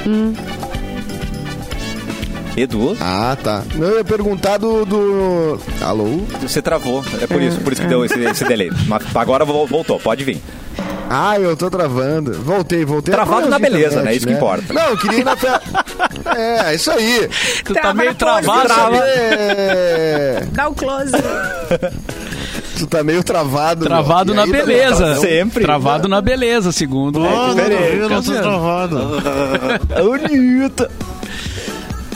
Edu, 2.58 2.98
Ah, 3.00 3.38
tá. 3.42 3.64
Não, 3.76 3.88
eu 3.88 3.98
ia 4.00 4.04
perguntar 4.04 4.58
do. 4.58 4.86
do... 4.86 5.60
Alô? 5.82 6.06
você 6.42 6.62
travou. 6.62 7.04
É 7.22 7.26
por 7.26 7.42
isso, 7.42 7.60
por 7.62 7.72
isso 7.72 7.82
que 7.82 7.88
deu 7.88 8.04
esse, 8.04 8.20
esse 8.20 8.44
delay. 8.44 8.70
Mas 8.88 9.04
agora 9.16 9.46
vo- 9.46 9.66
voltou, 9.66 10.00
pode 10.00 10.24
vir. 10.26 10.42
Ah, 11.14 11.38
eu 11.38 11.58
tô 11.58 11.70
travando. 11.70 12.32
Voltei, 12.42 12.86
voltei. 12.86 13.14
Travado 13.14 13.50
na 13.50 13.60
beleza, 13.60 14.02
né? 14.02 14.16
Isso 14.16 14.26
que 14.26 14.32
importa. 14.32 14.74
Não, 14.74 14.92
eu 14.92 14.98
queria 14.98 15.20
ir 15.20 15.26
na 15.26 15.36
festa. 15.36 15.62
É, 16.38 16.74
isso 16.74 16.90
aí. 16.90 17.30
Tu 17.66 17.74
tá 17.74 17.94
meio 17.94 18.16
travado. 18.16 18.66
Trava. 18.66 18.98
É, 18.98 20.48
Dá 20.54 20.70
o 20.70 20.74
close. 20.74 21.12
tu 22.80 22.88
tá 22.88 23.04
meio 23.04 23.22
travado. 23.26 23.86
Travado 23.86 24.34
na 24.34 24.44
aí, 24.44 24.52
beleza. 24.54 25.16
tá 25.16 25.16
sempre. 25.18 25.66
Travado 25.66 26.08
na 26.08 26.22
beleza, 26.22 26.72
segundo. 26.72 27.22
Oh, 27.22 27.50
diferente. 27.50 27.98
não, 27.98 28.08
não, 28.10 28.22
não, 28.22 28.42
travado. 28.42 28.98
Anitta. 30.26 30.90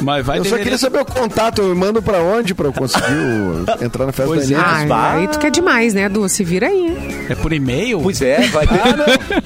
Mas 0.01 0.25
vai 0.25 0.39
Eu 0.39 0.45
só 0.45 0.57
queria 0.57 0.77
saber 0.77 0.99
o 1.01 1.05
contato, 1.05 1.61
eu 1.61 1.75
mando 1.75 2.01
pra 2.01 2.19
onde 2.19 2.53
pra 2.53 2.67
eu 2.67 2.73
conseguir 2.73 3.05
o- 3.13 3.65
entrar 3.83 4.05
na 4.05 4.11
festa 4.11 4.31
Pois 4.33 4.49
da 4.49 4.55
é. 4.55 4.59
Anitta? 4.59 4.93
Ah, 4.93 5.13
aí 5.13 5.27
tu 5.27 5.39
quer 5.39 5.49
demais, 5.51 5.93
né, 5.93 6.09
Du? 6.09 6.27
Se 6.27 6.43
vira 6.43 6.67
aí. 6.67 7.25
É 7.29 7.35
por 7.35 7.51
e-mail? 7.53 7.99
Pois 8.01 8.21
é, 8.21 8.41
vai 8.47 8.67
ter, 8.67 8.77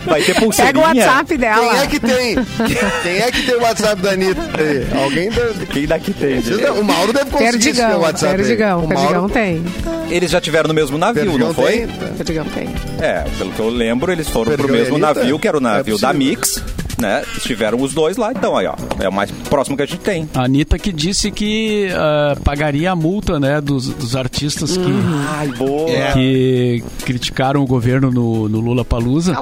vai 0.06 0.22
ter 0.22 0.34
Pega 0.34 0.40
pulseirinha. 0.42 0.84
o 0.84 0.88
WhatsApp 0.88 1.38
dela. 1.38 1.70
Quem 1.70 1.80
é 1.80 1.88
que 1.88 2.00
tem? 2.00 2.36
Quem 3.04 3.18
é 3.20 3.32
que 3.32 3.42
tem 3.44 3.56
o 3.56 3.62
WhatsApp 3.62 4.02
da 4.02 4.12
Anitta 4.12 4.42
aí? 4.58 4.88
Alguém 5.04 5.30
da... 5.30 5.66
Quem 5.72 5.86
daqui 5.88 6.14
tem? 6.14 6.42
Vocês 6.42 6.60
não- 6.62 6.80
O 6.80 6.84
Mauro 6.84 7.14
deve 7.14 7.30
conseguir 7.30 7.50
esse 7.50 7.58
meu 7.58 7.74
Perdigão, 7.76 8.02
WhatsApp 8.02 8.32
aí. 8.34 8.38
Perdigão, 8.38 8.84
O 8.84 8.88
Perdigão 8.88 9.12
Mauro- 9.14 9.30
tem. 9.34 9.64
Eles 10.10 10.32
já 10.32 10.42
tiveram 10.42 10.68
no 10.68 10.74
mesmo 10.74 10.98
navio, 10.98 11.24
Perdigão 11.24 11.48
não 11.48 11.54
foi? 11.54 11.72
tem? 11.72 11.88
Perdigão 12.18 12.46
tem. 12.46 12.70
É, 13.00 13.24
pelo 13.38 13.52
que 13.52 13.60
eu 13.60 13.70
lembro, 13.70 14.12
eles 14.12 14.28
foram 14.28 14.46
pro 14.54 14.68
Perdigão 14.68 14.76
e 14.76 14.80
mesmo 14.82 14.96
Anitta? 15.06 15.20
navio, 15.20 15.40
que 15.40 15.48
era 15.48 15.58
o 15.58 15.62
navio 15.62 15.96
É 15.96 16.00
da 16.00 16.08
possível. 16.10 16.14
Mix, 16.30 16.64
né? 17.00 17.24
Estiveram 17.38 17.82
os 17.82 17.94
dois 17.94 18.18
lá, 18.18 18.32
então 18.32 18.58
aí, 18.58 18.68
ó. 18.68 18.76
É 19.00 19.08
o 19.08 19.14
mais 19.14 19.32
próximo 19.32 19.78
que 19.78 19.84
a 19.84 19.86
gente 19.86 20.00
tem. 20.00 20.30
A 20.34 20.44
Anitta 20.44 20.78
que 20.78 20.92
disse 20.92 21.32
que 21.32 21.88
ah, 21.94 22.36
pagaria 22.44 22.92
a 22.92 22.96
multa, 22.96 23.40
né, 23.40 23.62
dos, 23.62 23.88
dos 23.88 24.16
artistas 24.16 24.78
que, 24.78 24.94
Ai, 25.38 25.48
boa. 25.50 25.90
É. 25.90 26.12
que 26.14 26.84
criticaram 27.06 27.62
o 27.64 27.66
governo 27.66 28.12
no, 28.12 28.50
no 28.50 28.60
Lula 28.60 28.84
Palusa. 28.84 29.34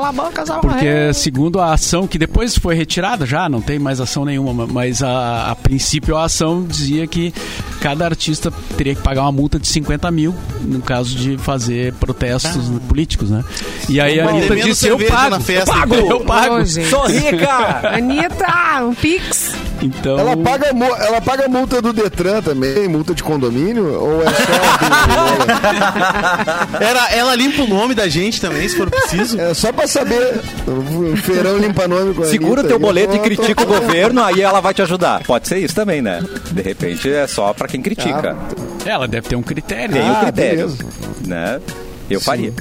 Porque 0.62 1.14
segundo 1.14 1.60
a 1.60 1.74
ação, 1.74 2.08
que 2.08 2.18
depois 2.18 2.58
foi 2.58 2.76
retirada 2.76 3.26
já, 3.26 3.50
não 3.50 3.62
tem 3.62 3.80
mais 3.80 4.00
ação 4.00 4.24
nenhuma, 4.24 4.68
mas 4.68 5.02
a, 5.02 5.52
a 5.52 5.56
princípio 5.56 6.16
a 6.16 6.26
ação 6.26 6.64
dizia 6.64 7.08
que 7.08 7.34
cada 7.82 8.06
artista 8.06 8.52
teria 8.76 8.96
que 8.96 9.02
pagar 9.02 9.22
uma 9.24 9.32
multa 9.32 9.60
de 9.60 9.68
50 9.68 10.10
mil 10.12 10.34
no 10.62 10.82
caso 10.82 11.16
de 11.16 11.38
fazer 11.38 11.94
protestos 11.94 12.70
políticos, 12.88 13.30
né? 13.30 13.44
E 13.90 14.00
aí 14.00 14.20
a 14.20 14.30
Anitta 14.30 14.56
disse, 14.56 14.88
eu 14.88 14.98
pago, 15.08 15.30
na 15.32 15.40
festa, 15.40 15.72
eu 15.72 15.76
pago, 15.76 15.96
então. 15.96 16.10
eu 16.10 16.20
pago. 16.22 16.56
Ô, 16.56 16.64
gente. 16.64 16.90
Sou 16.90 17.08
rica! 17.08 17.47
Anitta, 17.94 18.84
um 18.84 18.94
pix. 18.94 19.54
Então, 19.82 20.18
Ela 20.18 20.36
paga, 20.38 20.68
ela 21.00 21.22
paga 21.22 21.48
multa 21.48 21.80
do 21.82 21.94
Detran 21.94 22.42
também, 22.42 22.88
multa 22.88 23.14
de 23.14 23.22
condomínio? 23.22 23.94
Ou 24.02 24.24
é 24.24 24.26
só... 24.26 24.34
Era, 26.84 27.10
ela 27.14 27.36
limpa 27.36 27.62
o 27.62 27.68
nome 27.68 27.94
da 27.94 28.08
gente 28.08 28.42
também, 28.42 28.68
se 28.68 28.76
for 28.76 28.90
preciso. 28.90 29.40
é 29.40 29.54
só 29.54 29.72
pra 29.72 29.88
saber. 29.88 30.42
O 30.68 31.16
feirão 31.18 31.58
limpa 31.58 31.88
nome 31.88 32.14
com 32.16 32.24
a 32.24 32.26
Segura 32.26 32.62
o 32.62 32.64
Anitta 32.64 32.68
teu 32.70 32.80
boleto 32.80 33.14
e 33.16 33.18
Tô- 33.18 33.24
critica 33.24 33.64
o 33.64 33.68
governo, 33.80 34.24
aí 34.24 34.42
ela 34.42 34.60
vai 34.60 34.74
te 34.74 34.82
ajudar. 34.82 35.22
Pode 35.24 35.48
ser 35.48 35.60
isso 35.60 35.76
também, 35.76 36.02
né? 36.02 36.22
De 36.52 36.62
repente 36.64 37.12
é 37.12 37.28
só 37.28 37.54
pra 37.54 37.68
quem 37.68 37.82
critica. 37.82 38.36
ela 38.86 39.08
deve 39.08 39.28
ter 39.30 39.36
um 39.36 39.44
critério. 39.44 39.94
Tem 39.94 40.10
Ah, 40.10 40.22
critério. 40.24 40.68
beleza. 40.70 40.86
Né? 41.26 41.60
Eu 42.10 42.20
faria. 42.22 42.52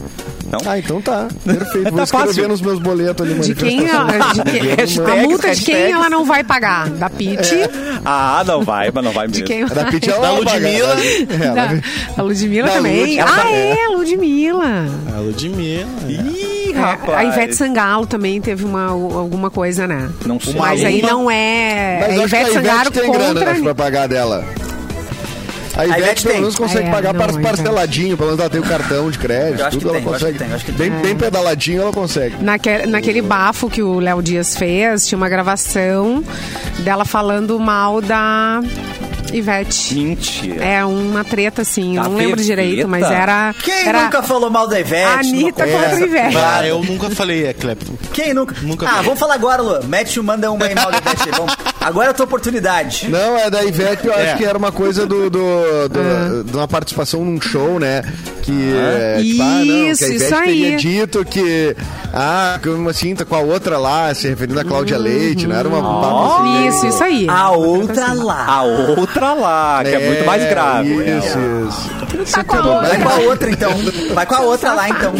Então, 0.47 0.61
Ah, 0.65 0.79
então 0.79 1.01
tá. 1.03 1.27
Perfeito. 1.45 1.89
Vou 1.91 1.99
Tá 1.99 2.05
escrever 2.05 2.27
fácil. 2.27 2.49
nos 2.49 2.61
meus 2.61 2.79
boletos 2.79 3.27
ali. 3.27 3.41
De 3.41 3.55
quem, 3.55 3.81
manifestação. 3.87 4.45
de 4.45 4.51
quem- 4.51 4.75
Hashtags, 4.77 4.99
a 4.99 5.17
multa 5.17 5.55
de 5.55 5.65
quem 5.65 5.93
ela 5.93 6.09
não 6.11 6.25
vai 6.25 6.45
pagar? 6.45 6.89
Da 6.91 7.11
Pete? 7.11 7.57
ah, 8.05 8.43
não 8.47 8.63
vai, 8.63 8.91
mas 8.93 9.05
não 9.05 9.13
vai 9.13 9.27
mesmo. 9.27 9.43
De 9.45 9.45
quem? 9.45 9.67
Da 9.67 9.85
Pitty 9.87 10.11
ela 10.11 10.21
Da 10.21 10.33
vai 10.33 10.45
pagar. 10.45 10.59
Ludmilla. 10.61 10.97
É, 11.31 11.55
Da, 11.55 11.83
a 12.17 12.23
Ludmilla 12.23 12.69
Da 12.69 12.75
também. 12.75 13.01
Lud- 13.17 13.21
ah, 13.21 13.41
ela- 13.41 13.51
é, 13.51 13.85
a 13.85 13.91
Ludmilla. 13.91 14.87
A 15.17 15.21
Ludmilla. 15.21 15.87
Ih, 16.09 16.73
É, 16.75 16.79
rapaz. 16.79 17.19
a 17.19 17.25
Ivete 17.25 17.57
Sangalo 17.57 18.07
também 18.07 18.41
teve 18.41 18.65
uma, 18.65 18.87
alguma 18.87 19.51
coisa, 19.51 19.87
né? 19.87 20.09
Não 20.25 20.39
sei. 20.39 20.55
Mas 20.55 20.85
aí 20.85 21.01
Uma- 21.01 21.11
não 21.11 21.31
é. 21.31 21.99
Mas 22.01 22.09
é 22.09 22.13
acho 22.13 22.19
que 22.19 22.25
Ivete 22.37 22.51
a 22.51 22.53
Sangalo 22.55 22.81
Ivete 22.83 23.01
tem 23.01 23.13
grana 23.13 23.35
contra. 23.35 23.51
acho, 23.53 23.63
pra 23.63 23.75
pagar 23.75 24.09
dela. 24.09 24.45
A 25.77 25.85
Ivete, 25.85 26.01
Ivete 26.01 26.23
pelo 26.23 26.33
tem. 26.33 26.41
menos 26.41 26.57
consegue 26.57 26.89
É, 26.89 26.91
pagar 26.91 27.13
não, 27.13 27.43
parceladinho, 27.43 28.17
pelo 28.17 28.31
menos 28.31 28.41
ela 28.41 28.51
tem 28.51 28.61
o 28.61 28.65
cartão 28.65 29.11
de 29.11 29.19
crédito, 29.19 29.71
tudo 29.71 29.89
ela 29.91 29.99
tem, 29.99 30.05
consegue. 30.05 30.39
tem, 30.73 30.91
bem, 30.91 31.17
pedaladinho 31.17 31.83
ela 31.83 31.93
consegue. 31.93 32.37
Naque, 32.43 32.87
naquele 32.87 33.21
bafo 33.21 33.69
que 33.69 33.83
o 33.83 33.99
Léo 33.99 34.23
Dias 34.23 34.57
fez, 34.57 35.07
tinha 35.07 35.17
uma 35.17 35.29
gravação 35.29 36.25
dela 36.79 37.05
falando 37.05 37.59
mal 37.61 38.01
da 38.01 38.63
Ivete. 39.33 39.95
Mentira. 39.95 40.65
É 40.65 40.85
uma 40.85 41.25
treta, 41.25 41.63
assim. 41.63 41.97
Eu 41.97 42.03
Da 42.05 42.09
não 42.09 42.17
lembro 42.17 42.43
direito, 42.43 42.89
mas 42.89 43.03
era. 43.05 43.55
Quem 43.63 43.87
era 43.89 44.05
nunca 44.05 44.23
falou 44.23 44.49
mal 44.51 44.67
da 44.69 44.81
Ivete? 44.81 45.05
a 45.05 45.19
Anitta 45.21 45.67
contra 45.67 45.89
a? 45.97 46.01
Ivete. 46.01 46.37
Ah, 46.39 46.67
eu 46.67 46.83
nunca 46.83 47.11
falei, 47.11 47.47
é 47.47 47.53
Clepton. 47.53 47.95
Quem 48.13 48.33
nunca? 48.33 48.55
Nunca 48.63 48.87
ah, 48.87 48.91
falei. 48.91 49.05
vamos 49.05 49.19
falar 49.19 49.35
agora, 49.35 49.63
Lu. 49.63 49.85
Mete 49.85 50.19
o 50.21 50.25
manda 50.25 50.51
uma 50.51 50.65
aí 50.65 50.75
mal 50.75 50.91
da 50.91 50.99
Ivete. 50.99 51.23
aí, 51.29 51.33
Vamos. 51.37 51.57
Agora 51.87 52.09
é 52.09 52.11
a 52.11 52.15
tua 52.15 52.25
oportunidade. 52.25 53.09
Não, 53.09 53.39
é 53.39 53.49
da 53.49 53.63
Ivete, 53.65 54.07
eu 54.07 54.13
É. 54.13 54.27
acho 54.31 54.39
que 54.39 54.45
era 54.45 54.59
uma 54.59 54.73
coisa 54.73 55.07
do, 55.07 55.31
do, 55.31 55.89
do- 55.89 56.45
de 56.45 56.57
uma 56.57 56.67
participação 56.67 57.25
num 57.25 57.41
show, 57.41 57.79
né? 57.79 58.03
Que, 58.43 58.73
é, 58.75 59.19
tipo, 59.23 59.43
ah, 59.43 59.45
não, 59.45 59.63
que 59.65 59.91
Isso, 59.91 60.05
a 60.05 60.09
Ivete 60.09 60.25
isso 60.25 60.37
teria 60.45 60.77
dito 60.77 61.25
que, 61.25 61.77
ah, 62.13 62.59
que 62.61 62.69
uma 62.69 62.93
cinta 62.93 63.25
com 63.25 63.35
a 63.37 63.41
outra 63.41 63.79
lá, 63.79 64.13
se 64.15 64.27
referindo 64.29 64.59
a 64.59 64.65
Cláudia 64.65 64.99
Leite, 64.99 65.47
não 65.47 65.55
era 65.57 65.69
uma 65.69 65.81
papo 65.81 66.25
assim, 66.43 66.53
né? 66.61 66.69
Isso, 66.69 66.87
isso 66.89 67.05
aí. 67.05 67.27
A 67.29 67.51
outra 67.53 68.13
lá. 68.13 68.45
A 68.47 68.63
outra 68.65 69.33
lá, 69.35 69.81
que 69.85 69.91
é, 69.95 70.07
muito 70.09 70.25
mais 70.27 70.45
grave. 70.49 70.89
Isso, 70.95 71.39
isso. 71.69 72.33
Tá 72.33 72.43
com 72.45 72.57
a 72.57 72.67
outra. 72.67 72.89
Vai 72.89 73.01
com 73.03 73.09
a 73.09 73.15
outra, 73.17 73.51
então. 73.51 73.71
Vai 74.15 74.27
com 74.27 74.35
a 74.35 74.41
outra 74.41 74.73
lá, 74.75 74.89
então. 74.89 75.13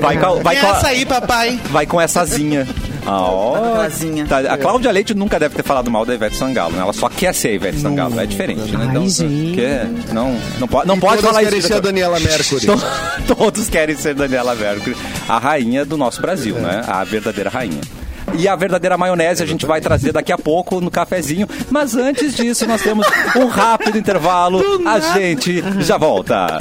Vai 0.00 0.16
com, 0.18 0.26
a- 0.26 0.34
vai, 0.42 0.56
com 0.56 0.66
a- 0.66 0.70
Essa 0.70 0.88
aí, 0.88 1.04
papai. 1.04 1.60
vai 1.70 1.86
com 1.86 2.00
essazinha. 2.00 2.66
Ah. 3.06 3.88
Tá, 4.28 4.38
a 4.52 4.58
Cláudia 4.58 4.90
Leite 4.90 5.14
nunca 5.14 5.38
deve 5.38 5.54
ter 5.54 5.62
falado 5.62 5.90
mal 5.90 6.04
da 6.04 6.14
Ivete 6.14 6.36
Sangalo, 6.36 6.72
né? 6.72 6.80
Ela 6.82 6.92
só 6.92 7.08
quer 7.08 7.34
ser 7.34 7.48
a 7.48 7.52
Ivete 7.52 7.78
Sangalo. 7.80 8.18
É 8.20 8.26
diferente, 8.26 8.72
né? 8.76 8.78
Ai, 8.84 8.86
Então, 8.88 9.08
gente. 9.08 9.54
que- 9.54 10.12
não, 10.12 10.36
não 10.58 10.66
pode, 10.68 10.88
não 10.88 10.96
E 10.96 11.00
pode 11.00 11.22
falar 11.22 11.40
querem 11.42 11.58
isso. 11.58 11.68
ser 11.68 11.74
a 11.74 11.80
Daniela 11.80 12.18
Mercury. 12.18 12.66
To- 12.66 13.34
Todos 13.36 13.68
querem 13.68 13.94
ser 13.96 14.14
Daniela 14.14 14.54
Mercury, 14.54 14.96
a 15.28 15.38
rainha 15.38 15.84
do 15.84 15.96
nosso 15.96 16.20
Brasil, 16.20 16.56
né? 16.56 16.82
A 16.86 17.04
verdadeira 17.04 17.48
rainha. 17.50 17.80
E 18.34 18.48
a 18.48 18.56
verdadeira 18.56 18.98
maionese 18.98 19.40
a 19.42 19.46
gente 19.46 19.64
vai 19.64 19.80
trazer 19.80 20.12
daqui 20.12 20.32
a 20.32 20.38
pouco 20.38 20.80
no 20.80 20.90
cafezinho. 20.90 21.48
Mas 21.70 21.94
antes 21.96 22.34
disso, 22.34 22.66
nós 22.66 22.82
temos 22.82 23.06
um 23.36 23.46
rápido 23.46 23.96
intervalo. 23.98 24.60
A 24.84 24.98
gente 25.16 25.62
já 25.80 25.96
volta. 25.96 26.58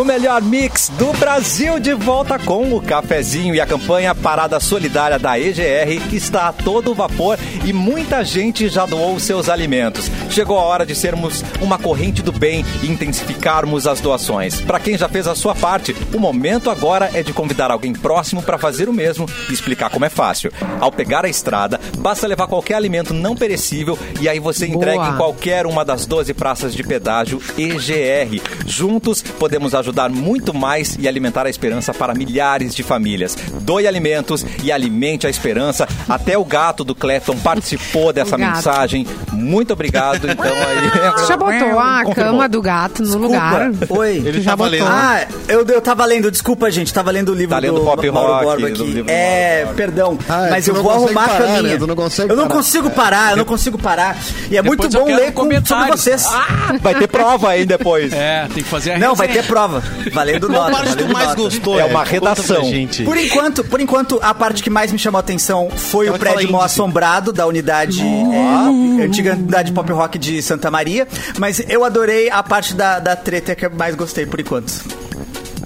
O 0.00 0.04
melhor 0.04 0.40
mix 0.40 0.88
do 0.96 1.12
Brasil 1.12 1.78
de 1.78 1.92
volta 1.92 2.38
com 2.38 2.74
o 2.74 2.80
cafezinho 2.80 3.54
e 3.54 3.60
a 3.60 3.66
campanha 3.66 4.14
Parada 4.14 4.58
Solidária 4.58 5.18
da 5.18 5.38
EGR 5.38 6.08
que 6.08 6.16
está 6.16 6.48
a 6.48 6.54
todo 6.54 6.94
vapor 6.94 7.38
e 7.66 7.70
muita 7.70 8.24
gente 8.24 8.66
já 8.70 8.86
doou 8.86 9.20
seus 9.20 9.50
alimentos. 9.50 10.10
Chegou 10.30 10.58
a 10.58 10.62
hora 10.62 10.86
de 10.86 10.94
sermos 10.94 11.44
uma 11.60 11.76
corrente 11.78 12.22
do 12.22 12.32
bem 12.32 12.64
e 12.82 12.86
intensificarmos 12.86 13.86
as 13.86 14.00
doações. 14.00 14.58
Para 14.62 14.80
quem 14.80 14.96
já 14.96 15.06
fez 15.06 15.26
a 15.26 15.34
sua 15.34 15.54
parte, 15.54 15.94
o 16.14 16.18
momento 16.18 16.70
agora 16.70 17.10
é 17.12 17.22
de 17.22 17.34
convidar 17.34 17.70
alguém 17.70 17.92
próximo 17.92 18.42
para 18.42 18.56
fazer 18.56 18.88
o 18.88 18.94
mesmo 18.94 19.26
e 19.50 19.52
explicar 19.52 19.90
como 19.90 20.06
é 20.06 20.08
fácil. 20.08 20.50
Ao 20.80 20.90
pegar 20.90 21.26
a 21.26 21.28
estrada, 21.28 21.78
basta 21.98 22.26
levar 22.26 22.46
qualquer 22.46 22.76
alimento 22.76 23.12
não 23.12 23.36
perecível 23.36 23.98
e 24.18 24.30
aí 24.30 24.40
você 24.40 24.66
entrega 24.66 24.96
Boa. 24.96 25.10
em 25.10 25.16
qualquer 25.18 25.66
uma 25.66 25.84
das 25.84 26.06
12 26.06 26.32
praças 26.32 26.72
de 26.74 26.82
pedágio 26.82 27.38
EGR. 27.58 28.40
Juntos 28.64 29.20
podemos 29.20 29.74
ajudar 29.74 29.89
muito 30.10 30.52
mais 30.54 30.96
e 30.98 31.06
alimentar 31.08 31.46
a 31.46 31.50
esperança 31.50 31.92
para 31.94 32.14
milhares 32.14 32.74
de 32.74 32.82
famílias. 32.82 33.36
Doe 33.60 33.86
alimentos 33.86 34.44
e 34.62 34.70
alimente 34.72 35.26
a 35.26 35.30
esperança. 35.30 35.86
Até 36.08 36.36
o 36.38 36.44
gato 36.44 36.84
do 36.84 36.94
Clepton 36.94 37.36
participou 37.38 38.12
dessa 38.12 38.36
mensagem. 38.38 39.06
Muito 39.32 39.72
obrigado. 39.72 40.28
Então 40.30 40.46
aí. 40.46 41.12
Você 41.14 41.26
já 41.28 41.36
botou 41.36 41.78
a 41.78 42.04
Confirmou. 42.04 42.14
cama 42.32 42.48
do 42.48 42.62
gato 42.62 43.02
no 43.02 43.18
lugar? 43.18 43.70
Oi. 43.88 44.16
Ele 44.24 44.40
Já 44.40 44.52
tava 44.52 44.64
botou. 44.64 44.78
lendo. 44.78 44.88
Ah, 44.90 45.26
eu, 45.48 45.64
eu 45.66 45.80
tava 45.80 46.04
lendo, 46.04 46.30
desculpa, 46.30 46.70
gente, 46.70 46.92
tava 46.92 47.10
lendo 47.10 47.30
o 47.32 47.34
livro 47.34 47.50
Tá 47.54 47.58
lendo 47.60 47.74
do 47.74 47.84
Pop 47.84 48.10
Mauro 48.10 48.32
Rock, 48.32 48.44
Borba 48.44 48.66
aqui. 48.68 49.04
É, 49.08 49.66
perdão, 49.76 50.18
Ah, 50.28 50.48
mas 50.50 50.64
tu 50.64 50.70
eu 50.70 50.74
não 50.74 50.82
vou 50.82 50.92
arrumar 50.92 51.28
parar, 51.28 51.34
a 51.34 51.46
caminha. 51.56 51.62
né? 51.62 51.74
Eu 51.74 51.86
não 51.86 51.96
parar. 51.96 52.48
consigo 52.48 52.90
parar, 52.90 53.30
eu 53.32 53.36
não 53.36 53.44
consigo 53.44 53.78
parar. 53.78 54.16
E 54.50 54.56
é 54.56 54.62
Depois 54.62 54.78
muito 54.78 54.98
bom 54.98 55.04
ler 55.06 55.32
com, 55.32 55.42
sobre 55.64 55.86
vocês. 55.90 56.26
Ah, 56.26 56.74
vai 56.80 56.94
ter 56.94 57.06
prova 57.08 57.50
aí 57.50 57.64
depois. 57.64 58.12
É, 58.12 58.46
tem 58.54 58.62
que 58.62 58.68
fazer 58.68 58.92
a 58.92 58.98
Não, 58.98 59.14
vai 59.14 59.26
ter 59.28 59.34
resenha. 59.34 59.48
prova. 59.52 59.79
Valendo 60.12 60.46
Qual 60.48 60.62
nota. 60.62 60.72
parte 60.72 60.90
tu 60.90 60.94
valendo 60.96 61.12
mais 61.12 61.28
nota. 61.28 61.40
gostou? 61.42 61.78
É 61.78 61.84
uma? 61.84 62.00
Conta 62.04 62.20
pra 62.20 62.30
redação. 62.30 62.64
gente. 62.64 63.02
Por 63.04 63.16
enquanto, 63.16 63.64
por 63.64 63.80
enquanto, 63.80 64.18
a 64.22 64.32
parte 64.34 64.62
que 64.62 64.70
mais 64.70 64.92
me 64.92 64.98
chamou 64.98 65.18
a 65.18 65.20
atenção 65.20 65.68
foi 65.70 66.08
o 66.08 66.18
prédio 66.18 66.50
mal 66.50 66.62
assombrado 66.62 67.32
da 67.32 67.46
unidade, 67.46 68.02
é, 68.02 69.04
antiga 69.04 69.32
unidade 69.34 69.72
pop 69.72 69.90
rock 69.92 70.18
de 70.18 70.42
Santa 70.42 70.70
Maria. 70.70 71.06
Mas 71.38 71.62
eu 71.68 71.84
adorei 71.84 72.30
a 72.30 72.42
parte 72.42 72.74
da, 72.74 72.98
da 72.98 73.16
treta 73.16 73.54
que 73.54 73.66
eu 73.66 73.70
mais 73.70 73.94
gostei 73.94 74.26
por 74.26 74.40
enquanto. 74.40 74.72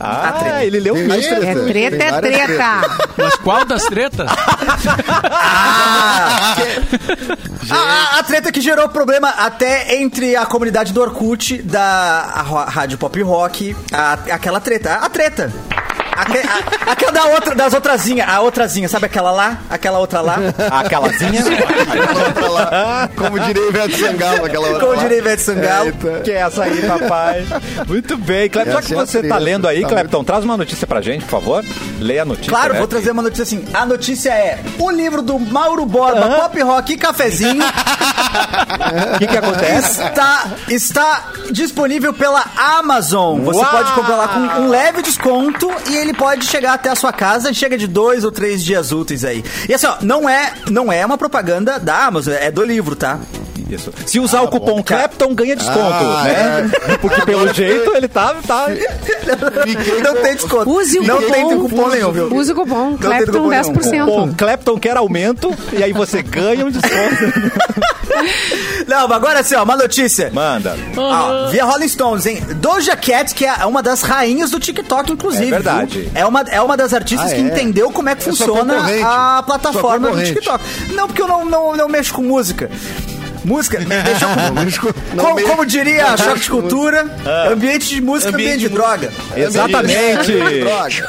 Ah, 0.00 0.32
treta. 0.38 0.64
ele 0.64 0.80
leu 0.80 0.94
mais. 1.06 1.24
É 1.24 1.54
Tem 1.54 1.66
treta, 1.66 2.04
é 2.04 2.10
várias 2.10 2.42
treta. 2.44 2.80
Mas 3.16 3.34
qual 3.36 3.64
das 3.64 3.82
tretas? 3.84 4.28
Ah, 5.30 6.56
a, 7.70 7.76
a- 7.76 8.18
a 8.18 8.22
treta 8.22 8.50
que 8.52 8.60
gerou 8.60 8.88
problema 8.88 9.28
até 9.30 9.96
entre 9.96 10.36
a 10.36 10.44
comunidade 10.46 10.92
do 10.92 11.00
Orkut, 11.00 11.62
da 11.62 12.30
a 12.34 12.42
ro- 12.42 12.64
rádio 12.64 12.98
pop 12.98 13.20
rock, 13.22 13.76
a- 13.92 14.18
aquela 14.32 14.60
treta. 14.60 14.94
A 14.96 15.08
treta. 15.08 15.52
A- 16.16 16.92
aquela 16.92 17.12
da 17.12 17.24
outra, 17.26 17.54
das 17.54 17.74
outrazinhas, 17.74 18.28
a 18.28 18.40
outrazinha, 18.40 18.88
sabe 18.88 19.06
aquela 19.06 19.30
lá? 19.30 19.58
Aquela 19.68 19.98
outra 19.98 20.20
lá? 20.20 20.36
Aquelazinha. 20.70 21.42
Como 23.16 23.38
diria 23.40 23.68
Ivete 23.68 23.96
Sangalo, 23.98 24.44
aquela 24.44 24.68
hora. 24.68 24.80
Como 24.80 24.96
diria 24.96 25.18
Ivete 25.18 25.42
Sangalo. 25.42 25.86
Eita. 25.86 26.20
que 26.20 26.30
é 26.30 26.36
essa 26.40 26.64
aí, 26.64 26.82
papai. 26.82 27.46
Muito 27.86 28.16
bem. 28.16 28.48
Clepton, 28.48 28.72
já 28.72 28.82
que 28.82 28.92
é 28.92 28.96
você 28.96 29.22
tá 29.22 29.38
lendo 29.38 29.66
aí, 29.68 29.82
Tá 29.82 29.88
Clepton, 29.88 30.24
traz 30.24 30.44
uma 30.44 30.56
notícia 30.56 30.86
pra 30.86 31.00
gente, 31.00 31.24
por 31.24 31.30
favor. 31.40 31.64
Leia 32.00 32.22
a 32.22 32.24
notícia. 32.24 32.50
Claro, 32.50 32.72
né? 32.74 32.78
vou 32.78 32.88
trazer 32.88 33.10
uma 33.10 33.22
notícia 33.22 33.42
assim. 33.42 33.64
A 33.74 33.84
notícia 33.86 34.30
é 34.30 34.60
o 34.78 34.90
livro 34.90 35.22
do 35.22 35.38
Mauro 35.38 35.84
Borba, 35.86 36.28
Pop 36.36 36.60
Rock 36.62 36.92
e 36.92 36.96
Cafezinho 36.96 37.64
O 37.64 39.18
que 39.18 39.26
que 39.26 39.36
acontece? 39.36 40.02
está, 40.02 40.44
está 40.68 41.24
disponível 41.50 42.12
pela 42.12 42.44
Amazon. 42.78 43.40
Você 43.40 43.60
Uau! 43.60 43.70
pode 43.70 43.92
comprar 43.92 44.16
lá 44.16 44.28
com 44.28 44.38
um 44.40 44.68
leve 44.68 45.02
desconto 45.02 45.70
e 45.88 45.96
ele 46.04 46.14
pode 46.14 46.44
chegar 46.44 46.74
até 46.74 46.90
a 46.90 46.94
sua 46.94 47.12
casa. 47.12 47.52
Chega 47.52 47.76
de 47.76 47.86
dois 47.86 48.24
ou 48.24 48.30
três 48.30 48.64
dias 48.64 48.92
úteis 48.92 49.24
aí. 49.24 49.44
E 49.68 49.74
assim, 49.74 49.86
ó, 49.86 49.96
não 50.02 50.28
é, 50.28 50.52
não 50.70 50.92
é 50.92 51.04
uma 51.04 51.18
propaganda 51.18 51.78
da 51.78 52.04
Amazon, 52.04 52.34
é 52.34 52.50
do 52.50 52.62
livro, 52.62 52.94
tá? 52.94 53.18
Isso. 53.68 53.92
Se 54.06 54.20
usar 54.20 54.42
o 54.42 54.48
cupom 54.48 54.82
Clepton, 54.82 55.34
ganha 55.34 55.56
desconto, 55.56 55.78
Ah, 55.80 56.24
né? 56.24 56.70
Porque 57.00 57.22
pelo 57.22 57.52
jeito 57.52 57.96
ele 57.96 58.08
tá... 58.08 58.34
tá... 58.46 58.66
Não 60.02 60.22
tem 60.22 60.34
desconto. 60.34 60.70
Use 60.70 60.98
o 60.98 61.02
não 61.02 61.16
cupom. 61.16 61.32
tem 61.32 61.58
cupom 61.58 61.88
nenhum, 61.88 62.12
viu? 62.12 62.34
Use 62.34 62.52
o 62.52 62.54
cupom. 62.54 62.90
Não 62.90 62.98
Clepton 62.98 63.32
cupom 63.32 63.48
nenhum. 63.48 63.72
10%. 63.72 64.04
Cupom 64.04 64.34
Clepton 64.34 64.78
quer 64.78 64.96
aumento 64.96 65.54
e 65.72 65.82
aí 65.82 65.92
você 65.92 66.22
ganha 66.22 66.64
um 66.66 66.70
desconto. 66.70 66.94
Não, 68.86 69.08
mas 69.08 69.16
agora 69.16 69.40
assim, 69.40 69.54
ó, 69.54 69.62
uma 69.64 69.76
notícia. 69.76 70.30
Manda. 70.32 70.76
Ó, 70.96 71.48
via 71.48 71.64
Rolling 71.64 71.88
Stones, 71.88 72.26
hein? 72.26 72.40
Doja 72.56 72.94
Cat, 72.96 73.34
que 73.34 73.44
é 73.46 73.64
uma 73.66 73.82
das 73.82 74.02
rainhas 74.02 74.50
do 74.50 74.60
TikTok, 74.60 75.10
inclusive. 75.12 75.46
É 75.48 75.50
verdade. 75.50 76.00
viu? 76.02 76.10
É 76.14 76.24
uma, 76.26 76.40
é 76.42 76.60
uma 76.60 76.76
das 76.76 76.92
artistas 76.92 77.32
Ah, 77.32 77.34
que 77.34 77.40
é? 77.40 77.44
entendeu 77.44 77.90
como 77.90 78.08
é 78.08 78.14
que 78.14 78.22
É 78.22 78.24
funciona 78.26 78.74
a 79.04 79.42
plataforma 79.42 80.10
do. 80.10 80.22
TikTok. 80.22 80.62
Não, 80.92 81.06
porque 81.06 81.22
eu 81.22 81.28
não, 81.28 81.44
não, 81.44 81.76
não 81.76 81.88
mexo 81.88 82.12
com 82.14 82.22
música. 82.22 82.70
Música, 83.44 83.78
deixa 83.84 84.24
eu... 84.24 84.94
Não 85.14 85.24
como, 85.24 85.42
como 85.42 85.66
diria 85.66 86.06
a 86.06 86.16
Choque 86.16 86.40
de 86.40 86.50
Cultura, 86.50 87.06
Ah. 87.26 87.48
ambiente 87.52 87.88
de 87.88 88.00
música, 88.00 88.30
ambiente, 88.32 88.60
de 88.60 88.68
droga. 88.68 89.12
Exatamente. 89.36 90.32
Droga. 90.32 91.06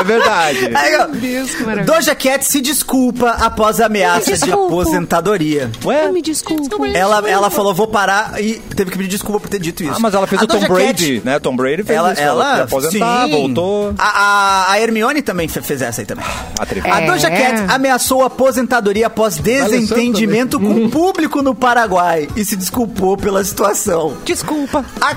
É 0.00 0.04
verdade. 0.04 0.70
Aí, 0.74 0.96
ó. 0.96 1.84
Doja 1.84 2.14
Cat 2.14 2.44
se 2.44 2.60
desculpa 2.60 3.30
após 3.30 3.80
a 3.80 3.86
ameaça 3.86 4.36
de 4.36 4.50
aposentadoria. 4.52 5.70
Ué? 5.84 6.06
Ah, 6.06 6.12
me 6.12 6.22
desculpa. 6.22 6.86
Ela, 6.88 7.22
ela 7.28 7.50
falou, 7.50 7.72
vou 7.74 7.86
parar 7.86 8.40
e 8.42 8.54
teve 8.74 8.90
que 8.90 8.96
pedir 8.98 9.10
desculpa 9.10 9.40
por 9.40 9.48
ter 9.48 9.60
dito 9.60 9.82
isso. 9.82 9.92
Ah, 9.94 9.98
mas 10.00 10.14
ela 10.14 10.26
fez 10.26 10.40
A 10.40 10.44
o 10.44 10.48
Tom 10.48 10.54
Doja 10.56 10.68
Brady, 10.68 11.14
Cat- 11.16 11.24
né? 11.24 11.38
Tom 11.38 11.56
Brady 11.56 11.82
fez 11.82 11.96
ela, 11.98 12.12
isso. 12.12 12.22
ela, 12.22 12.54
foi 12.54 12.62
aposentar, 12.62 13.24
sim. 13.26 13.30
voltou. 13.32 13.94
A, 13.98 14.08
a, 14.68 14.72
a 14.72 14.80
Hermione 14.80 15.22
também 15.22 15.46
fe- 15.48 15.62
fez 15.62 15.82
essa 15.82 16.00
aí 16.02 16.06
também. 16.06 16.24
Atrevido. 16.58 16.92
A 16.92 17.00
É. 17.00 17.06
Doja 17.06 17.30
Cat 17.30 17.64
ameaçou 17.68 18.22
a 18.22 18.26
aposentadoria 18.26 19.06
após 19.06 19.36
desentendimento 19.38 20.58
com 20.64 20.84
o 20.84 20.90
público 20.90 21.42
no 21.42 21.54
Paraguai 21.54 22.28
e 22.36 22.44
se 22.44 22.56
desculpou 22.56 23.16
pela 23.16 23.44
situação. 23.44 24.16
Desculpa. 24.24 24.84
A, 25.00 25.16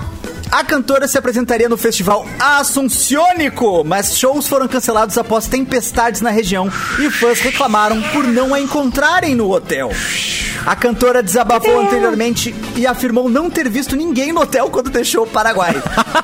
a 0.58 0.64
cantora 0.64 1.08
se 1.08 1.20
apresentaria 1.20 1.70
no 1.70 1.78
festival 1.78 2.26
Assunciônico, 2.40 3.84
mas 3.84 4.18
shows 4.18 4.48
foram 4.48 4.68
cancelados 4.68 5.16
após 5.16 5.46
tempestades 5.46 6.20
na 6.20 6.32
região 6.32 6.68
e 6.98 7.12
fãs 7.12 7.40
reclamaram 7.40 8.02
por 8.12 8.24
não 8.24 8.56
a 8.56 8.60
encontrarem 8.60 9.36
no 9.36 9.54
hotel. 9.54 9.92
A 10.66 10.76
cantora 10.76 11.22
desabafou 11.22 11.80
anteriormente 11.80 12.56
e 12.76 12.88
afirmou 12.88 13.30
não 13.30 13.52
ter 13.52 13.70
visto 13.70 13.96
ninguém 13.96 14.34
no 14.34 14.42
hotel 14.42 14.70
quando 14.70 14.90
deixou 14.90 15.24
o 15.24 15.28
Paraguai. 15.28 15.76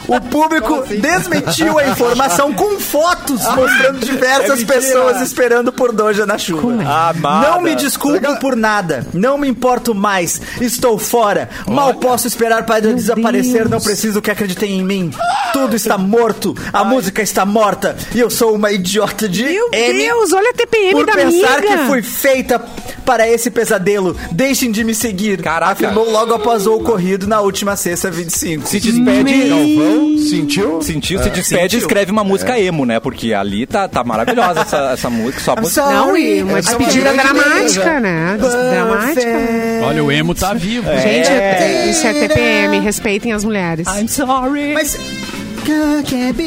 O 0.08 0.20
público 0.20 0.84
desmentiu 0.88 1.78
a 1.78 1.88
informação 1.88 2.52
com 2.54 2.80
fotos 2.80 3.42
mostrando 3.56 4.00
diversas 4.00 4.60
mentira. 4.60 4.74
pessoas 4.74 5.22
esperando 5.22 5.72
por 5.72 5.94
Doja 5.94 6.26
na 6.26 6.38
chuva. 6.38 6.74
Amada. 6.84 7.48
Não 7.48 7.62
me 7.62 7.76
desculpo 7.76 8.40
por 8.40 8.56
nada. 8.56 9.06
Não 9.14 9.38
me 9.38 9.48
importo 9.48 9.94
mais. 9.94 10.42
Estou 10.60 10.98
fora. 10.98 11.50
Mal 11.68 11.94
posso 11.94 12.28
esperar 12.28 12.66
para 12.66 12.94
desaparecer. 12.94 13.60
Deus. 13.60 13.70
Não 13.70 13.80
preciso 13.80 14.23
que 14.24 14.32
acreditem 14.32 14.80
em 14.80 14.84
mim. 14.84 15.12
Tudo 15.52 15.76
está 15.76 15.98
morto. 15.98 16.56
A 16.72 16.84
música 16.84 17.22
está 17.22 17.46
morta. 17.46 17.96
E 18.16 18.20
eu 18.20 18.30
sou 18.30 18.56
uma 18.56 18.72
idiota 18.72 19.30
de 19.30 19.44
Meu 19.44 19.70
M 19.72 20.00
Deus, 20.00 20.34
olha 20.34 20.50
a 20.50 20.54
TPM 20.54 20.92
por 20.94 21.06
da 21.06 21.14
pensar 21.14 21.58
amiga. 21.58 21.78
que 21.78 21.86
fui 21.86 22.02
feita 22.02 22.60
para 23.06 23.28
esse 23.30 23.52
pesadelo. 23.52 24.16
Deixem 24.32 24.72
de 24.72 24.84
me 24.84 24.96
seguir. 24.96 25.42
Caraca. 25.42 25.74
Afirmou 25.74 26.10
logo 26.10 26.34
após 26.34 26.66
o 26.66 26.74
ocorrido 26.74 27.28
na 27.28 27.42
última 27.42 27.76
sexta 27.76 28.10
25. 28.10 28.66
Se 28.68 28.80
despede. 28.80 29.50
Galvão, 29.50 30.18
sentiu? 30.18 30.82
Sentiu, 30.82 31.22
se 31.22 31.30
despede 31.30 31.76
e 31.76 31.80
escreve 31.80 32.12
uma 32.12 32.24
música 32.24 32.60
emo, 32.60 32.86
né? 32.86 33.00
Porque 33.00 33.34
ali 33.34 33.66
tá, 33.66 33.88
tá 33.88 34.04
maravilhosa 34.04 34.62
essa, 34.62 34.92
essa 34.94 35.10
música. 35.10 35.42
Só 35.42 35.56
música. 35.56 35.86
Não, 35.86 36.18
e 36.18 36.42
uma 36.42 36.60
é 36.60 36.62
despedida 36.62 37.14
dramática, 37.14 38.00
né? 38.00 38.38
Dramática. 38.40 39.86
Olha, 39.86 40.04
o 40.04 40.12
emo 40.12 40.34
tá 40.34 40.54
vivo. 40.54 40.88
Gente, 41.00 41.90
isso 41.90 42.08
é 42.08 42.14
TPM, 42.14 42.80
respeitem 42.80 43.34
as 43.34 43.44
mulheres. 43.44 43.88
I'm 44.04 44.10
sorry. 44.10 44.74
Mas. 44.74 45.23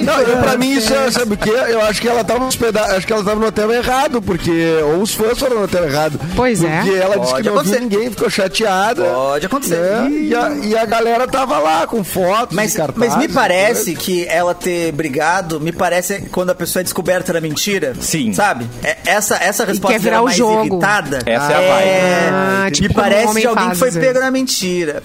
Não, 0.05 0.21
eu, 0.21 0.37
pra 0.39 0.57
mim 0.57 0.73
isso 0.73 0.93
é, 0.95 1.11
sabe 1.11 1.35
o 1.35 1.37
quê? 1.37 1.51
Eu 1.51 1.81
acho 1.83 2.01
que 2.01 2.09
ela 2.09 2.23
tava 2.25 2.45
hospedada, 2.45 2.97
acho 2.97 3.07
que 3.07 3.13
ela 3.13 3.25
tava 3.25 3.41
no 3.41 3.47
hotel 3.47 3.73
errado, 3.73 4.21
porque. 4.23 4.51
Ou 4.85 5.03
os 5.03 5.15
fãs 5.15 5.39
foram 5.39 5.57
no 5.59 5.65
hotel 5.65 5.85
errado. 5.85 6.21
Pois 6.35 6.63
é. 6.63 6.81
Porque 6.83 6.95
ela 6.99 7.19
disse 7.19 7.31
Pode 7.33 7.43
que 7.43 7.49
não 7.49 7.55
acontecer. 7.57 7.79
viu 7.81 7.89
ninguém, 7.89 8.11
ficou 8.11 8.31
chateada. 8.31 9.05
Pode 9.05 9.47
acontecer. 9.47 9.77
né? 9.77 10.11
E, 10.11 10.35
a, 10.35 10.51
e 10.63 10.77
a 10.77 10.85
galera 10.85 11.27
tava 11.27 11.59
lá 11.59 11.87
com 11.87 12.03
fotos. 12.05 12.55
Mas, 12.55 12.75
e 12.75 12.77
cartazes, 12.77 13.09
mas 13.15 13.17
me 13.19 13.29
parece 13.29 13.93
né? 13.93 13.99
que 14.01 14.27
ela 14.27 14.55
ter 14.55 14.93
brigado, 14.93 15.61
me 15.61 15.73
parece 15.73 16.23
quando 16.33 16.51
a 16.51 16.55
pessoa 16.55 16.81
é 16.81 16.85
descoberta 16.85 17.33
da 17.33 17.41
mentira. 17.41 17.95
Sim. 18.01 18.33
Sabe? 18.33 18.67
É- 18.83 18.97
essa, 19.07 19.37
essa 19.37 19.65
resposta 19.65 19.95
quer 19.97 20.01
virar 20.03 20.23
o 20.23 20.31
jogo. 20.31 20.67
irritada. 20.67 21.19
Essa 21.25 21.53
é 21.53 21.57
a 21.57 21.75
vibe. 21.75 21.89
É, 21.89 22.31
Ah, 22.67 22.71
tipo 22.71 22.89
me 22.89 22.95
parece 22.95 23.41
de 23.41 23.47
alguém 23.47 23.65
faz, 23.67 23.79
que 23.79 23.79
foi 23.79 24.01
pego 24.01 24.21
na 24.21 24.31
mentira. 24.31 25.03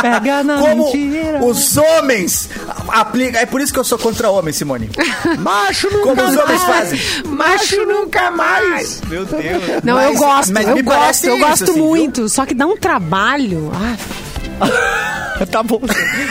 Pega 0.00 0.44
na 0.44 0.58
Como 0.58 0.84
mentira. 0.92 1.44
os 1.44 1.76
homens 1.76 2.48
aplicam. 2.88 3.40
É 3.40 3.46
por 3.46 3.60
isso 3.60 3.72
que 3.72 3.78
eu 3.78 3.84
sou 3.84 3.98
contra 3.98 4.30
homem, 4.30 4.52
Simone. 4.52 4.90
Macho 5.38 5.88
nunca 5.90 6.02
Como 6.04 6.22
os 6.22 6.36
homens 6.36 6.46
mais. 6.46 6.62
fazem. 6.64 7.00
Macho 7.26 7.84
nunca 7.86 8.30
mais. 8.30 9.00
Meu 9.08 9.24
Deus. 9.24 9.62
Não, 9.84 9.94
Mas- 9.94 10.04
eu 10.06 10.14
gosto, 10.16 10.52
mas 10.52 10.68
eu 10.68 10.74
me 10.74 10.82
gosto, 10.82 11.24
eu 11.24 11.36
isso, 11.36 11.46
gosto 11.46 11.64
assim, 11.64 11.72
viu? 11.74 11.84
muito. 11.86 12.28
Só 12.28 12.44
que 12.46 12.54
dá 12.54 12.66
um 12.66 12.76
trabalho. 12.76 13.70
Ah, 13.74 14.66
tá 15.50 15.62
bom. 15.62 15.80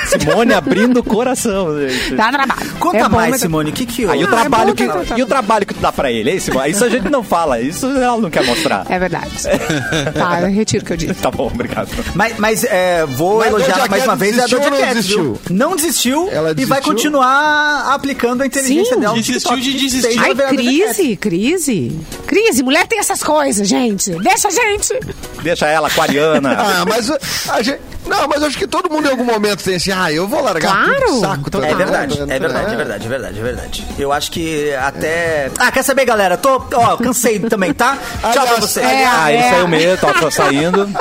Simone 0.08 0.54
abrindo 0.54 1.00
o 1.00 1.04
coração, 1.04 1.78
gente. 1.80 2.16
dá 2.16 2.32
trabalho. 2.32 2.70
Conta 2.80 2.98
É 2.98 3.10
mais, 3.10 3.32
mas- 3.32 3.42
Simone. 3.42 3.70
O 3.70 3.74
que 3.74 3.86
que 3.86 4.06
o 4.06 4.12
Ah, 4.12 4.28
trabalho 4.28 4.70
é 4.70 4.74
bom, 4.74 4.76
que, 4.76 4.88
tá, 4.88 4.94
tá, 4.94 5.04
tá. 5.06 5.18
e 5.18 5.24
o 5.24 5.26
trabalho 5.26 5.66
que 5.66 5.74
tu 5.74 5.80
dá 5.80 5.92
pra 5.92 6.12
ele, 6.12 6.30
é 6.32 6.36
isso? 6.36 6.52
Isso 6.68 6.84
a 6.86 6.90
gente 6.90 7.10
não 7.10 7.24
fala, 7.24 7.60
isso 7.60 7.86
ela 7.86 8.18
não 8.18 8.30
quer 8.30 8.44
mostrar. 8.44 8.86
É 8.90 8.98
verdade. 9.00 9.32
tá, 10.14 10.42
eu 10.42 10.50
retiro 10.50 10.84
o 10.84 10.86
que 10.86 10.94
eu 10.94 10.98
disse. 10.98 11.14
Tá 11.16 11.32
bom, 11.32 11.48
obrigado. 11.48 11.90
Mas, 12.14 12.38
mas, 12.38 12.64
é, 12.64 13.06
vou 13.06 13.40
Mas 13.40 13.48
elogiar 13.48 13.90
mais 13.90 14.04
uma 14.04 14.16
vez 14.16 14.34
a 14.40 14.46
desistiu 14.46 14.58
Doja 14.60 14.70
não 14.70 14.78
Cat, 14.80 14.94
desistiu? 14.94 15.40
Não 15.50 15.76
desistiu 15.76 16.30
Ela 16.32 16.56
e 16.58 16.66
vai 16.66 16.82
continuar 16.82 17.94
aplicando 17.94 18.42
a 18.42 18.46
inteligência 18.46 18.96
Sim. 18.96 19.00
dela. 19.02 19.16
Desistiu 19.16 19.58
de 19.58 19.72
que 19.72 19.78
desistir. 19.80 20.20
Ai, 20.20 20.32
a 20.32 20.48
crise, 20.50 21.16
crise. 21.16 22.00
Crise, 22.26 22.64
mulher 22.64 22.88
tem 22.88 23.00
essas 23.00 23.24
coisas, 23.24 23.68
gente. 23.68 24.12
Deixa 24.20 24.48
a 24.48 24.52
gente. 24.52 24.94
Deixa 25.42 25.68
ela, 25.68 25.88
aquariana. 25.88 26.56
Ah, 26.58 26.86
mas 26.88 27.12
a 27.50 27.62
gente. 27.62 27.80
Não, 28.08 28.28
mas 28.28 28.44
acho 28.44 28.58
que 28.58 28.68
todo 28.68 28.90
mundo 28.90 29.08
em 29.08 29.12
algum 29.12 29.24
momento 29.24 29.64
tem 29.64 29.76
assim, 29.76 29.92
ah, 29.92 30.12
eu 30.12 30.28
vou 30.28 30.42
largar 30.44 30.72
Claro. 30.86 31.02
tudo 31.06 31.20
saco. 31.22 31.50
tá 31.52 31.58
É 31.68 31.74
verdade, 31.76 32.20
é 32.22 32.26
verdade, 32.40 32.74
é 32.74 32.76
verdade, 32.78 33.06
é 33.06 33.10
verdade, 33.10 33.40
é 33.40 33.44
verdade. 33.44 33.86
Eu 34.00 34.12
acho 34.12 34.32
que 34.32 34.74
até. 34.76 35.52
Ah, 35.60 35.72
quer 35.72 35.84
saber, 35.84 36.06
galera? 36.06 36.38
Tô, 36.38 36.62
ó, 36.74 36.98
cansei 36.98 37.40
também, 37.40 37.74
tá? 37.74 37.98
Tchau 38.34 38.48
pra 38.48 38.56
vocês. 38.58 38.86
é, 38.86 39.06
Ah, 39.06 39.32
ele 39.32 39.42
é. 39.44 39.50
saiu 39.50 39.68
mesmo, 39.68 39.98
tá 39.98 40.14
só 40.20 40.30
saindo. 40.32 40.88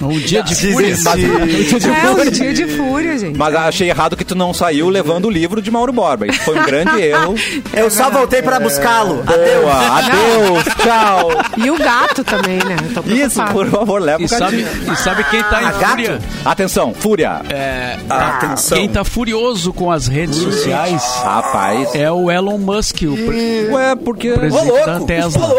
Um 0.00 0.18
dia 0.18 0.42
de 0.42 0.54
fúria. 0.54 0.96
Mas, 1.04 1.22
É 1.24 2.10
um 2.10 2.30
dia 2.30 2.52
de 2.52 2.66
fúria, 2.76 3.16
gente. 3.18 3.38
mas 3.38 3.54
achei 3.54 3.88
errado 3.88 4.16
que 4.16 4.24
tu 4.24 4.34
não 4.34 4.52
saiu 4.52 4.88
levando 4.88 5.26
o 5.26 5.30
livro 5.30 5.62
de 5.62 5.70
Mauro 5.70 5.92
Borba. 5.92 6.26
Isso 6.26 6.40
foi 6.40 6.58
um 6.58 6.62
grande 6.64 7.00
erro. 7.02 7.34
Eu 7.72 7.90
só 7.90 8.10
voltei 8.10 8.42
pra 8.42 8.58
buscá-lo. 8.60 9.22
Adeus. 9.26 9.60
Boa, 9.62 9.98
adeus, 9.98 10.64
tchau. 10.82 11.30
E 11.56 11.70
o 11.70 11.78
gato 11.78 12.24
também, 12.24 12.58
né? 12.58 12.76
Tô 12.94 13.00
Isso, 13.08 13.42
por 13.52 13.66
favor, 13.68 14.00
leva 14.02 14.20
E 14.22 14.24
o 14.24 14.28
sabe, 14.28 14.62
gatinho. 14.62 14.92
e 14.92 14.96
sabe 14.96 15.24
quem 15.24 15.42
tá 15.44 15.62
em 15.62 15.66
Ah, 15.66 15.72
gato? 15.72 15.94
Fúria? 16.12 16.20
Atenção, 16.44 16.94
fúria. 16.94 17.42
É, 17.50 17.98
Atenção. 18.08 18.78
quem 18.78 18.88
tá 18.88 19.04
furioso 19.04 19.72
com 19.72 19.90
as 19.90 20.06
redes 20.06 20.36
sociais 20.36 21.02
Rapaz. 21.22 21.94
é 21.94 22.10
o 22.10 22.30
Elon 22.30 22.58
Musk, 22.58 23.02
o 23.02 23.14
pre- 23.16 23.68
Ué, 23.70 23.94
porque... 23.96 24.32
Ô, 24.32 24.38
presidente 24.38 24.68
louco. 24.70 24.86
da 24.86 25.00
Ô, 25.00 25.04
Tesla. 25.06 25.54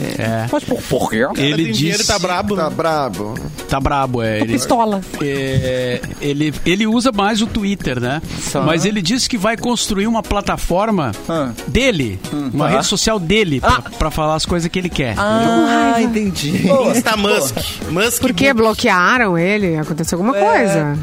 Que 0.00 0.52
Mas 0.52 0.64
por, 0.64 0.82
por 0.82 1.10
quê? 1.10 1.26
Ele 1.36 1.64
Tem 1.64 1.72
dinheiro, 1.72 1.98
diz... 1.98 2.06
tá 2.06 2.18
brabo. 2.18 2.56
Tá 2.56 2.70
brabo. 2.70 3.34
Tá 3.68 3.80
brabo, 3.80 4.22
é. 4.22 4.40
Ele, 4.40 4.52
pistola. 4.54 5.00
é, 5.20 6.00
ele, 6.20 6.52
ele 6.66 6.86
usa 6.86 7.12
mais 7.12 7.40
o 7.42 7.46
Twitter, 7.46 8.00
né? 8.00 8.20
Mas 8.64 8.84
ele 8.84 9.00
disse 9.02 9.28
que 9.28 9.36
vai 9.38 9.56
construir 9.56 10.06
uma 10.06 10.22
plataforma 10.22 11.12
Ah. 11.28 11.50
dele, 11.66 12.18
uma 12.52 12.66
Ah. 12.66 12.70
rede 12.70 12.86
social 12.86 13.18
dele, 13.18 13.60
pra, 13.60 13.82
pra 13.98 14.10
falar 14.10 14.34
as 14.34 14.46
coisas 14.46 14.68
que 14.70 14.78
ele 14.78 14.88
quer. 14.88 15.14
Ah, 15.18 15.96
entendi. 16.00 16.66
Insta 16.90 17.16
Musk. 17.16 17.56
Musk. 17.90 18.20
Porque 18.22 18.52
bloquearam 18.52 19.36
ele? 19.38 19.76
Aconteceu 19.76 20.18
alguma 20.18 20.34
coisa. 20.34 20.98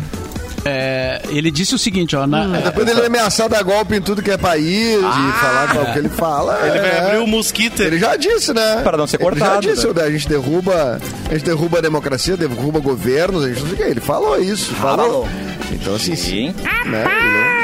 É, 0.66 1.22
ele 1.30 1.52
disse 1.52 1.76
o 1.76 1.78
seguinte, 1.78 2.16
ó. 2.16 2.26
Na, 2.28 2.46
Depois 2.46 2.88
ele 2.88 3.06
ameaçar 3.06 3.50
dar 3.50 3.64
golpe 3.64 3.96
em 3.96 4.02
tudo 4.02 4.22
que 4.22 4.32
é 4.32 4.38
país 4.38 4.98
e 4.98 5.32
falar 5.40 5.70
qual 5.74 5.94
que 5.94 6.00
ele 6.00 6.10
fala. 6.10 6.58
Ele 6.68 6.80
vai 6.80 6.90
é. 6.90 7.00
abrir 7.00 7.18
o 7.20 7.28
mosquito. 7.28 7.82
Ele 7.82 8.00
já 8.00 8.16
disse, 8.16 8.54
né? 8.54 8.82
Para 8.84 8.98
não 8.98 9.08
ser 9.08 9.18
Ele 9.18 9.24
cortado, 9.24 9.64
já 9.64 9.74
disse, 9.74 9.88
né? 9.88 9.94
né? 9.94 10.04
a 10.04 10.12
gente 10.12 10.28
derruba, 10.28 11.00
a 11.30 11.34
gente 11.34 11.46
derruba 11.46 11.78
a 11.78 11.82
democracia, 11.82 12.36
derruba 12.36 12.80
governos, 12.80 13.44
a 13.44 13.48
gente 13.48 13.60
não 13.62 13.68
sei 13.68 13.76
o 13.76 13.78
que. 13.78 13.84
Ele 13.84 14.02
falou 14.02 14.40
isso, 14.42 14.74
falou. 14.76 15.06
falou. 15.06 15.30
Então 15.72 15.96
assim, 15.96 16.16
Sim. 16.16 16.56
né? 16.86 17.57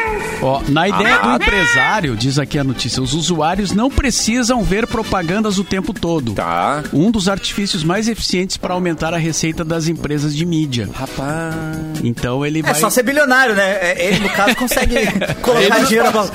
Ele- 0.43 0.49
Ó, 0.51 0.61
na 0.69 0.87
ideia 0.87 1.15
Ah. 1.15 1.37
do 1.37 1.43
empresário, 1.43 2.15
diz 2.15 2.37
aqui 2.37 2.57
a 2.59 2.63
notícia, 2.63 3.01
os 3.01 3.13
usuários 3.13 3.71
não 3.71 3.89
precisam 3.89 4.61
ver 4.63 4.85
propagandas 4.87 5.57
o 5.57 5.63
tempo 5.63 5.93
todo. 5.93 6.33
Tá. 6.33 6.83
Um 6.93 7.09
dos 7.11 7.27
artifícios 7.29 7.83
mais 7.83 8.07
eficientes 8.07 8.57
para 8.57 8.73
aumentar 8.73 9.13
a 9.13 9.17
receita 9.17 9.63
das 9.63 9.87
empresas 9.87 10.35
de 10.35 10.45
mídia. 10.45 10.89
Rapaz. 10.93 11.55
Então 12.03 12.45
ele 12.45 12.59
É 12.59 12.63
vai. 12.63 12.75
só 12.75 12.89
ser 12.89 13.03
bilionário, 13.03 13.55
né? 13.55 13.77
É, 13.81 14.05
Ele, 14.07 14.19
no 14.19 14.29
caso, 14.29 14.55
consegue 14.55 14.95
colocar 15.41 15.79
dinheiro 15.85 16.05
na 16.05 16.11
mão. 16.11 16.29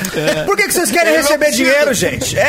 Por 0.46 0.56
que, 0.56 0.66
que 0.68 0.72
vocês 0.74 0.90
querem 0.90 1.14
receber 1.16 1.50
dinheiro, 1.50 1.92
gente? 1.94 2.36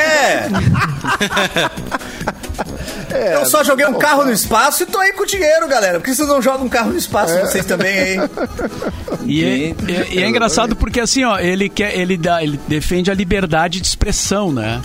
É! 3.12 3.36
Eu 3.36 3.45
só 3.45 3.64
joguei 3.64 3.86
um 3.88 3.97
carro 3.97 4.24
no 4.24 4.32
espaço 4.32 4.84
e 4.84 4.86
tô 4.86 4.99
aí 4.99 5.14
com 5.14 5.26
dinheiro, 5.26 5.68
galera. 5.68 5.99
Por 5.99 6.05
que 6.05 6.14
vocês 6.14 6.28
não 6.28 6.41
jogam 6.41 6.66
um 6.66 6.70
carro 6.70 6.91
no 6.91 6.97
espaço, 6.97 7.34
vocês 7.39 7.66
também 7.66 7.97
aí? 7.97 8.18
E 9.30 9.44
é, 9.44 9.76
é- 9.88 10.24
é 10.24 10.28
engraçado 10.30 10.76
porque 10.76 11.00
assim, 11.00 11.24
ó, 11.24 11.38
ele 11.40 11.70
quer, 11.70 11.98
ele 11.98 12.18
dá, 12.18 12.44
ele 12.44 12.60
defende 12.68 13.10
a 13.12 13.14
liberdade 13.14 13.80
de 13.80 13.88
expressão, 13.88 14.52
né? 14.52 14.82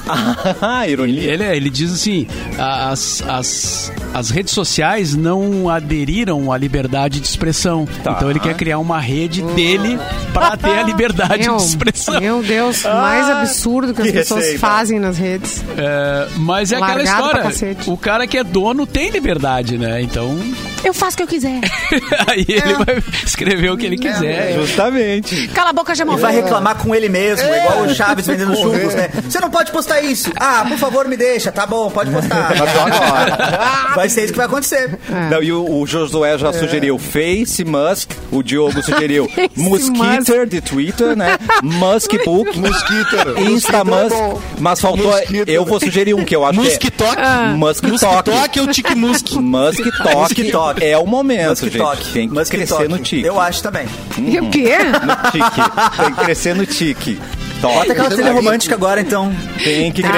Ah, 0.61 0.87
ironia. 0.89 1.23
Ele, 1.33 1.45
ele 1.45 1.71
diz 1.71 1.93
assim, 1.93 2.27
as, 2.59 3.23
as, 3.27 3.93
as 4.13 4.31
redes 4.31 4.53
sociais 4.53 5.15
não 5.15 5.69
aderiram 5.69 6.51
à 6.53 6.57
liberdade 6.59 7.21
de 7.21 7.27
expressão. 7.27 7.87
Tá. 8.03 8.13
Então 8.13 8.31
ele 8.31 8.41
quer 8.41 8.55
criar 8.55 8.79
uma 8.79 9.01
rede 9.01 9.43
dele 9.55 9.99
para 10.33 10.57
ter 10.57 10.71
a 10.79 10.83
liberdade 10.83 11.45
Meu, 11.45 11.57
de 11.57 11.63
expressão. 11.63 12.21
meu 12.21 12.43
Deus, 12.43 12.85
o 12.85 12.89
mais 12.89 13.29
absurdo 13.31 13.95
que 13.95 14.03
as 14.03 14.07
que 14.09 14.13
pessoas 14.13 14.41
receita. 14.43 14.61
fazem 14.61 14.99
nas 15.01 15.19
redes. 15.19 15.63
É, 15.77 16.29
mas 16.37 16.73
é 16.73 16.77
aquela 16.77 16.95
Largado 16.95 17.31
pra 17.31 17.51
história. 17.51 17.77
O 17.87 17.97
cara 17.97 18.27
que 18.27 18.37
é 18.39 18.45
dono 18.45 18.87
tem 18.87 19.11
liberdade, 19.11 19.79
né? 19.79 20.03
Então 20.03 20.39
Eu 20.83 20.93
faço 20.93 21.15
o 21.15 21.17
que 21.19 21.23
eu 21.23 21.27
quiser. 21.27 21.61
aí 22.27 22.45
ele 22.49 22.75
vai 22.75 23.03
escrever 23.25 23.71
o 23.71 23.77
que 23.77 23.87
ele 23.87 23.97
quiser. 23.97 24.34
Justamente. 24.55 25.49
Cala 25.49 25.71
a 25.71 25.73
boca, 25.73 25.93
E 25.93 25.97
Jamal. 25.97 26.17
vai 26.19 26.35
reclamar 26.35 26.77
com 26.77 26.95
ele 26.95 27.09
mesmo, 27.09 27.47
igual 27.49 27.83
o 27.83 27.95
Chaves 27.95 28.27
vendendo 28.27 28.55
churros, 28.57 28.95
né? 28.95 29.09
Você 29.29 29.41
não 29.41 29.51
pode 29.51 29.71
postar 29.73 30.01
isso. 30.01 30.31
Ah, 30.39 30.65
por 30.69 30.79
favor, 30.79 31.07
me 31.09 31.17
deixa. 31.17 31.51
Tá 31.53 31.67
bom, 31.67 31.91
pode 31.91 32.11
postar. 32.11 32.53
Vai 33.95 34.09
ser 34.09 34.25
isso 34.25 34.33
que 34.33 34.39
vai 34.39 34.47
acontecer. 34.47 34.99
Não, 35.31 35.43
e 35.43 35.53
o, 35.53 35.81
o 35.81 35.87
Josué 35.87 36.37
já 36.39 36.53
sugeriu 36.53 36.99
Face 36.99 37.65
Musk, 37.65 38.11
o 38.31 38.43
Diogo 38.43 38.83
sugeriu 38.83 39.29
Face 39.29 39.51
Mosquiter 39.57 40.47
de 40.47 40.61
Twitter, 40.61 41.17
né? 41.17 41.39
Musk 41.63 42.11
Book, 42.25 42.59
Mosquiter. 42.59 43.39
Insta 43.49 43.79
é 43.79 43.85
Musk. 43.85 44.17
Mas 44.59 44.81
faltou. 44.81 45.13
Eu 45.47 45.65
vou 45.65 45.79
sugerir 45.81 46.15
um 46.15 46.25
que 46.25 46.35
eu 46.35 46.45
acho 46.45 46.59
que 46.59 46.65
Muskitoque. 46.65 47.21
é 47.21 47.47
Musk 47.55 47.85
Talk. 48.01 48.61
Ou 48.61 48.67
Tique 48.69 48.95
Musk? 48.95 49.33
Musk 49.35 49.85
Talk 50.03 50.17
Muskitoque. 50.17 50.85
é 50.85 50.99
o 50.99 51.07
momento, 51.07 51.51
Musk 51.51 51.65
gente. 51.65 51.79
Talk. 51.79 52.13
Tem 52.13 52.29
que 52.29 52.35
Musk 52.35 52.51
crescer 52.51 52.75
Talk. 52.75 52.89
no 52.89 52.99
tique. 52.99 53.27
Eu 53.27 53.41
acho 53.41 53.63
também. 53.63 53.87
E 54.27 54.41
o 54.41 54.51
quê? 54.51 54.77
No 54.79 55.31
tique. 55.31 55.97
Tem 55.97 56.15
que 56.15 56.25
crescer 56.25 56.55
no 56.55 56.67
tique. 56.67 57.21
Talk. 57.61 57.77
Bota 57.79 57.93
aquela 57.93 58.11
trilha 58.11 58.33
romântica 58.33 58.75
agora, 58.75 59.01
então. 59.01 59.35
Tem 59.63 59.91
que 59.93 60.03
Ah, 60.05 60.11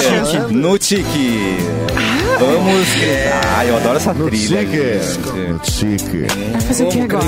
crescer 0.00 0.52
no 0.52 0.78
tique. 0.78 1.56
Vamos. 2.46 2.88
Ah, 3.56 3.64
eu 3.66 3.76
adoro 3.76 3.96
essa 3.96 4.12
No 4.12 4.26
trilha. 4.26 4.58
tique. 4.64 5.70
Tique. 5.70 6.26
Vai 6.52 6.60
fazer 6.62 6.84
o 6.84 6.88
que 6.88 7.00
agora? 7.00 7.24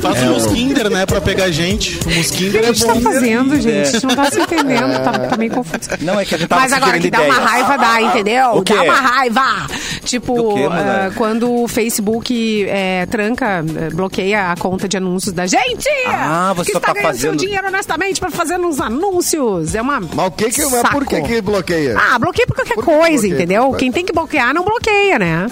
Faz 0.00 0.22
o 0.22 0.26
Muskinder, 0.26 0.90
né? 0.90 1.06
Pra 1.06 1.20
pegar 1.20 1.50
gente. 1.50 1.98
O 1.98 2.08
O 2.08 2.50
que 2.50 2.58
a 2.58 2.60
é 2.60 2.64
gente 2.64 2.84
tá 2.86 2.94
bom. 2.94 3.00
fazendo, 3.00 3.60
gente? 3.60 3.88
A 3.88 3.92
gente 3.92 4.06
não 4.06 4.16
tá 4.16 4.30
se 4.30 4.40
entendendo, 4.40 5.02
tá, 5.04 5.12
tá 5.18 5.36
meio 5.36 5.50
confuso. 5.52 5.88
Não, 6.00 6.18
é 6.18 6.24
que 6.24 6.34
a 6.34 6.38
gente 6.38 6.48
tava 6.48 6.62
Mas 6.62 6.72
agora 6.72 6.98
que 6.98 7.10
dá 7.10 7.20
uma 7.22 7.34
raiva, 7.34 7.76
dá, 7.76 8.02
entendeu? 8.02 8.50
O 8.56 8.62
quê? 8.62 8.74
Dá 8.74 8.82
uma 8.82 8.94
raiva. 8.94 9.66
Tipo, 10.04 10.54
quê, 10.54 10.64
ah, 10.70 11.10
quando 11.16 11.50
o 11.62 11.68
Facebook 11.68 12.66
é, 12.68 13.06
tranca, 13.06 13.64
bloqueia 13.92 14.52
a 14.52 14.56
conta 14.56 14.86
de 14.88 14.96
anúncios 14.96 15.32
da 15.34 15.46
gente. 15.46 15.88
Ah, 16.06 16.52
você 16.54 16.66
que 16.66 16.72
só 16.72 16.78
está 16.78 16.88
tá 16.88 16.94
ganhando 16.94 17.06
fazendo- 17.12 17.20
seu 17.20 17.36
dinheiro 17.36 17.66
honestamente 17.68 18.20
pra 18.20 18.30
fazer 18.30 18.58
uns 18.58 18.80
anúncios. 18.80 19.74
É 19.74 19.80
uma. 19.82 20.00
Mas 20.00 20.26
o 20.26 20.30
que 20.30 20.50
que, 20.50 20.62
mas 20.66 20.82
por 20.90 21.06
que 21.06 21.16
saco. 21.16 21.28
que 21.28 21.40
bloqueia? 21.40 21.96
Ah, 21.98 22.18
bloqueia 22.18 22.46
por 22.46 22.56
qualquer 22.56 22.74
Por 22.74 22.84
que 22.84 22.90
coisa, 22.90 23.10
bloqueia? 23.22 23.34
entendeu? 23.34 23.73
Quem 23.78 23.92
tem 23.92 24.04
que 24.04 24.12
bloquear 24.12 24.54
não 24.54 24.64
bloqueia, 24.64 25.18
né? 25.18 25.46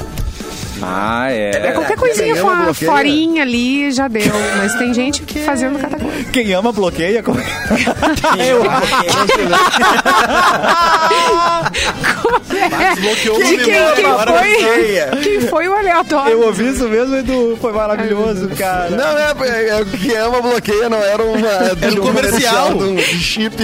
Ah, 0.81 1.31
é. 1.31 1.73
Qualquer 1.73 1.97
coisinha 1.97 2.35
Quem 2.35 2.75
forinha 2.87 3.43
ali 3.43 3.91
já 3.93 4.09
deu. 4.09 4.33
Mas 4.57 4.75
tem 4.75 4.95
gente 4.95 5.23
fazendo 5.45 5.79
cada 5.79 5.99
coisa. 5.99 6.25
Quem 6.33 6.53
ama 6.55 6.73
bloqueia. 6.73 7.23
como- 7.23 7.41
Bloqueou 13.01 13.37
De 13.39 13.43
uma 13.45 13.63
quem, 13.65 13.73
memória 13.75 13.95
quem 13.95 14.05
agora. 14.07 14.33
foi, 14.33 15.21
quem 15.23 15.41
foi 15.43 15.69
o 15.69 15.75
aleatório? 15.75 16.33
Eu 16.33 16.43
ouvi 16.47 16.69
isso 16.71 16.89
mesmo, 16.89 17.17
Edu. 17.17 17.59
Foi 17.61 17.73
maravilhoso, 17.73 18.49
cara. 18.51 18.91
Não, 18.91 19.19
é, 19.19 19.33
é, 19.49 19.81
é, 19.81 19.85
quem 20.01 20.17
ama 20.17 20.41
bloqueia, 20.41 20.89
não 20.89 20.99
era 21.03 21.23
uma, 21.23 21.49
Era 21.49 21.93
um 21.93 21.97
comercial. 22.07 22.75
de 22.75 22.85
um 22.85 22.99
chip. 22.99 23.57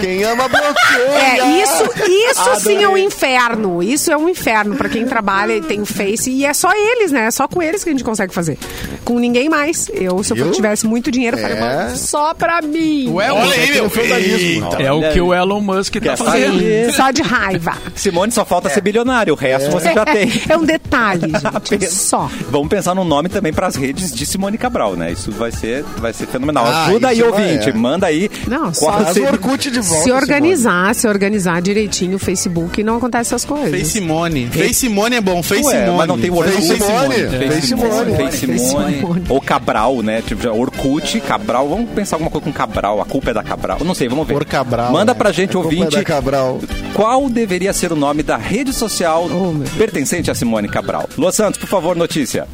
Quem 0.00 0.24
ama 0.24 0.48
bloqueia. 0.48 1.42
É, 1.42 1.62
isso, 1.62 1.84
isso 2.30 2.60
sim 2.60 2.82
é 2.82 2.88
um 2.88 2.96
inferno. 2.96 3.82
Isso 3.82 4.10
é 4.10 4.16
um 4.16 4.28
inferno 4.28 4.76
pra 4.76 4.88
quem 4.88 5.04
trabalha 5.06 5.54
e 5.54 5.60
tem 5.62 5.80
o 5.80 5.86
Face. 5.86 6.30
E 6.34 6.44
é 6.44 6.52
só 6.52 6.70
eles, 6.74 7.12
né? 7.12 7.26
É 7.26 7.30
só 7.30 7.46
com 7.46 7.62
eles 7.62 7.82
que 7.84 7.90
a 7.90 7.92
gente 7.92 8.02
consegue 8.04 8.34
fazer. 8.34 8.58
Com 9.04 9.18
ninguém 9.18 9.48
mais. 9.48 9.88
Eu, 9.92 10.22
se 10.24 10.32
eu 10.32 10.36
Viu? 10.36 10.50
tivesse 10.50 10.86
muito 10.86 11.10
dinheiro, 11.10 11.36
eu 11.36 11.40
faria 11.42 11.56
É. 11.56 11.60
"Mano, 11.60 11.96
só 11.96 12.34
pra 12.34 12.60
mim. 12.62 13.08
Ué, 13.10 13.30
Olha 13.32 13.52
aí, 13.54 13.72
meu. 13.72 13.88
feudalismo. 13.90 14.64
Eita. 14.66 14.82
É 14.82 14.92
o 14.92 15.12
que 15.12 15.20
o 15.20 15.32
Elon 15.32 15.60
Musk 15.60 15.94
tá 15.94 16.00
Quer 16.00 16.16
fazendo. 16.16 16.52
fazer? 16.54 16.92
Só 16.92 17.10
de 17.10 17.22
raiva. 17.22 17.72
Simone, 17.94 18.32
só 18.32 18.44
falta 18.44 18.68
ser 18.68 18.80
bilionário. 18.80 19.32
O 19.32 19.36
resto 19.36 19.70
você 19.70 19.92
já 19.92 20.04
tem. 20.04 20.24
É 20.48 20.56
um 20.56 20.64
detalhe, 20.64 21.32
gente. 21.70 21.86
Só. 21.90 22.28
Vamos 22.50 22.68
pensar 22.68 22.94
num 22.94 23.04
nome 23.04 23.28
também 23.28 23.52
pras 23.52 23.76
redes 23.76 24.12
de 24.14 24.26
Simone 24.26 24.58
Cabral, 24.58 24.96
né? 24.96 25.12
Isso 25.12 25.30
vai 25.32 25.52
ser, 25.52 25.84
vai 25.98 26.12
ser 26.12 26.26
fenomenal. 26.26 26.64
Ah, 26.66 26.86
Ajuda 26.86 27.08
aí, 27.08 27.22
ouvinte. 27.22 27.68
é. 27.70 27.72
Manda 27.72 28.06
aí. 28.06 28.30
Não, 28.48 28.72
só- 28.74 29.04
seria- 29.12 29.30
Orkut 29.30 29.70
de 29.70 29.80
volta. 29.80 30.04
Se 30.04 30.12
organizar, 30.12 30.94
se 30.94 31.06
organizar 31.08 31.60
direitinho 31.62 32.16
o 32.16 32.18
Facebook, 32.18 32.82
não 32.82 32.96
acontece 32.96 33.28
essas 33.34 33.44
coisas. 33.44 33.70
Fez 33.70 33.88
Simone. 33.88 34.48
Fez 34.50 34.76
Simone 34.76 35.16
é 35.16 35.20
bom. 35.20 35.36
Ué, 35.36 35.42
Simone. 35.42 35.90
mas 35.96 36.08
não 36.08 36.18
tem 36.24 36.30
o 36.30 36.36
Orkut. 36.36 36.62
Simone. 36.62 37.14
Fez 37.48 37.64
Simone. 37.64 38.16
Fez 38.16 38.34
Simone. 38.34 39.02
Ou 39.28 39.40
Cabral, 39.40 40.02
né? 40.02 40.22
Tipo, 40.26 40.42
já 40.42 40.52
Orkut, 40.52 41.20
Cabral. 41.20 41.68
Vamos 41.68 41.90
pensar 41.90 42.16
alguma 42.16 42.30
coisa 42.30 42.44
com 42.46 42.52
Cabral. 42.52 43.00
A 43.00 43.04
culpa 43.04 43.30
é 43.30 43.34
da 43.34 43.42
Cabral. 43.42 43.78
Não 43.84 43.94
sei, 43.94 44.08
vamos 44.08 44.26
ver. 44.26 44.34
Por 44.34 44.44
Cabral, 44.44 44.92
Manda 44.92 45.12
né? 45.12 45.18
pra 45.18 45.30
gente, 45.32 45.52
Culpa 45.52 45.66
ouvinte, 45.66 46.02
Cabral. 46.02 46.60
qual 46.94 47.28
deveria 47.28 47.72
ser 47.72 47.92
o 47.92 47.96
nome 47.96 48.22
da 48.22 48.36
rede 48.36 48.72
social 48.72 49.28
Oh, 49.30 49.54
pertencente 49.76 50.30
a 50.30 50.34
Simone 50.34 50.68
Cabral. 50.68 51.08
Lua 51.18 51.32
Santos, 51.32 51.60
por 51.60 51.68
favor, 51.68 51.94
notícia. 51.96 52.46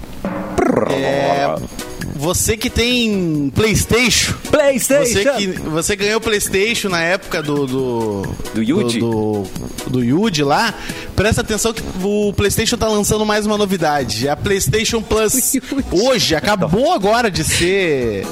É, 0.91 1.55
você 2.21 2.55
que 2.55 2.69
tem 2.69 3.51
Playstation. 3.55 4.35
PlayStation. 4.51 5.23
Você 5.23 5.33
que 5.33 5.47
você 5.61 5.97
ganhou 5.97 6.21
Playstation 6.21 6.91
na 6.91 7.03
época 7.03 7.43
do 7.43 7.67
do 7.67 8.23
Do 8.55 8.63
Yuji? 8.63 8.99
do, 9.01 9.45
do, 9.87 9.91
do 9.91 10.05
Yuji 10.05 10.43
lá. 10.43 10.75
Presta 11.17 11.41
atenção 11.41 11.73
que 11.73 11.83
o 12.03 12.33
Playstation 12.35 12.77
tá 12.77 12.89
lançando 12.89 13.25
mais 13.25 13.47
uma 13.47 13.57
novidade, 13.57 14.29
é 14.29 14.31
a 14.31 14.37
Playstation 14.37 15.01
Plus. 15.01 15.55
Hoje 15.91 16.35
acabou 16.35 16.93
agora 16.93 17.31
de 17.31 17.43
ser 17.43 18.27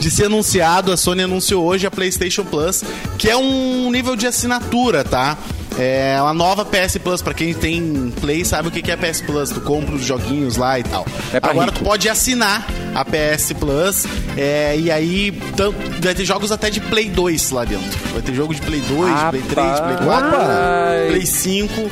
de 0.00 0.10
ser 0.10 0.26
anunciado, 0.26 0.92
a 0.92 0.96
Sony 0.96 1.22
anunciou 1.22 1.64
hoje 1.64 1.86
a 1.86 1.90
PlayStation 1.90 2.44
Plus, 2.44 2.82
que 3.18 3.28
é 3.30 3.36
um 3.36 3.90
nível 3.90 4.16
de 4.16 4.26
assinatura, 4.26 5.04
tá? 5.04 5.36
É 5.76 6.16
uma 6.22 6.32
nova 6.32 6.64
PS 6.64 6.98
Plus, 6.98 7.20
pra 7.20 7.34
quem 7.34 7.52
tem 7.52 8.12
Play 8.20 8.44
sabe 8.44 8.68
o 8.68 8.70
que 8.70 8.88
é 8.92 8.96
PS 8.96 9.20
Plus, 9.22 9.50
tu 9.50 9.60
compra 9.60 9.96
os 9.96 10.04
joguinhos 10.04 10.56
lá 10.56 10.78
e 10.78 10.84
tal. 10.84 11.04
É 11.32 11.38
Agora 11.42 11.66
rico. 11.72 11.78
tu 11.80 11.84
pode 11.84 12.08
assinar 12.08 12.64
a 12.94 13.04
PS 13.04 13.52
Plus 13.58 14.04
é, 14.36 14.76
e 14.78 14.88
aí 14.88 15.32
tam- 15.56 15.74
vai 16.00 16.14
ter 16.14 16.24
jogos 16.24 16.52
até 16.52 16.70
de 16.70 16.80
Play 16.80 17.08
2 17.08 17.50
lá 17.50 17.64
dentro. 17.64 17.98
Vai 18.12 18.22
ter 18.22 18.32
jogo 18.34 18.54
de 18.54 18.60
Play 18.62 18.80
2, 18.82 19.14
de 19.18 19.30
Play 19.30 19.42
3, 19.42 19.74
de 19.74 19.82
Play 19.82 19.96
4, 19.96 20.30
Rapaz. 20.30 21.06
Play 21.08 21.26
5. 21.26 21.90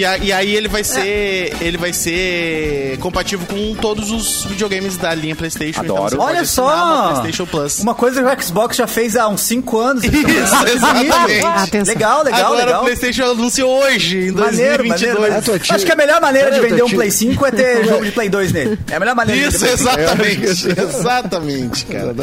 E, 0.00 0.04
a- 0.06 0.16
e 0.16 0.32
aí 0.32 0.56
ele 0.56 0.66
vai 0.66 0.82
ser 0.82 1.54
ele 1.60 1.76
vai 1.76 1.92
ser 1.92 2.96
compatível 3.00 3.46
com 3.46 3.74
todos 3.74 4.10
os 4.10 4.46
videogames 4.46 4.96
da 4.96 5.14
linha 5.14 5.36
PlayStation. 5.36 5.80
Adoro. 5.80 6.08
você 6.10 6.16
pode 6.16 6.36
Olha 6.36 6.44
só! 6.46 7.08
PlayStation 7.10 7.44
Plus. 7.46 7.80
Uma 7.80 7.94
coisa 7.94 8.22
que 8.22 8.26
o 8.40 8.42
Xbox 8.42 8.76
já 8.78 8.86
fez 8.86 9.14
há 9.14 9.28
uns 9.28 9.42
5 9.42 9.78
anos. 9.78 10.02
Isso, 10.04 10.66
exatamente. 10.74 11.44
Atenção. 11.44 11.92
Legal, 11.94 12.22
legal, 12.24 12.40
Agora 12.46 12.64
legal. 12.64 12.80
o 12.80 12.84
PlayStation 12.84 13.24
anunciou 13.24 13.70
hoje, 13.82 14.28
em 14.28 14.30
Maneiro, 14.30 14.84
2022. 14.84 15.18
maneiro. 15.18 15.62
Ah, 15.68 15.74
Acho 15.74 15.84
que 15.84 15.92
a 15.92 15.96
melhor 15.96 16.20
maneira 16.20 16.50
de 16.50 16.60
vender 16.60 16.82
um 16.82 16.88
Play 16.88 17.10
5 17.10 17.44
é 17.46 17.50
ter 17.50 17.84
jogo 17.86 18.04
de 18.06 18.12
Play 18.12 18.28
2 18.30 18.52
nele. 18.52 18.78
É 18.90 18.96
a 18.96 19.00
melhor 19.00 19.14
maneira 19.14 19.48
Isso, 19.48 19.66
exatamente. 19.66 20.40
Que- 20.74 20.80
exatamente, 20.80 21.84
cara. 21.84 22.14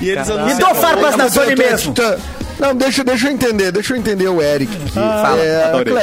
E 0.00 0.10
eles 0.10 0.28
E 0.28 0.32
anunciaram 0.32 0.58
dou 0.58 0.74
farpas 0.74 1.16
na 1.16 1.30
Sony 1.30 1.56
mesmo. 1.56 1.94
Não, 2.58 2.74
deixa, 2.74 3.02
deixa 3.04 3.28
eu 3.28 3.32
entender, 3.32 3.70
deixa 3.72 3.94
eu 3.94 3.96
entender 3.96 4.28
o 4.28 4.42
Eric. 4.42 4.70
aqui. 4.74 4.92
Fala, 4.94 5.38
é, 5.40 5.64
adorei. 5.64 5.94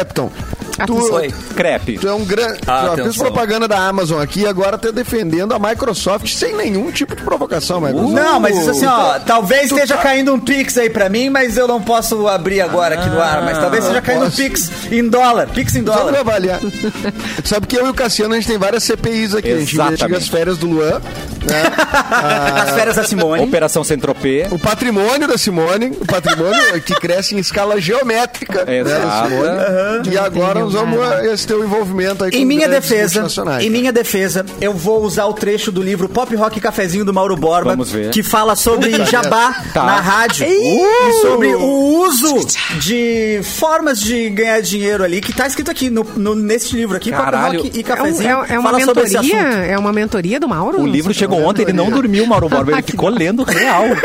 Clapton, 0.75 0.95
Tu, 0.95 1.13
Oi. 1.13 1.33
Crepe. 1.55 1.97
tu 1.97 2.07
é 2.07 2.13
um 2.13 2.25
grande. 2.25 2.59
Ah, 2.67 2.93
fiz 3.01 3.17
propaganda 3.17 3.67
da 3.67 3.77
Amazon 3.87 4.21
aqui 4.21 4.41
e 4.41 4.47
agora 4.47 4.77
tá 4.77 4.91
defendendo 4.91 5.53
a 5.53 5.59
Microsoft 5.59 6.27
sem 6.33 6.55
nenhum 6.55 6.91
tipo 6.91 7.15
de 7.15 7.23
provocação, 7.23 7.79
Microsoft. 7.81 8.13
Não, 8.13 8.39
mas 8.39 8.57
isso 8.57 8.69
assim, 8.71 8.85
ó, 8.85 9.19
talvez 9.19 9.69
tu 9.69 9.75
esteja 9.75 9.95
tá- 9.97 10.03
caindo 10.03 10.33
um 10.33 10.39
Pix 10.39 10.77
aí 10.77 10.89
pra 10.89 11.09
mim, 11.09 11.29
mas 11.29 11.57
eu 11.57 11.67
não 11.67 11.81
posso 11.81 12.27
abrir 12.27 12.61
agora 12.61 12.95
aqui 12.95 13.09
no 13.09 13.21
ar. 13.21 13.43
Mas 13.43 13.57
talvez 13.57 13.83
esteja 13.83 14.01
caindo 14.01 14.21
um 14.23 14.25
posso. 14.25 14.37
Pix 14.41 14.71
em 14.91 15.07
dólar. 15.07 15.47
Pix 15.47 15.75
em 15.75 15.85
Só 15.85 15.93
dólar. 15.95 16.19
avaliar. 16.19 16.59
Tu 16.59 17.47
sabe 17.47 17.67
que 17.67 17.75
eu 17.77 17.85
e 17.87 17.89
o 17.89 17.93
Cassiano, 17.93 18.33
a 18.33 18.37
gente 18.37 18.47
tem 18.47 18.57
várias 18.57 18.83
CPIs 18.83 19.35
aqui. 19.35 19.51
A 19.51 19.57
gente 19.57 19.73
Exatamente. 19.73 20.03
investiga 20.03 20.17
as 20.17 20.27
férias 20.27 20.57
do 20.57 20.67
Luan, 20.67 20.99
né? 20.99 21.63
As 22.65 22.71
férias 22.71 22.95
da 22.95 23.03
Simone. 23.03 23.43
Operação 23.43 23.83
Centropê. 23.83 24.47
o 24.51 24.57
patrimônio 24.59 25.27
da 25.27 25.37
Simone, 25.37 25.87
o 25.99 26.05
patrimônio 26.05 26.81
que 26.81 26.93
cresce 26.95 27.35
em 27.35 27.39
escala 27.39 27.79
geométrica. 27.79 28.65
né, 28.65 28.83
da 28.83 28.97
Exato. 28.97 29.29
Simone. 29.29 30.09
E 30.11 30.17
agora 30.17 30.64
Usamos 30.67 30.99
cara. 30.99 31.33
esse 31.33 31.47
teu 31.47 31.63
envolvimento 31.63 32.23
aí 32.23 32.31
com 32.31 32.37
Em 32.37 32.45
minha 32.45 32.67
grandes 32.67 32.89
defesa, 32.89 33.27
em 33.61 33.69
minha 33.69 33.91
defesa, 33.91 34.45
eu 34.61 34.73
vou 34.73 35.03
usar 35.03 35.25
o 35.25 35.33
trecho 35.33 35.71
do 35.71 35.81
livro 35.81 36.07
Pop 36.09 36.33
Rock 36.35 36.59
Cafezinho 36.59 37.05
do 37.05 37.13
Mauro 37.13 37.35
Borba, 37.35 37.75
que 38.11 38.21
fala 38.23 38.55
sobre 38.55 38.91
jabá 39.05 39.63
Tá. 39.73 39.83
na 39.83 39.99
rádio 39.99 40.45
e 40.47 41.13
sobre 41.21 41.53
o 41.55 41.65
uso 42.05 42.35
de 42.79 43.39
formas 43.43 43.99
de 43.99 44.29
ganhar 44.29 44.61
dinheiro 44.61 45.03
ali, 45.03 45.21
que 45.21 45.33
tá 45.33 45.47
escrito 45.47 45.71
aqui 45.71 45.89
no, 45.89 46.03
no- 46.15 46.35
nesse 46.35 46.75
livro 46.75 46.95
aqui, 46.95 47.11
Caralho. 47.11 47.59
Pop 47.61 47.67
Rock 47.67 47.77
e 47.77 47.79
É, 47.79 47.83
um- 47.83 47.83
Cafezinho. 47.97 48.29
é- 48.29 48.53
é 48.55 48.59
uma 48.59 48.71
fala 48.71 48.83
sobre 48.85 49.03
esse 49.03 49.13
mentoria? 49.13 49.41
É 49.41 49.77
uma 49.77 49.91
mentoria 49.93 50.39
do 50.39 50.47
Mauro? 50.47 50.81
O 50.81 50.87
livro 50.87 51.13
chegou 51.13 51.41
ontem, 51.43 51.63
ele 51.63 51.73
não 51.73 51.89
dormiu, 51.89 52.25
Mauro 52.25 52.49
Borba. 52.49 52.71
Ele 52.73 52.81
ficou 52.83 53.09
lendo 53.09 53.43
real. 53.43 53.83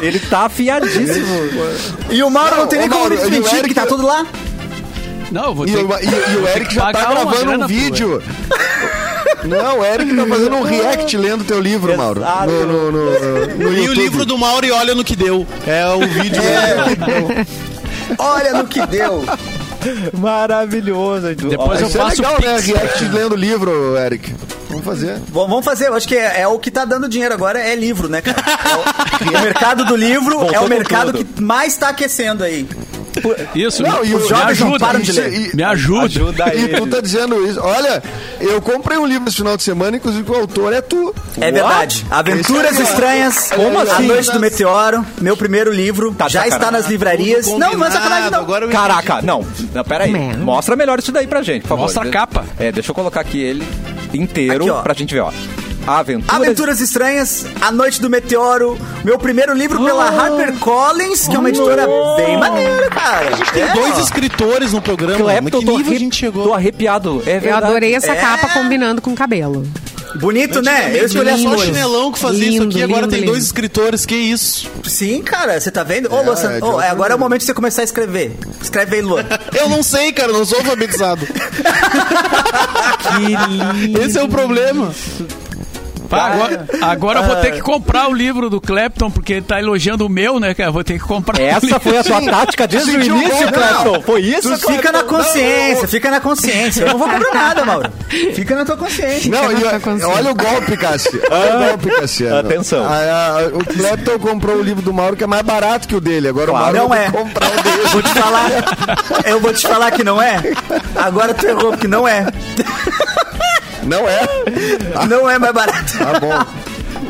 Ele 0.00 0.18
tá 0.18 0.40
afiadíssimo. 0.46 1.26
E 2.10 2.22
o 2.22 2.30
Mauro 2.30 2.56
não, 2.56 2.66
tem 2.66 2.80
nem 2.80 2.88
como 2.88 3.08
desmentir, 3.08 3.62
que 3.64 3.74
tá 3.74 3.86
tudo 3.86 4.04
lá. 4.04 4.26
Não, 5.32 5.44
eu 5.46 5.54
vou 5.54 5.66
E, 5.66 5.72
ter 5.72 5.78
o- 5.84 5.88
que- 5.88 6.04
e- 6.04 6.32
e 6.34 6.36
o 6.36 6.48
Eric 6.48 6.74
já 6.74 6.92
tá 6.92 7.04
gravando 7.10 7.64
um 7.64 7.66
vídeo. 7.66 8.22
Não, 9.44 9.80
o 9.80 9.84
Eric 9.84 10.14
tá 10.14 10.26
fazendo 10.26 10.56
um 10.56 10.62
react 10.62 11.16
lendo 11.16 11.42
teu 11.44 11.58
livro, 11.60 11.96
Mauro. 11.96 12.20
No, 12.46 12.66
no, 12.66 12.92
no, 12.92 13.46
no 13.56 13.72
E 13.72 13.88
o 13.88 13.92
livro 13.92 14.24
do 14.24 14.38
Mauro 14.38 14.64
e 14.66 14.70
olha 14.70 14.94
no 14.94 15.02
que 15.02 15.16
deu. 15.16 15.44
É 15.66 15.84
o 15.88 16.00
vídeo. 16.06 16.40
Olha 18.18 18.52
no 18.52 18.66
que 18.66 18.84
deu. 18.86 19.24
Maravilhoso. 20.16 21.28
Edu. 21.30 21.48
Depois 21.48 21.80
Ó, 21.80 21.84
eu 21.84 21.86
é 21.88 21.90
faço 21.90 22.22
legal, 22.22 22.40
né? 22.40 22.60
React 22.60 23.04
lendo 23.06 23.34
livro, 23.34 23.96
Eric. 23.98 24.32
Vamos 24.68 24.84
fazer. 24.84 25.18
Bom, 25.28 25.48
vamos 25.48 25.64
fazer, 25.64 25.88
eu 25.88 25.94
acho 25.94 26.06
que 26.08 26.16
é, 26.16 26.42
é 26.42 26.48
o 26.48 26.58
que 26.58 26.70
tá 26.70 26.84
dando 26.84 27.08
dinheiro 27.08 27.34
agora, 27.34 27.58
é 27.58 27.74
livro, 27.74 28.08
né, 28.08 28.22
cara? 28.22 28.38
É 28.40 29.26
o, 29.26 29.38
o 29.38 29.42
mercado 29.42 29.84
do 29.84 29.94
livro 29.96 30.38
Voltou 30.38 30.54
é 30.54 30.60
o 30.60 30.68
mercado 30.68 31.12
tudo. 31.12 31.24
que 31.24 31.42
mais 31.42 31.76
tá 31.76 31.88
aquecendo 31.88 32.42
aí. 32.44 32.66
Isso, 33.54 33.82
Não, 33.82 34.00
me, 34.02 34.08
e 34.08 34.14
os 34.14 34.28
jovens 34.28 34.58
não 34.60 34.68
ajuda. 34.68 34.78
param 34.86 35.00
de 35.00 35.12
ler. 35.12 35.32
e- 35.32 35.56
Me 35.56 35.62
ajuda. 35.62 36.04
Ajuda 36.04 36.54
E 36.54 36.68
tu 36.68 36.86
tá 36.86 37.00
dizendo 37.00 37.46
isso. 37.46 37.60
Olha, 37.62 38.02
eu 38.40 38.60
comprei 38.60 38.98
um 38.98 39.06
livro 39.06 39.28
esse 39.28 39.36
final 39.36 39.56
de 39.56 39.62
semana, 39.62 39.96
inclusive 39.96 40.30
o 40.30 40.34
autor 40.34 40.72
é 40.72 40.80
tu. 40.80 41.14
É 41.40 41.50
verdade. 41.50 42.04
Aventuras 42.10 42.78
é- 42.78 42.82
Estranhas, 42.82 43.50
Como 43.54 43.78
A 43.78 43.82
assim? 43.82 44.06
Noite 44.06 44.30
do 44.32 44.40
Meteoro, 44.40 45.04
meu 45.20 45.36
primeiro 45.36 45.72
livro, 45.72 46.12
Tá 46.14 46.28
já 46.28 46.44
está 46.44 46.56
sacanagem. 46.58 46.80
nas 46.82 46.90
livrarias. 46.90 47.46
Não, 47.46 47.74
não 47.74 47.86
é 47.86 47.90
sacanagem 47.90 48.30
não. 48.30 48.40
Agora 48.40 48.68
Caraca, 48.68 49.22
não. 49.22 49.46
Não, 49.74 49.84
pera 49.84 50.04
aí. 50.04 50.10
Man. 50.12 50.38
Mostra 50.38 50.74
melhor 50.76 50.98
isso 50.98 51.12
daí 51.12 51.26
pra 51.26 51.42
gente, 51.42 51.62
por 51.62 51.68
favor. 51.68 51.82
Mostra 51.82 52.02
a 52.04 52.10
capa. 52.10 52.44
É, 52.58 52.70
deixa 52.72 52.90
eu 52.90 52.94
colocar 52.94 53.20
aqui 53.20 53.40
ele 53.40 53.66
inteiro 54.12 54.64
Aqui, 54.64 54.70
ó. 54.70 54.82
pra 54.82 54.94
gente 54.94 55.14
ver, 55.14 55.20
ó. 55.20 55.32
Aventuras... 55.86 56.40
Aventuras 56.40 56.80
Estranhas, 56.80 57.44
A 57.60 57.72
Noite 57.72 58.00
do 58.00 58.08
Meteoro, 58.08 58.78
meu 59.04 59.18
primeiro 59.18 59.52
livro 59.52 59.82
pela 59.84 60.12
Oh. 60.12 60.20
HarperCollins, 60.20 61.26
que 61.26 61.34
é 61.34 61.38
uma 61.38 61.48
editora 61.48 61.86
bem 62.16 62.38
maneira, 62.38 62.88
cara. 62.90 63.28
A 63.30 63.32
gente 63.36 63.52
tem 63.52 63.62
É, 63.64 63.72
dois 63.72 63.98
escritores 63.98 64.72
no 64.72 64.80
programa. 64.80 65.18
Mas 65.24 65.38
Clepton, 65.40 65.58
que 65.60 65.66
tô, 65.66 65.76
nível 65.78 65.92
a 65.92 65.98
gente 65.98 66.16
chegou? 66.16 66.44
tô 66.44 66.54
arrepiado. 66.54 67.22
É 67.26 67.36
Eu 67.36 67.40
verdade. 67.40 67.64
adorei 67.66 67.94
essa 67.96 68.12
É. 68.12 68.16
capa 68.16 68.48
combinando 68.50 69.02
com 69.02 69.10
o 69.10 69.14
cabelo. 69.16 69.66
Bonito, 70.16 70.60
né? 70.60 70.92
Eu 70.94 71.06
escolhi 71.06 71.42
só 71.42 71.48
o 71.54 71.58
chinelão 71.58 72.12
que 72.12 72.18
fazia 72.18 72.44
isso 72.46 72.62
Lindo, 72.64 72.68
aqui, 72.76 72.82
agora 72.82 73.00
lindo, 73.00 73.10
tem 73.10 73.20
lindo. 73.20 73.32
dois 73.32 73.44
escritores, 73.44 74.04
que 74.04 74.14
isso? 74.14 74.70
Sim, 74.84 75.22
cara, 75.22 75.58
você 75.58 75.70
tá 75.70 75.82
vendo? 75.82 76.12
Ô, 76.12 76.18
É, 76.18 76.22
Lua, 76.22 76.36
você- 76.36 76.46
é 76.48 76.58
é, 76.86 76.90
agora 76.90 77.14
é 77.14 77.16
o 77.16 77.18
momento 77.18 77.40
de 77.40 77.46
você 77.46 77.54
começar 77.54 77.80
a 77.80 77.84
escrever. 77.84 78.36
Escreve 78.60 78.96
aí, 78.96 79.02
Lua. 79.02 79.24
Eu 79.58 79.70
não 79.70 79.82
sei, 79.82 80.12
cara, 80.12 80.30
eu 80.30 80.38
não 80.38 80.44
sou 80.44 80.58
alfabetizado. 80.58 81.26
Que 83.02 83.36
lindo. 83.88 84.02
Esse 84.02 84.18
é 84.18 84.22
o 84.22 84.28
problema. 84.28 84.92
Pá, 86.12 86.26
agora 86.26 86.66
agora 86.82 87.20
eu 87.20 87.24
vou 87.24 87.36
ter 87.36 87.52
que 87.52 87.60
comprar 87.62 88.06
o 88.08 88.12
livro 88.12 88.50
do 88.50 88.60
Clapton, 88.60 89.10
porque 89.10 89.32
ele 89.32 89.42
tá 89.42 89.58
elogiando 89.58 90.04
o 90.04 90.10
meu, 90.10 90.38
né, 90.38 90.52
cara? 90.52 90.70
Vou 90.70 90.84
ter 90.84 90.94
que 90.98 91.04
comprar 91.06 91.38
o 91.38 91.42
Essa 91.42 91.64
livro. 91.64 91.80
foi 91.80 91.96
a 91.96 92.04
tua 92.04 92.20
tática 92.20 92.66
desde 92.68 92.90
o 92.96 93.02
início, 93.02 93.46
bom, 93.46 93.52
Clepton. 93.52 94.02
Foi 94.02 94.20
isso, 94.20 94.58
Tu 94.58 94.72
fica 94.72 94.92
na 94.92 95.02
consciência, 95.04 95.88
fica 95.88 96.10
na 96.10 96.20
consciência. 96.20 96.82
Eu 96.84 96.88
não 96.88 96.98
vou 96.98 97.08
comprar 97.08 97.32
nada, 97.34 97.64
Mauro. 97.64 97.90
Fica 98.34 98.54
na 98.54 98.64
tua 98.66 98.76
consciência. 98.76 99.30
Não, 99.30 99.50
e, 99.50 99.54
consciência. 99.80 100.08
olha 100.08 100.30
o 100.30 100.34
golpe, 100.34 100.76
Cássio. 100.76 101.22
Olha 101.30 101.54
o 101.56 101.68
golpe, 101.68 101.90
Cassiano. 102.00 102.38
Atenção. 102.40 102.84
A- 102.84 103.38
a- 103.38 103.46
o 103.54 103.64
Clepton 103.64 104.18
comprou 104.18 104.56
o 104.56 104.62
livro 104.62 104.82
do 104.82 104.92
Mauro 104.92 105.16
que 105.16 105.24
é 105.24 105.26
mais 105.26 105.42
barato 105.42 105.88
que 105.88 105.96
o 105.96 106.00
dele. 106.00 106.28
Agora 106.28 106.48
Claro. 106.48 106.62
o 106.62 106.66
Mauro 106.66 106.78
Não 106.78 106.88
vai 106.88 107.06
é. 107.06 107.10
comprar 107.10 107.48
o 107.48 107.54
dele. 107.62 107.88
Vou 107.88 108.02
te 108.02 108.10
falar. 108.10 108.50
Eu 109.24 109.40
vou 109.40 109.52
te 109.54 109.66
falar 109.66 109.90
que 109.92 110.04
não 110.04 110.20
é. 110.20 110.42
Agora 110.94 111.32
tu 111.32 111.46
errou, 111.46 111.76
que 111.76 111.88
não 111.88 112.06
é. 112.06 112.26
Não 113.84 114.08
é? 114.08 114.26
Não 115.08 115.28
é 115.28 115.38
mais 115.38 115.52
barato. 115.52 115.98
Tá 115.98 116.20
bom. 116.20 116.62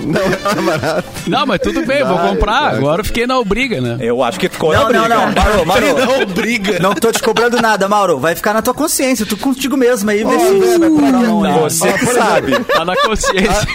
Não 0.03 0.20
é 0.20 0.62
barato. 0.78 1.09
Não, 1.26 1.46
mas 1.46 1.61
tudo 1.61 1.84
bem, 1.86 1.98
eu 2.00 2.07
vou 2.07 2.18
comprar. 2.18 2.70
vai. 2.70 2.76
Agora 2.78 3.00
eu 3.00 3.05
fiquei 3.05 3.26
na 3.26 3.38
obriga, 3.38 3.80
né? 3.80 3.96
Eu 4.00 4.22
acho 4.22 4.38
que 4.38 4.48
ficou 4.48 4.72
Não, 4.72 4.90
na 4.90 4.92
não, 4.92 5.00
briga. 5.00 5.14
não. 5.14 5.32
Mauro, 5.34 5.66
Mauro. 5.66 5.86
Não, 6.20 6.26
briga. 6.26 6.78
Não 6.80 6.94
tô 6.94 7.11
te 7.12 7.22
cobrando 7.22 7.61
nada, 7.61 7.88
Mauro. 7.88 8.18
Vai 8.18 8.34
ficar 8.34 8.53
na 8.53 8.62
tua 8.62 8.74
consciência. 8.74 9.24
Tu 9.26 9.36
contigo 9.36 9.76
mesmo 9.76 10.11
aí. 10.11 10.24
não 10.24 11.46
é. 11.46 11.59
Você 11.61 11.92
que 11.92 12.07
sabe. 12.07 12.59
Tá 12.64 12.84
na 12.84 12.96
consciência. 12.96 13.66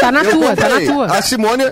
Tá 0.00 0.12
na 0.12 0.22
Eu 0.24 0.30
tua, 0.32 0.56
tá 0.56 0.68
na 0.68 0.80
tua. 0.80 1.06
A 1.06 1.22
Simone, 1.22 1.64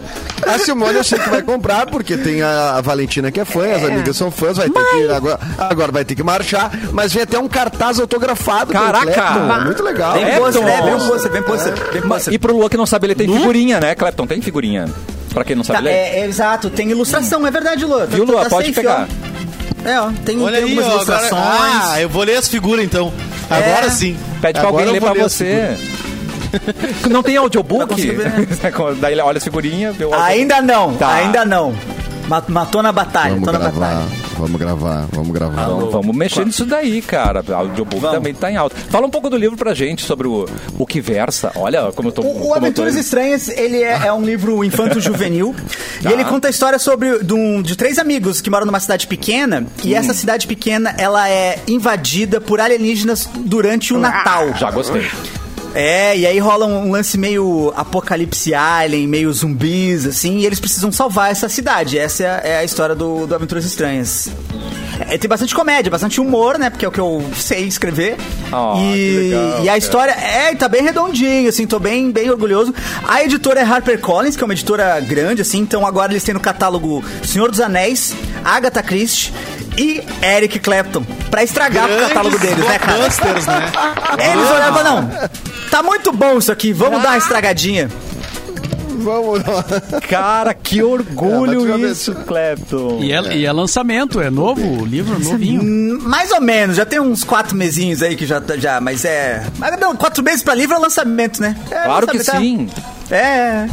a 0.46 0.58
Simone 0.58 0.94
eu 0.96 1.04
sei 1.04 1.18
que 1.18 1.28
vai 1.28 1.42
comprar, 1.42 1.86
porque 1.86 2.16
tem 2.16 2.42
a, 2.42 2.80
Valentina 2.80 3.30
que 3.30 3.40
é 3.40 3.44
fã, 3.44 3.64
as 3.74 3.84
amigas 3.84 4.16
são 4.16 4.30
fãs, 4.30 4.56
vai 4.56 4.68
ter 4.68 4.84
que. 4.84 5.08
Agora, 5.12 5.38
agora 5.58 5.92
vai 5.92 6.04
ter 6.04 6.14
que 6.14 6.22
marchar, 6.22 6.70
mas 6.92 7.12
vem 7.12 7.22
até 7.22 7.38
um 7.38 7.48
cartaz 7.48 7.98
autografado. 8.00 8.72
Caraca! 8.72 9.22
É 9.60 9.64
muito 9.64 9.82
legal. 9.82 10.14
Vem 10.14 10.24
É, 10.24 10.38
pôster, 10.38 10.62
né? 10.64 10.80
Vem 10.82 10.98
pôster, 10.98 11.32
vem 11.92 12.02
pôster. 12.02 12.34
E 12.34 12.38
pro 12.38 12.52
Lua 12.56 12.68
que 12.68 12.76
não 12.76 12.86
sabe, 12.86 13.06
ele 13.06 13.14
tem 13.14 13.28
figurinha, 13.32 13.80
né, 13.80 13.94
Clepton? 14.02 14.26
Tem 14.26 14.42
figurinha. 14.42 14.86
Pra 15.32 15.44
quem 15.44 15.54
não 15.56 15.62
sabe 15.64 15.78
Tá, 15.78 15.84
ler. 15.84 15.90
é, 15.92 16.20
é, 16.20 16.24
exato, 16.26 16.68
tem 16.68 16.90
ilustração, 16.90 17.46
é 17.46 17.50
verdade, 17.50 17.84
Lua. 17.84 18.00
Tá- 18.00 18.06
Viu, 18.16 18.26
tá- 18.26 18.32
Lua? 18.32 18.42
tá 18.42 18.50
Pode 18.50 18.66
safe, 18.68 18.74
pegar. 18.80 19.08
ó. 19.08 19.88
É, 19.88 20.00
ó, 20.00 20.10
tem, 20.24 20.40
Olha 20.42 20.56
tem 20.60 20.64
aí, 20.64 20.70
algumas 20.78 20.84
ó. 20.84 21.00
Agora, 21.00 21.26
ilustrações. 21.26 21.84
ah, 21.84 22.00
eu 22.00 22.08
vou 22.08 22.22
ler 22.24 22.36
as 22.36 22.48
figuras 22.48 22.84
então. 22.84 23.12
Agora 23.48 23.88
sim. 23.90 24.16
Pede 24.40 24.58
pra 24.60 24.68
Agora 24.68 24.84
alguém 24.86 25.00
ler 25.00 25.00
pra 25.00 25.24
as 25.24 25.32
você. 25.32 25.76
Não 27.10 27.22
tem 27.22 27.36
audiobook? 27.36 27.94
Ver. 27.94 28.46
Daí 29.00 29.12
ele 29.12 29.22
olha 29.22 29.38
as 29.38 29.44
figurinhas, 29.44 29.96
vê 29.96 30.04
o 30.04 30.08
audiobook. 30.08 30.30
Ainda 30.38 30.60
não, 30.60 30.94
Tá. 30.94 31.14
ainda 31.14 31.44
não. 31.44 31.74
Ma- 32.28 32.42
Matou 32.48 32.82
na 32.82 32.92
batalha, 32.92 33.34
Vamos 33.34 33.48
gravar, 33.48 33.70
batalha. 33.70 34.06
vamos 34.38 34.60
gravar, 34.60 35.06
vamos 35.12 35.32
gravar. 35.32 35.66
Vamos, 35.66 35.92
vamos 35.92 36.16
mexer 36.16 36.46
nisso 36.46 36.64
daí, 36.64 37.02
cara. 37.02 37.44
O 37.46 37.52
audiobook 37.54 38.00
Vamos. 38.00 38.16
também 38.16 38.32
tá 38.34 38.50
em 38.50 38.56
alta. 38.56 38.76
Fala 38.90 39.06
um 39.06 39.10
pouco 39.10 39.28
do 39.28 39.36
livro 39.36 39.56
pra 39.56 39.74
gente, 39.74 40.02
sobre 40.04 40.26
o, 40.28 40.46
o 40.78 40.86
que 40.86 41.00
versa. 41.00 41.52
Olha 41.56 41.92
como 41.92 42.08
eu 42.08 42.12
tô... 42.12 42.22
O, 42.22 42.26
o 42.26 42.40
eu 42.40 42.48
tô- 42.48 42.54
Aventuras 42.54 42.94
Estranhas, 42.96 43.48
ele 43.48 43.82
é, 43.82 44.06
é 44.06 44.12
um 44.12 44.22
livro 44.24 44.62
infanto-juvenil. 44.64 45.54
Tá. 46.02 46.10
E 46.10 46.14
ele 46.14 46.24
conta 46.24 46.48
a 46.48 46.50
história 46.50 46.80
sobre 46.80 47.20
de, 47.22 47.32
um- 47.32 47.62
de 47.62 47.76
três 47.76 47.96
amigos 47.96 48.40
que 48.40 48.50
moram 48.50 48.66
numa 48.66 48.80
cidade 48.80 49.06
pequena. 49.06 49.64
E 49.84 49.94
Hum. 49.94 49.96
essa 49.96 50.12
cidade 50.12 50.48
pequena, 50.48 50.92
ela 50.98 51.28
é 51.28 51.60
invadida 51.68 52.40
por 52.40 52.60
alienígenas 52.60 53.28
durante 53.36 53.94
o 53.94 53.98
Natal. 53.98 54.52
Já 54.54 54.68
gostei. 54.72 55.08
É, 55.74 56.16
e 56.16 56.26
aí 56.26 56.38
rola 56.38 56.66
um, 56.66 56.90
lance 56.90 57.16
meio 57.16 57.72
apocalipse 57.74 58.54
alien, 58.54 59.06
meio 59.06 59.32
zumbis, 59.32 60.06
assim, 60.06 60.38
e 60.38 60.46
eles 60.46 60.60
precisam 60.60 60.92
salvar 60.92 61.30
essa 61.30 61.48
cidade. 61.48 61.98
Essa 61.98 62.24
é 62.24 62.26
a, 62.26 62.40
é 62.48 62.56
a 62.58 62.64
história 62.64 62.94
do, 62.94 63.26
do 63.26 63.34
Aventuras 63.34 63.64
Estranhas. 63.64 64.28
É, 65.08 65.18
tem 65.18 65.28
bastante 65.28 65.54
comédia, 65.54 65.90
bastante 65.90 66.20
humor, 66.20 66.58
né? 66.58 66.70
Porque 66.70 66.84
é 66.84 66.88
o 66.88 66.92
que 66.92 67.00
eu 67.00 67.24
sei 67.36 67.64
escrever. 67.64 68.16
Ah, 68.52 68.74
que 68.76 68.80
e, 68.80 69.18
legal, 69.18 69.42
e 69.42 69.62
a 69.62 69.64
cara. 69.66 69.78
história 69.78 70.12
é, 70.12 70.54
tá 70.54 70.68
bem 70.68 70.82
redondinho, 70.82 71.48
assim, 71.48 71.66
tô 71.66 71.78
bem, 71.78 72.10
bem 72.10 72.30
orgulhoso. 72.30 72.74
A 73.06 73.22
editora 73.22 73.60
é 73.60 73.64
HarperCollins, 73.64 74.36
que 74.36 74.42
é 74.42 74.44
uma 74.44 74.54
editora 74.54 75.00
grande, 75.00 75.42
assim, 75.42 75.58
então 75.58 75.86
agora 75.86 76.12
eles 76.12 76.22
têm 76.22 76.34
no 76.34 76.40
catálogo 76.40 77.04
Senhor 77.24 77.50
dos 77.50 77.60
Anéis, 77.60 78.14
Agatha 78.44 78.82
Christie 78.82 79.32
e 79.76 80.02
Eric 80.22 80.58
Clapton. 80.58 81.04
Pra 81.30 81.42
estragar 81.42 81.90
o 81.90 81.96
catálogo 82.08 82.38
deles, 82.38 82.58
né, 82.58 82.78
cara? 82.78 82.98
Blockbusters, 82.98 83.46
né? 83.46 83.72
Eles 84.18 84.50
olhavam, 84.50 84.84
não. 84.84 85.10
Tá 85.70 85.82
muito 85.82 86.12
bom 86.12 86.38
isso 86.38 86.52
aqui, 86.52 86.72
vamos 86.72 87.02
dar 87.02 87.10
uma 87.10 87.18
estragadinha. 87.18 87.90
Vamos 88.98 89.40
lá. 89.44 89.64
Cara, 90.08 90.54
que 90.54 90.80
É, 90.80 90.84
orgulho 90.84 91.66
já 91.68 91.76
isso, 91.78 92.14
Clepton. 92.26 92.98
E 93.02 93.12
é, 93.12 93.36
e 93.36 93.46
é 93.46 93.52
lançamento, 93.52 94.20
é 94.20 94.30
novo, 94.30 94.82
o 94.82 94.84
livro 94.84 95.18
novinho. 95.18 95.62
Hum, 95.62 95.98
Mais 96.02 96.30
ou 96.30 96.40
menos, 96.40 96.76
já 96.76 96.84
tem 96.86 97.00
uns 97.00 97.24
quatro 97.24 97.56
mesinhos 97.56 98.02
aí 98.02 98.16
que 98.16 98.26
já, 98.26 98.40
tá- 98.40 98.56
já 98.56 98.80
mas 98.80 99.04
é. 99.04 99.44
Mas 99.58 99.78
não, 99.80 99.94
quatro 99.96 100.22
meses 100.22 100.42
pra 100.42 100.54
livro 100.54 100.74
é 100.76 100.78
lançamento, 100.78 101.40
né? 101.40 101.56
É 101.70 101.84
Claro 101.84 102.06
que 102.06 102.18
lançamento, 102.18 102.42
sim. 102.74 102.82
tá? 103.08 103.16
É. 103.16 103.68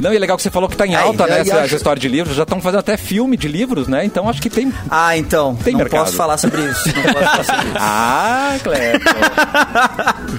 Não, 0.00 0.12
e 0.12 0.16
é 0.16 0.18
legal 0.18 0.36
que 0.36 0.42
você 0.42 0.50
falou 0.50 0.68
que 0.68 0.76
tá 0.76 0.86
em 0.86 0.94
alta, 0.94 1.26
né? 1.26 1.34
aí 1.36 1.40
Essa, 1.40 1.60
acho- 1.60 1.76
história 1.76 2.00
de 2.00 2.08
livros. 2.08 2.36
Já 2.36 2.44
estão 2.44 2.60
fazendo 2.60 2.80
até 2.80 2.96
filme 2.96 3.36
de 3.36 3.48
livros, 3.48 3.88
né? 3.88 4.04
Então 4.04 4.28
acho 4.28 4.40
que 4.40 4.48
tem. 4.48 4.72
Ah, 4.90 5.16
então. 5.16 5.56
Tem 5.56 5.72
não 5.72 5.78
mercado. 5.80 6.04
posso 6.04 6.16
falar 6.16 6.38
sobre 6.38 6.62
isso. 6.62 6.86
Não 6.86 7.02
posso 7.02 7.14
falar 7.24 7.44
sobre 7.44 7.64
isso. 7.66 7.74
Ah, 7.78 8.56
Cleber. 8.62 9.00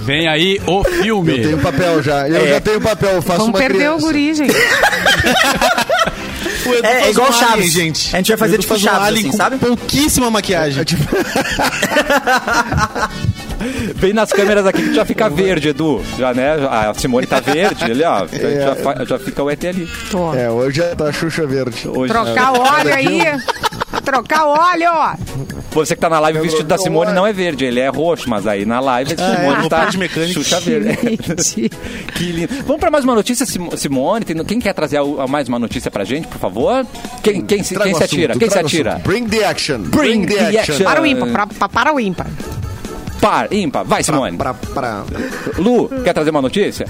Vem 0.02 0.28
aí 0.28 0.60
o 0.66 0.82
filme. 0.84 1.38
Eu 1.38 1.42
tenho 1.42 1.58
papel 1.58 2.02
já. 2.02 2.28
Eu 2.28 2.48
já 2.48 2.60
tenho 2.60 2.80
papel, 2.80 3.10
eu 3.16 3.22
faço 3.22 3.38
Vamos 3.40 3.54
uma 3.54 3.58
perder 3.58 3.78
criança. 3.78 3.96
o 3.96 4.00
guri, 4.00 4.34
gente. 4.34 4.54
O 6.66 6.74
Edu 6.74 6.86
É, 6.86 6.90
é 6.92 7.00
faz 7.00 7.10
igual 7.16 7.28
um 7.28 7.32
Chaves. 7.32 7.52
alien, 7.54 7.70
gente. 7.70 8.14
A 8.14 8.18
gente 8.18 8.28
vai 8.28 8.36
fazer 8.36 8.58
tipo 8.58 8.68
faz 8.68 8.82
um 8.82 8.84
Chaves, 8.84 9.06
alien 9.06 9.20
assim, 9.22 9.30
com 9.30 9.36
sabe? 9.36 9.56
pouquíssima 9.58 10.30
maquiagem. 10.30 10.84
Vem 13.96 14.12
nas 14.12 14.32
câmeras 14.32 14.66
aqui 14.66 14.82
que 14.82 14.94
já 14.94 15.04
fica 15.04 15.28
verde, 15.28 15.68
Edu. 15.68 16.02
Já, 16.18 16.32
né? 16.34 16.54
A 16.68 16.92
Simone 16.94 17.26
tá 17.26 17.40
verde 17.40 17.84
ali, 17.84 18.02
ó. 18.04 18.26
Já, 18.30 18.74
fa- 18.76 19.04
já 19.04 19.18
fica 19.18 19.42
o 19.42 19.50
ET 19.50 19.64
ali. 19.64 19.88
Tô. 20.10 20.34
É, 20.34 20.50
hoje 20.50 20.78
já 20.78 20.94
tá 20.96 21.12
Xuxa 21.12 21.46
Verde. 21.46 21.88
Hoje, 21.88 22.12
Trocar 22.12 22.52
o 22.52 22.60
óleo 22.60 22.94
aí. 22.94 23.20
Trocar 24.04 24.46
o 24.46 24.50
óleo. 24.50 25.18
Você 25.72 25.94
que 25.94 26.00
tá 26.00 26.08
na 26.08 26.18
live, 26.20 26.38
o 26.38 26.42
vestido 26.42 26.64
da 26.64 26.76
Simone 26.78 27.12
não 27.12 27.26
é 27.26 27.32
verde, 27.32 27.64
ele 27.64 27.78
é 27.80 27.88
roxo, 27.88 28.28
mas 28.28 28.46
aí 28.46 28.64
na 28.64 28.80
live 28.80 29.14
a 29.14 29.36
Simone 29.36 29.66
é, 29.66 29.68
tá 29.68 29.84
de 29.84 29.98
mecânico. 29.98 30.34
Xuxa 30.42 30.58
verde. 30.60 30.98
Gente. 31.02 31.68
que 32.16 32.24
lindo. 32.32 32.54
Vamos 32.66 32.80
pra 32.80 32.90
mais 32.90 33.04
uma 33.04 33.14
notícia, 33.14 33.44
Sim- 33.46 33.70
Simone? 33.76 34.24
Tem- 34.24 34.44
quem 34.44 34.58
quer 34.58 34.72
trazer 34.72 34.96
a- 34.98 35.24
a 35.24 35.26
mais 35.26 35.48
uma 35.48 35.58
notícia 35.58 35.90
pra 35.90 36.04
gente, 36.04 36.26
por 36.28 36.38
favor? 36.38 36.84
Quem, 37.22 37.42
quem, 37.44 37.62
quem 37.62 37.92
o 37.92 37.96
se 37.96 38.04
atira? 38.04 38.34
Quem 38.36 38.50
se 38.50 38.58
atira? 38.58 38.92
assunto. 38.94 39.04
Bring 39.06 39.26
the 39.28 39.44
action. 39.44 39.78
Bring 39.82 40.26
the 40.26 40.58
action. 40.58 40.78
Para 40.84 41.02
o 41.02 41.06
ímpar. 41.06 41.48
Para 41.70 41.94
o 41.94 42.00
ímpar. 42.00 42.26
Par, 43.20 43.52
ímpar. 43.52 43.84
Vai, 43.84 44.02
Simone. 44.02 44.36
Pra, 44.36 44.54
pra... 44.54 45.04
Lu, 45.58 45.88
quer 46.02 46.12
trazer 46.12 46.30
uma 46.30 46.42
notícia? 46.42 46.86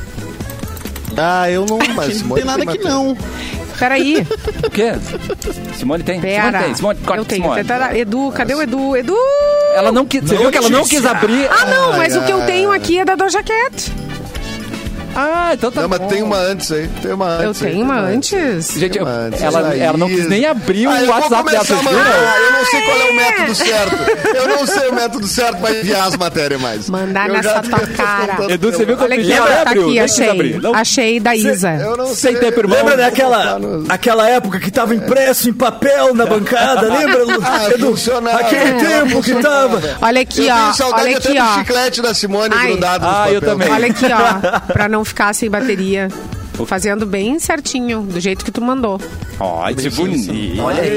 Ah, 1.16 1.50
eu 1.50 1.66
não... 1.66 1.78
Mas 1.94 2.22
Não 2.22 2.36
tem 2.36 2.44
nada 2.44 2.62
aqui, 2.62 2.78
não. 2.78 3.16
Peraí. 3.78 4.26
O 4.64 4.70
quê? 4.70 4.92
Simone 5.74 6.02
tem? 6.02 6.20
Pera. 6.20 6.44
Simone 6.46 6.64
tem. 6.64 6.74
Simone, 6.74 6.98
corta 7.00 7.20
Eu 7.20 7.24
tenho. 7.24 7.42
Simone. 7.42 7.64
Tenta- 7.64 7.96
Edu, 7.98 8.32
cadê 8.32 8.54
o 8.54 8.62
Edu? 8.62 8.96
Edu! 8.96 9.16
Ela 9.74 9.90
não 9.90 10.04
quis. 10.04 10.22
Você 10.22 10.36
viu 10.36 10.50
que 10.50 10.58
ela 10.58 10.68
não 10.68 10.84
quis 10.84 11.04
abrir. 11.06 11.48
Ah, 11.50 11.64
não, 11.64 11.96
mas 11.96 12.14
o 12.14 12.22
que 12.22 12.32
eu 12.32 12.40
ai, 12.40 12.46
tenho 12.46 12.72
aqui 12.72 12.98
é 12.98 13.04
da 13.04 13.14
Doja 13.14 13.42
Cat. 13.42 13.90
Ah, 15.14 15.50
então 15.54 15.70
tá 15.72 15.82
Não, 15.82 15.88
mas 15.88 15.98
bom. 15.98 16.06
tem 16.08 16.22
uma 16.22 16.36
antes 16.36 16.70
aí. 16.70 16.88
Tem 17.02 17.12
uma 17.12 17.26
Eu 17.42 17.50
antes 17.50 17.62
aí, 17.62 17.72
tenho 17.72 17.84
tem 17.86 17.94
uma 17.94 18.00
antes. 18.00 18.72
Gente, 18.74 18.98
eu- 18.98 19.04
uma 19.04 19.12
antes. 19.12 19.42
ela, 19.42 19.68
Aí, 19.70 19.80
ela 19.80 19.98
não 19.98 20.08
quis 20.08 20.28
nem 20.28 20.46
abrir 20.46 20.86
o 20.86 20.90
Ah, 20.90 21.00
eu 21.00 21.06
vou 21.06 21.14
WhatsApp 21.16 21.50
dela, 21.50 21.64
vocês 21.64 21.80
viram? 21.80 21.92
Eu 21.94 22.52
não 22.52 22.64
sei 22.66 22.82
qual 22.82 22.96
é 22.96 23.10
o 23.10 23.16
método 23.16 23.54
certo. 23.54 23.96
Eu 24.36 24.48
não 24.48 24.66
sei 24.66 24.88
o 24.88 24.94
método 24.94 25.26
certo 25.26 25.56
pra 25.60 25.70
enviar 25.72 26.06
as 26.08 26.16
matérias 26.16 26.60
mais. 26.60 26.88
Mandar 26.88 27.28
Eu 27.28 27.34
nessa 27.34 27.60
tua 27.62 27.80
cara. 27.80 28.36
Edu, 28.52 28.72
você 28.72 28.84
viu 28.84 28.96
que 28.96 29.02
eu 29.02 29.06
Olha 29.06 29.14
aqui, 29.14 29.24
pedi? 29.24 29.32
Ela 29.36 29.46
tá 29.48 29.62
abriu, 29.62 29.88
aqui, 29.88 29.98
achei. 29.98 30.28
abrir. 30.30 30.60
Não- 30.62 30.74
Achei 30.74 31.20
da 31.20 31.34
Isa. 31.36 31.70
Eu 31.74 31.96
não 31.96 32.06
Sem 32.06 32.14
sei. 32.32 32.36
tempo, 32.36 32.60
irmão. 32.60 32.78
Lembra 32.78 32.96
daquela 32.96 33.58
no- 33.58 33.84
aquela 33.88 34.28
época 34.28 34.58
que 34.60 34.70
tava 34.70 34.94
impresso 34.94 35.48
em 35.48 35.52
papel 35.52 36.14
na 36.14 36.24
bancada? 36.26 36.82
Lembra? 36.82 37.20
Ah, 37.42 37.68
Edu? 37.74 37.94
Aquele 38.38 38.70
É, 38.70 38.72
tempo 38.74 39.22
que 39.22 39.34
tava. 39.36 39.80
Olha 40.00 40.20
aqui, 40.22 40.46
Eu 40.46 40.54
ó. 40.54 40.58
tenho 40.58 40.74
saudade 40.74 41.02
Olha 41.08 41.16
aqui, 41.18 41.38
ó. 41.38 41.58
chiclete 41.58 42.02
da 42.02 42.14
Simone 42.14 42.54
Ai. 42.56 42.68
grudado 42.68 43.06
nos 43.06 43.14
Ah, 43.14 43.32
eu 43.32 43.40
papel. 43.40 43.50
também. 43.50 43.72
Olha 43.72 43.86
aqui, 43.88 44.06
ó. 44.06 44.72
Pra 44.72 44.88
não 44.88 44.99
ficar 45.04 45.32
sem 45.32 45.50
bateria. 45.50 46.08
Fazendo 46.66 47.06
bem 47.06 47.38
certinho, 47.38 48.02
do 48.02 48.20
jeito 48.20 48.44
que 48.44 48.50
tu 48.50 48.60
mandou. 48.60 49.00
Ai, 49.40 49.74
que 49.74 49.88
bonito. 49.90 50.60
Olha 50.62 50.82
aí. 50.82 50.90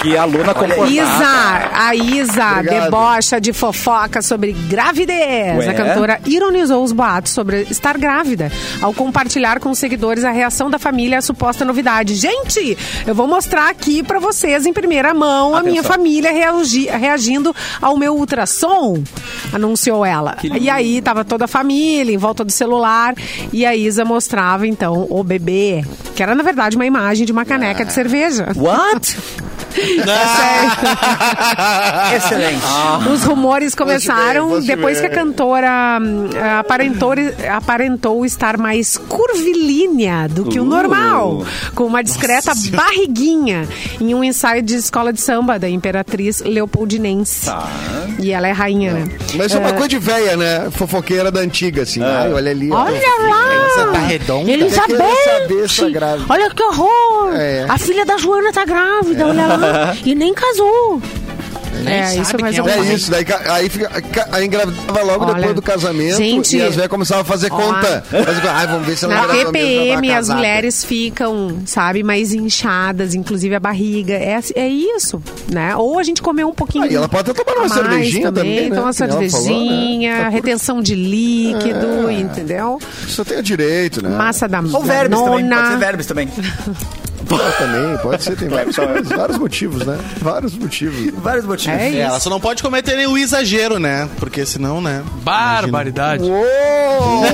Que 0.00 0.16
aluna 0.16 0.52
comportada. 0.54 0.90
Isa, 0.90 1.70
a 1.74 1.94
Isa 1.94 2.50
Obrigado. 2.58 2.84
debocha 2.84 3.40
de 3.40 3.52
fofoca 3.52 4.20
sobre 4.22 4.52
gravidez. 4.52 5.58
Ué? 5.58 5.68
A 5.68 5.74
cantora 5.74 6.20
ironizou 6.26 6.82
os 6.82 6.92
boatos 6.92 7.32
sobre 7.32 7.66
estar 7.70 7.96
grávida 7.98 8.50
ao 8.82 8.92
compartilhar 8.92 9.60
com 9.60 9.70
os 9.70 9.78
seguidores 9.78 10.24
a 10.24 10.30
reação 10.30 10.68
da 10.70 10.78
família 10.78 11.18
à 11.18 11.22
suposta 11.22 11.64
novidade. 11.64 12.14
Gente, 12.14 12.76
eu 13.06 13.14
vou 13.14 13.28
mostrar 13.28 13.68
aqui 13.68 14.02
pra 14.02 14.18
vocês 14.18 14.66
em 14.66 14.72
primeira 14.72 15.14
mão 15.14 15.54
a 15.54 15.62
minha 15.62 15.80
Atenção. 15.80 15.96
família 15.96 16.32
reagi- 16.32 16.86
reagindo 16.88 17.54
ao 17.80 17.96
meu 17.96 18.14
ultrassom, 18.16 19.02
anunciou 19.52 20.04
ela. 20.04 20.36
E 20.42 20.68
aí 20.68 21.00
tava 21.00 21.24
toda 21.24 21.44
a 21.44 21.48
família 21.48 22.12
em 22.14 22.18
volta 22.18 22.44
do 22.44 22.50
celular 22.52 23.14
e 23.52 23.64
a 23.66 23.74
Isa 23.76 24.04
mostrava 24.04 24.66
então 24.66 25.06
o 25.10 25.22
bebê, 25.22 25.84
que 26.16 26.22
era 26.22 26.34
na 26.34 26.42
verdade 26.42 26.76
uma 26.76 26.86
imagem 26.86 27.19
de 27.24 27.32
uma 27.32 27.44
caneca 27.44 27.84
de 27.84 27.92
cerveja. 27.92 28.48
What? 28.56 29.16
Excelente. 32.16 32.62
Os 33.12 33.24
rumores 33.24 33.74
começaram 33.74 34.60
depois 34.60 35.00
que 35.00 35.06
a 35.06 35.10
cantora 35.10 35.98
hum, 36.00 36.28
aparentou, 36.58 37.12
aparentou 37.50 38.24
estar 38.24 38.56
mais 38.56 38.96
curvilínea 38.96 40.28
do 40.28 40.44
que 40.44 40.58
o 40.58 40.62
Uh. 40.62 40.66
normal, 40.66 41.44
com 41.74 41.84
uma 41.84 42.02
discreta 42.02 42.52
barriguinha 42.72 43.66
em 44.00 44.14
um 44.14 44.22
ensaio 44.22 44.62
de 44.62 44.76
escola 44.76 45.12
de 45.12 45.20
samba 45.20 45.58
da 45.58 45.68
Imperatriz 45.68 46.40
Leopoldinense. 46.42 47.46
Tá. 47.46 47.66
E 48.18 48.30
ela 48.32 48.48
é 48.48 48.52
rainha, 48.52 48.92
né? 48.92 49.08
Mas 49.34 49.54
é 49.54 49.58
uma 49.58 49.72
coisa 49.72 49.88
de 49.88 49.98
velha, 49.98 50.36
né? 50.36 50.68
Fofoqueira 50.70 51.30
da 51.30 51.40
antiga, 51.40 51.82
assim. 51.82 52.02
Ai, 52.02 52.32
olha 52.32 52.50
ali. 52.50 52.70
ó. 52.70 52.84
Olha 52.84 53.00
lá! 53.28 53.50
tá 53.92 53.98
redonda. 54.00 54.50
Elizabeth! 54.50 55.24
Saber 55.24 55.68
tá 55.68 55.88
grávida. 55.88 56.26
Olha 56.28 56.50
que 56.50 56.62
horror! 56.62 57.32
É. 57.34 57.64
A 57.68 57.78
filha 57.78 58.04
da 58.04 58.16
Joana 58.18 58.52
tá 58.52 58.64
grávida, 58.64 59.26
olha 59.26 59.46
lá. 59.46 59.56
e 60.04 60.14
nem 60.14 60.32
casou. 60.34 61.00
É, 61.86 62.16
isso 62.16 62.36
é 62.36 62.40
mais 62.40 62.58
é 62.58 62.60
É 62.60 62.94
isso, 62.94 63.10
daí 63.10 63.24
aí, 63.48 63.68
fica, 63.70 63.88
ca- 63.88 64.28
aí 64.32 64.44
engravidava 64.44 65.02
logo 65.02 65.24
Olha, 65.24 65.34
depois 65.34 65.54
do 65.54 65.62
casamento 65.62 66.16
gente, 66.16 66.56
e 66.56 66.62
as 66.62 66.74
velhas 66.74 66.90
começavam 66.90 67.22
a 67.22 67.24
fazer 67.24 67.50
ó, 67.50 67.56
conta. 67.56 68.04
Ai, 68.52 68.66
vamos 68.66 68.86
ver 68.86 68.96
se 68.96 69.04
ela 69.06 69.14
Na 69.14 69.28
TPM 69.28 70.10
as 70.10 70.16
casada." 70.16 70.34
mulheres 70.36 70.84
ficam, 70.84 71.58
sabe, 71.64 72.02
mais 72.02 72.34
inchadas, 72.34 73.14
inclusive 73.14 73.54
a 73.54 73.60
barriga. 73.60 74.14
É, 74.14 74.40
é 74.56 74.68
isso, 74.68 75.22
né? 75.50 75.74
Ou 75.76 75.98
a 75.98 76.02
gente 76.02 76.20
comeu 76.20 76.48
um 76.48 76.54
pouquinho. 76.54 76.84
Ah, 76.84 76.88
e 76.88 76.94
ela 76.96 77.08
pode 77.08 77.30
até 77.30 77.42
tomar 77.44 77.60
uma 77.60 77.68
cervejinha 77.68 78.32
também, 78.32 78.68
né? 78.68 78.76
Tomar 78.76 78.90
uma 78.90 78.92
nem 78.92 79.08
ela 79.08 79.30
falou, 79.30 79.30
cervejinha, 79.30 80.16
né? 80.18 80.22
Tá 80.24 80.28
retenção 80.28 80.82
de 80.82 80.94
líquido, 80.96 82.10
É. 82.10 82.12
entendeu? 82.14 82.78
Isso 83.06 83.24
tem 83.24 83.38
o 83.38 83.42
direito, 83.42 84.02
né? 84.02 84.10
Massa 84.10 84.46
da 84.48 84.58
Ou 84.60 84.82
verbes 84.82 85.18
também. 85.18 85.44
nona. 85.44 85.56
Pode 85.56 85.68
ser 85.68 85.78
verbes 85.78 86.06
também. 86.06 86.28
Ah, 87.32 87.52
também, 87.58 87.96
pode 87.98 88.22
ser, 88.24 88.36
tem 88.36 88.48
vários, 88.48 88.76
vários 89.08 89.38
motivos, 89.38 89.84
né? 89.86 89.98
Vários 90.20 90.54
motivos. 90.56 91.12
Vários 91.22 91.44
motivos. 91.44 91.78
É 91.78 91.84
É, 91.86 91.88
isso. 91.90 91.98
ela 92.00 92.20
só 92.20 92.30
não 92.30 92.40
pode 92.40 92.62
cometer 92.62 92.96
nenhum 92.96 93.16
exagero, 93.16 93.78
né? 93.78 94.08
Porque 94.18 94.44
senão, 94.46 94.80
né? 94.80 95.02
Barbaridade. 95.22 96.24
Uou! 96.24 97.24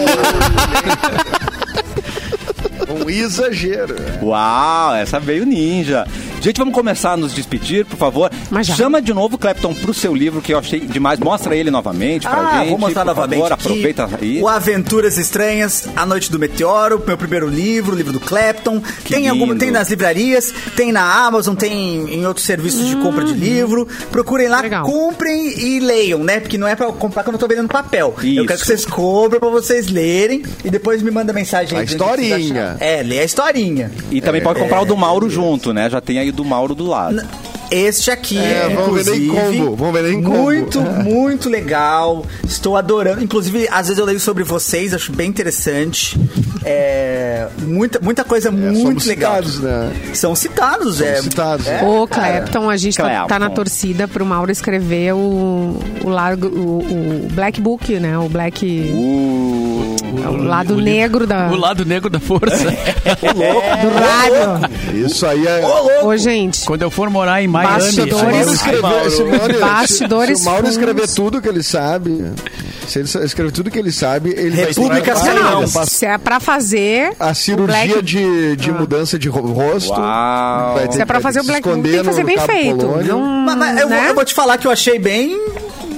um 3.05 3.09
exagero. 3.11 3.97
Uau, 4.22 4.95
essa 4.95 5.18
veio 5.20 5.45
ninja. 5.45 6.07
Gente, 6.47 6.59
vamos 6.59 6.74
começar 6.74 7.14
a 7.14 7.16
nos 7.16 7.34
despedir, 7.34 7.84
por 7.84 7.97
favor. 7.97 8.30
Chama 8.62 9.03
de 9.03 9.12
novo 9.12 9.34
o 9.34 9.38
Clapton 9.38 9.74
pro 9.74 9.92
seu 9.92 10.14
livro, 10.14 10.40
que 10.40 10.55
eu 10.55 10.59
achei 10.61 10.78
demais. 10.78 11.18
Mostra 11.18 11.57
ele 11.57 11.72
novamente 11.72 12.22
pra 12.22 12.38
Ah, 12.38 12.59
gente. 12.61 12.68
vou 12.68 12.78
mostrar 12.78 13.03
por 13.03 13.09
novamente. 13.09 13.40
Favor, 13.40 13.53
aproveita 13.53 14.09
aí. 14.22 14.40
O 14.40 14.47
Aventuras 14.47 15.18
Estranhas, 15.18 15.88
A 15.97 16.07
Noite 16.07 16.30
do 16.30 16.38
Meteoro, 16.38 17.03
meu 17.05 17.18
primeiro 17.18 17.49
livro, 17.49 17.94
o 17.94 17.99
livro 17.99 18.12
do 18.12 18.20
Clapton. 18.20 18.80
tem 19.09 19.22
lindo. 19.22 19.30
alguma, 19.30 19.57
tem 19.57 19.72
nas 19.72 19.90
livrarias, 19.90 20.55
tem 20.76 20.92
na 20.92 21.26
Amazon, 21.26 21.57
tem 21.57 22.14
em 22.14 22.24
outros 22.24 22.47
serviços 22.47 22.86
de 22.86 22.94
compra 22.94 23.24
de 23.24 23.32
livro. 23.32 23.88
Procurem 24.12 24.47
lá, 24.47 24.61
Legal. 24.61 24.84
comprem 24.86 25.49
e 25.59 25.80
leiam, 25.80 26.22
né? 26.22 26.38
Porque 26.38 26.57
não 26.57 26.68
é 26.68 26.76
pra 26.76 26.86
comprar 26.92 27.24
quando 27.24 27.34
eu 27.34 27.40
tô 27.40 27.49
vendendo 27.49 27.66
papel. 27.66 28.14
Eu 28.18 28.24
Isso. 28.24 28.47
quero 28.47 28.61
que 28.61 28.66
vocês 28.66 28.84
comprem 28.84 29.40
pra 29.40 29.49
vocês 29.51 29.88
lerem 29.88 30.44
e 30.64 30.70
depois 30.70 31.03
me 31.03 31.11
mandem 31.11 31.34
mensagem 31.34 31.76
aí. 31.76 31.82
A 31.82 31.86
que 31.88 31.92
historinha. 31.94 32.76
É, 32.78 33.03
lê 33.03 33.18
a 33.18 33.24
historinha. 33.24 33.90
E 34.12 34.20
também 34.20 34.40
pode 34.40 34.61
comprar 34.61 34.80
o 34.82 34.84
do 34.84 34.97
Mauro 34.97 35.28
junto, 35.28 35.72
né? 35.74 35.90
Já 35.90 36.01
tem 36.01 36.20
aí 36.20 36.30
o 36.30 36.36
do 36.37 36.45
Mauro 36.45 36.74
do 36.74 36.87
lado. 36.87 37.26
Este 37.71 38.11
aqui, 38.11 38.39
É, 38.39 38.69
vamos 38.75 39.05
vender 39.05 39.17
em 39.25 39.29
combo, 39.29 39.77
vamos 39.77 39.95
vender 39.95 40.12
em 40.12 40.23
combo. 40.23 40.37
Muito, 40.43 40.81
muito 40.81 41.49
legal. 41.49 42.25
Estou 42.47 42.77
adorando. 42.77 43.23
Inclusive, 43.23 43.69
às 43.71 43.89
vezes 43.89 43.99
eu 43.99 44.05
leio 44.05 44.21
sobre 44.21 44.45
vocês, 44.45 44.95
acho 44.95 45.12
bem 45.12 45.29
interessante. 45.29 46.19
É, 46.64 47.47
muita, 47.62 48.01
muita 48.01 48.25
coisa 48.25 48.49
É, 48.49 48.51
muito 48.53 48.81
somos 48.81 49.07
legal. 49.07 49.37
citados, 49.37 49.61
né? 49.61 49.93
São 50.14 50.35
citados, 50.35 51.01
é. 51.01 51.23
citados. 51.23 51.67
É, 51.67 51.83
Ô. 51.85 52.07
Clapton, 52.07 52.69
a 52.71 52.77
gente 52.77 52.97
tá, 52.97 53.05
Clapton. 53.05 53.27
tá 53.29 53.39
na 53.39 53.51
torcida 53.51 54.09
pro 54.09 54.25
Mauro 54.25 54.51
escrever 54.51 55.12
o, 55.14 55.79
o, 56.05 56.09
largo, 56.09 56.47
o, 56.49 56.79
o 57.25 57.29
Black 57.33 57.61
Book, 57.61 57.99
né? 58.01 58.17
O 58.19 58.29
Black. 58.29 58.67
Uh, 58.93 59.97
o 60.29 60.37
lado 60.43 60.75
o 60.75 60.81
negro 60.81 61.27
da, 61.27 61.49
O 61.49 61.57
lado 61.57 61.85
negro 61.85 62.09
da 62.09 62.19
força. 62.19 62.64
do 62.71 63.89
rádio. 63.95 65.07
Isso 65.07 65.27
aí 65.27 65.47
é. 65.47 65.61
Ô, 66.03 66.17
gente. 66.17 66.64
Quando 66.64 66.83
eu 66.83 66.91
for 66.91 67.11
morar 67.11 67.43
em 67.43 67.47
Miami. 67.64 67.82
Bastidores. 67.82 68.07
Se 68.07 68.11
o 68.11 68.16
Mauro 68.22 68.36
Mauro. 68.36 68.52
escrever, 68.52 69.11
se 69.11 69.22
o 69.22 69.26
Mauro- 69.38 69.59
Bastidores 69.61 70.38
se 70.38 70.42
o 70.46 70.50
Mauro 70.50 70.68
escrever 70.68 71.09
tudo 71.09 71.40
que 71.42 71.48
ele 71.48 71.62
sabe, 71.62 72.32
se 72.86 72.98
ele 72.98 73.09
escrever 73.24 73.52
tudo 73.52 73.70
que 73.70 73.78
ele 73.78 73.92
sabe, 73.92 74.30
ele 74.36 74.57
República 74.57 75.14
vai 75.14 75.34
Não, 75.34 75.61
não. 75.62 75.66
Se 75.86 76.07
é 76.07 76.18
pra 76.18 76.38
fazer. 76.40 77.12
a 77.18 77.34
cirurgia 77.34 77.86
Black- 77.86 78.02
de, 78.02 78.57
de 78.57 78.72
mudança 78.72 79.18
de 79.18 79.28
ro- 79.28 79.52
rosto. 79.52 79.92
Uau. 79.98 80.74
vai 80.74 80.88
ter- 80.88 80.94
Se 80.94 81.02
é 81.02 81.04
pra 81.04 81.20
fazer 81.20 81.40
o 81.40 81.42
se 81.42 81.48
Black 81.48 81.62
tem 81.68 81.82
que 81.82 82.04
fazer 82.04 82.24
bem 82.24 82.38
feito. 82.38 82.86
Não, 82.86 83.20
Mas, 83.20 83.57
mas 83.57 83.80
eu, 83.80 83.88
vou, 83.88 83.96
né? 83.96 84.11
eu 84.11 84.14
vou 84.14 84.24
te 84.24 84.34
falar 84.34 84.59
que 84.59 84.66
eu 84.66 84.70
achei 84.70 84.98
bem. 84.98 85.36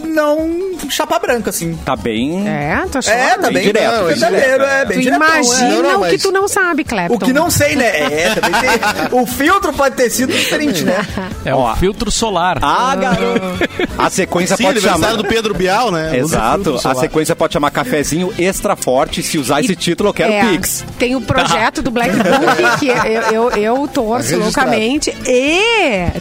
Não. 0.04 0.67
Chapa 0.90 1.18
branca, 1.18 1.50
assim. 1.50 1.74
Tá 1.84 1.94
bem. 1.96 2.46
É, 2.48 2.74
achou? 2.94 3.12
É, 3.12 3.30
tá 3.36 3.42
bem 3.42 3.52
bem, 3.54 3.62
direto, 3.64 3.92
não, 3.96 4.04
bem 4.06 4.14
verdadeiro, 4.16 4.46
direto, 4.46 4.62
é 4.64 4.80
é. 4.80 4.84
bem 4.84 4.96
Tu 4.98 5.02
diretão, 5.02 5.26
é. 5.26 5.40
imagina 5.40 5.68
Não, 5.68 5.82
não, 5.82 5.90
o 6.00 6.04
que 6.04 6.12
mas- 6.12 6.22
tu 6.22 6.32
não 6.32 6.48
sabe, 6.48 6.84
Clepton. 6.84 7.14
O 7.14 7.18
que 7.18 7.32
não 7.32 7.50
sei, 7.50 7.76
né? 7.76 7.86
É, 7.86 8.34
também 8.40 8.60
tem. 8.60 9.20
O 9.20 9.26
filtro 9.26 9.72
pode 9.72 9.96
ter 9.96 10.10
sido 10.10 10.32
diferente, 10.32 10.84
né? 10.84 11.06
É 11.44 11.54
o 11.54 11.74
filtro 11.76 12.10
solar. 12.10 12.58
Ah, 12.62 12.94
garoto. 12.96 13.68
A 13.96 14.10
sequência 14.10 14.56
Sim, 14.56 14.64
pode 14.64 14.80
chamar. 14.80 15.16
do 15.16 15.24
Pedro 15.24 15.54
Bial, 15.54 15.90
né? 15.90 16.16
Exato. 16.18 16.78
A 16.84 16.94
sequência 16.94 17.34
pode 17.36 17.52
chamar 17.52 17.70
cafezinho 17.70 18.32
extra 18.38 18.76
forte. 18.76 19.22
Se 19.22 19.38
usar 19.38 19.60
esse 19.60 19.74
título, 19.76 20.10
eu 20.10 20.14
quero 20.14 20.32
É, 20.32 20.50
Pix. 20.50 20.84
Tem 20.98 21.14
o 21.16 21.20
projeto 21.20 21.82
do 21.82 21.90
Black 21.90 22.10
Book, 22.16 22.78
que 22.78 22.88
eu, 22.88 23.50
eu, 23.50 23.50
eu 23.50 23.88
torço 23.88 24.36
loucamente. 24.38 25.14
E 25.26 25.60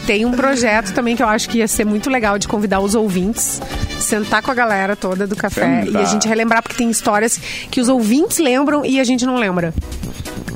tem 0.06 0.26
um 0.26 0.32
projeto 0.32 0.94
também 0.94 1.16
que 1.16 1.24
eu 1.24 1.28
acho 1.28 1.50
que 1.50 1.60
ia 1.60 1.68
ser 1.68 1.86
muito 1.86 2.10
legal 2.10 2.38
de 2.38 2.48
convidar 2.48 2.80
os 2.80 2.96
ouvintes, 2.96 3.62
sentar 4.00 4.42
com 4.42 4.52
a 4.52 4.54
galera 4.54 4.96
toda 4.96 5.26
do 5.28 5.36
café 5.36 5.62
Verdade. 5.84 5.92
e 5.98 5.98
a 5.98 6.06
gente 6.06 6.28
relembrar, 6.28 6.62
porque 6.62 6.76
tem 6.78 6.90
histórias 6.90 7.40
que 7.70 7.80
os 7.82 7.90
ouvintes 7.90 8.38
lembram 8.38 8.86
e 8.86 9.00
a 9.00 9.04
gente 9.04 9.26
não 9.26 9.36
lembra. 9.38 9.74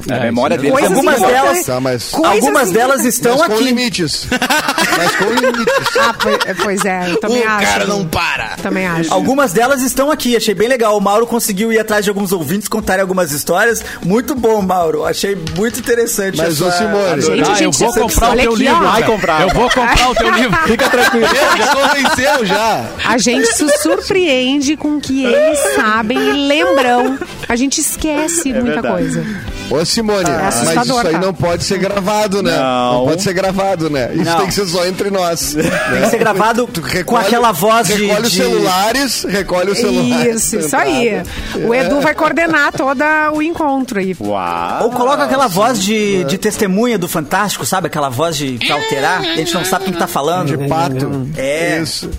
a 0.09 0.19
memória 0.19 0.57
deles 0.57 0.71
é 0.71 0.79
Coisas 0.79 0.91
muito 0.91 1.07
algumas 1.09 1.19
boa. 1.19 1.31
delas- 1.31 1.57
importantes. 1.59 1.65
Tá, 1.67 1.79
mas, 1.79 2.09
Coisas 2.09 2.31
Algumas 2.33 2.71
delas 2.71 2.99
importantes. 3.01 3.15
estão 3.15 3.37
mas 3.37 3.47
com 3.47 3.53
aqui. 3.53 3.63
limites. 3.63 4.27
mas 4.97 5.15
com 5.15 5.25
limites. 5.25 5.97
Ah, 5.99 6.13
pois, 6.19 6.37
pois 6.63 6.85
é, 6.85 7.11
eu 7.11 7.19
também 7.19 7.43
O 7.45 7.49
acho. 7.49 7.67
cara 7.71 7.85
não 7.85 8.05
para. 8.07 8.47
Também 8.61 8.87
acho. 8.87 9.13
Algumas 9.13 9.53
delas 9.53 9.81
estão 9.83 10.11
aqui, 10.11 10.35
achei 10.35 10.53
bem 10.53 10.67
legal. 10.67 10.97
O 10.97 11.01
Mauro 11.01 11.25
conseguiu 11.27 11.71
ir 11.71 11.79
atrás 11.79 12.03
de 12.03 12.09
alguns 12.09 12.31
ouvintes, 12.33 12.67
contarem 12.67 13.01
algumas 13.01 13.31
histórias. 13.31 13.83
Muito 14.03 14.33
bom, 14.35 14.61
Mauro. 14.61 15.05
Achei 15.05 15.37
muito 15.55 15.79
interessante. 15.79 16.35
Mas, 16.37 16.59
essa- 16.59 16.65
ô, 16.65 16.71
Simone, 16.71 17.21
Gente, 17.21 17.47
ah, 17.49 17.51
eu 17.51 17.55
gente, 17.55 17.77
vou 17.79 17.89
essa- 17.89 17.99
comprar 18.01 18.27
o 18.27 18.31
olha 18.31 18.41
teu 18.41 18.53
aqui, 18.53 18.63
livro. 18.63 18.85
ó. 18.85 18.91
Vai 18.91 19.03
comprar. 19.03 19.41
Eu 19.43 19.49
vou 19.49 19.69
comprar 19.69 20.09
o 20.09 20.15
teu 20.15 20.29
livro. 20.35 20.57
Fica 20.67 20.89
tranquilo. 20.89 21.27
Já 21.57 21.75
convenceu, 21.75 22.45
já. 22.47 22.85
A 23.05 23.17
gente 23.31 23.53
se 23.53 23.69
surpreende 23.79 24.77
com 24.77 24.97
o 24.97 25.01
que 25.01 25.25
eles 25.25 25.59
sabem 25.75 26.17
e 26.17 26.47
lembram. 26.47 27.17
A 27.47 27.55
gente 27.55 27.81
esquece 27.81 28.53
muita 28.53 28.81
verdade. 28.81 28.87
coisa. 28.87 29.50
Ô, 29.71 29.85
Simone, 29.85 30.29
mas 30.29 30.85
isso 30.85 31.07
aí 31.07 31.17
não 31.17 31.33
pode 31.33 31.63
ser 31.63 31.77
gravado, 31.77 32.43
né? 32.43 32.57
Não. 32.57 33.05
pode 33.05 33.23
ser 33.23 33.33
gravado, 33.33 33.89
né? 33.89 34.11
Isso 34.13 34.25
Não. 34.25 34.37
tem 34.39 34.47
que 34.47 34.53
ser 34.53 34.65
só 34.65 34.85
entre 34.85 35.09
nós. 35.09 35.55
Tem 35.91 36.01
que 36.01 36.09
ser 36.09 36.17
gravado 36.17 36.67
com 37.05 37.15
aquela 37.17 37.51
voz 37.51 37.87
de. 37.87 38.05
Recolhe 38.05 38.27
os 38.27 38.33
celulares, 38.33 39.23
recolhe 39.23 39.71
os 39.71 39.77
celulares. 39.77 40.43
Isso, 40.43 40.57
isso 40.59 40.75
aí. 40.75 41.23
O 41.65 41.73
Edu 41.73 42.01
vai 42.01 42.13
coordenar 42.13 42.71
todo 42.73 43.01
o 43.33 43.41
encontro 43.41 43.99
aí. 43.99 44.15
Uau. 44.19 44.83
Ou 44.83 44.91
coloca 44.91 45.23
aquela 45.23 45.47
voz 45.47 45.81
de, 45.81 46.23
de 46.25 46.37
testemunha 46.37 46.97
do 46.97 47.07
Fantástico, 47.07 47.65
sabe? 47.65 47.87
Aquela 47.87 48.09
voz 48.09 48.35
de 48.35 48.57
pra 48.65 48.75
alterar. 48.75 49.21
A 49.21 49.35
gente 49.35 49.53
não 49.53 49.63
sabe 49.63 49.85
quem 49.85 49.93
que 49.93 49.99
tá 49.99 50.07
falando. 50.07 50.57
De 50.57 50.67
pato. 50.67 51.27
É. 51.37 51.79
Isso. 51.81 52.09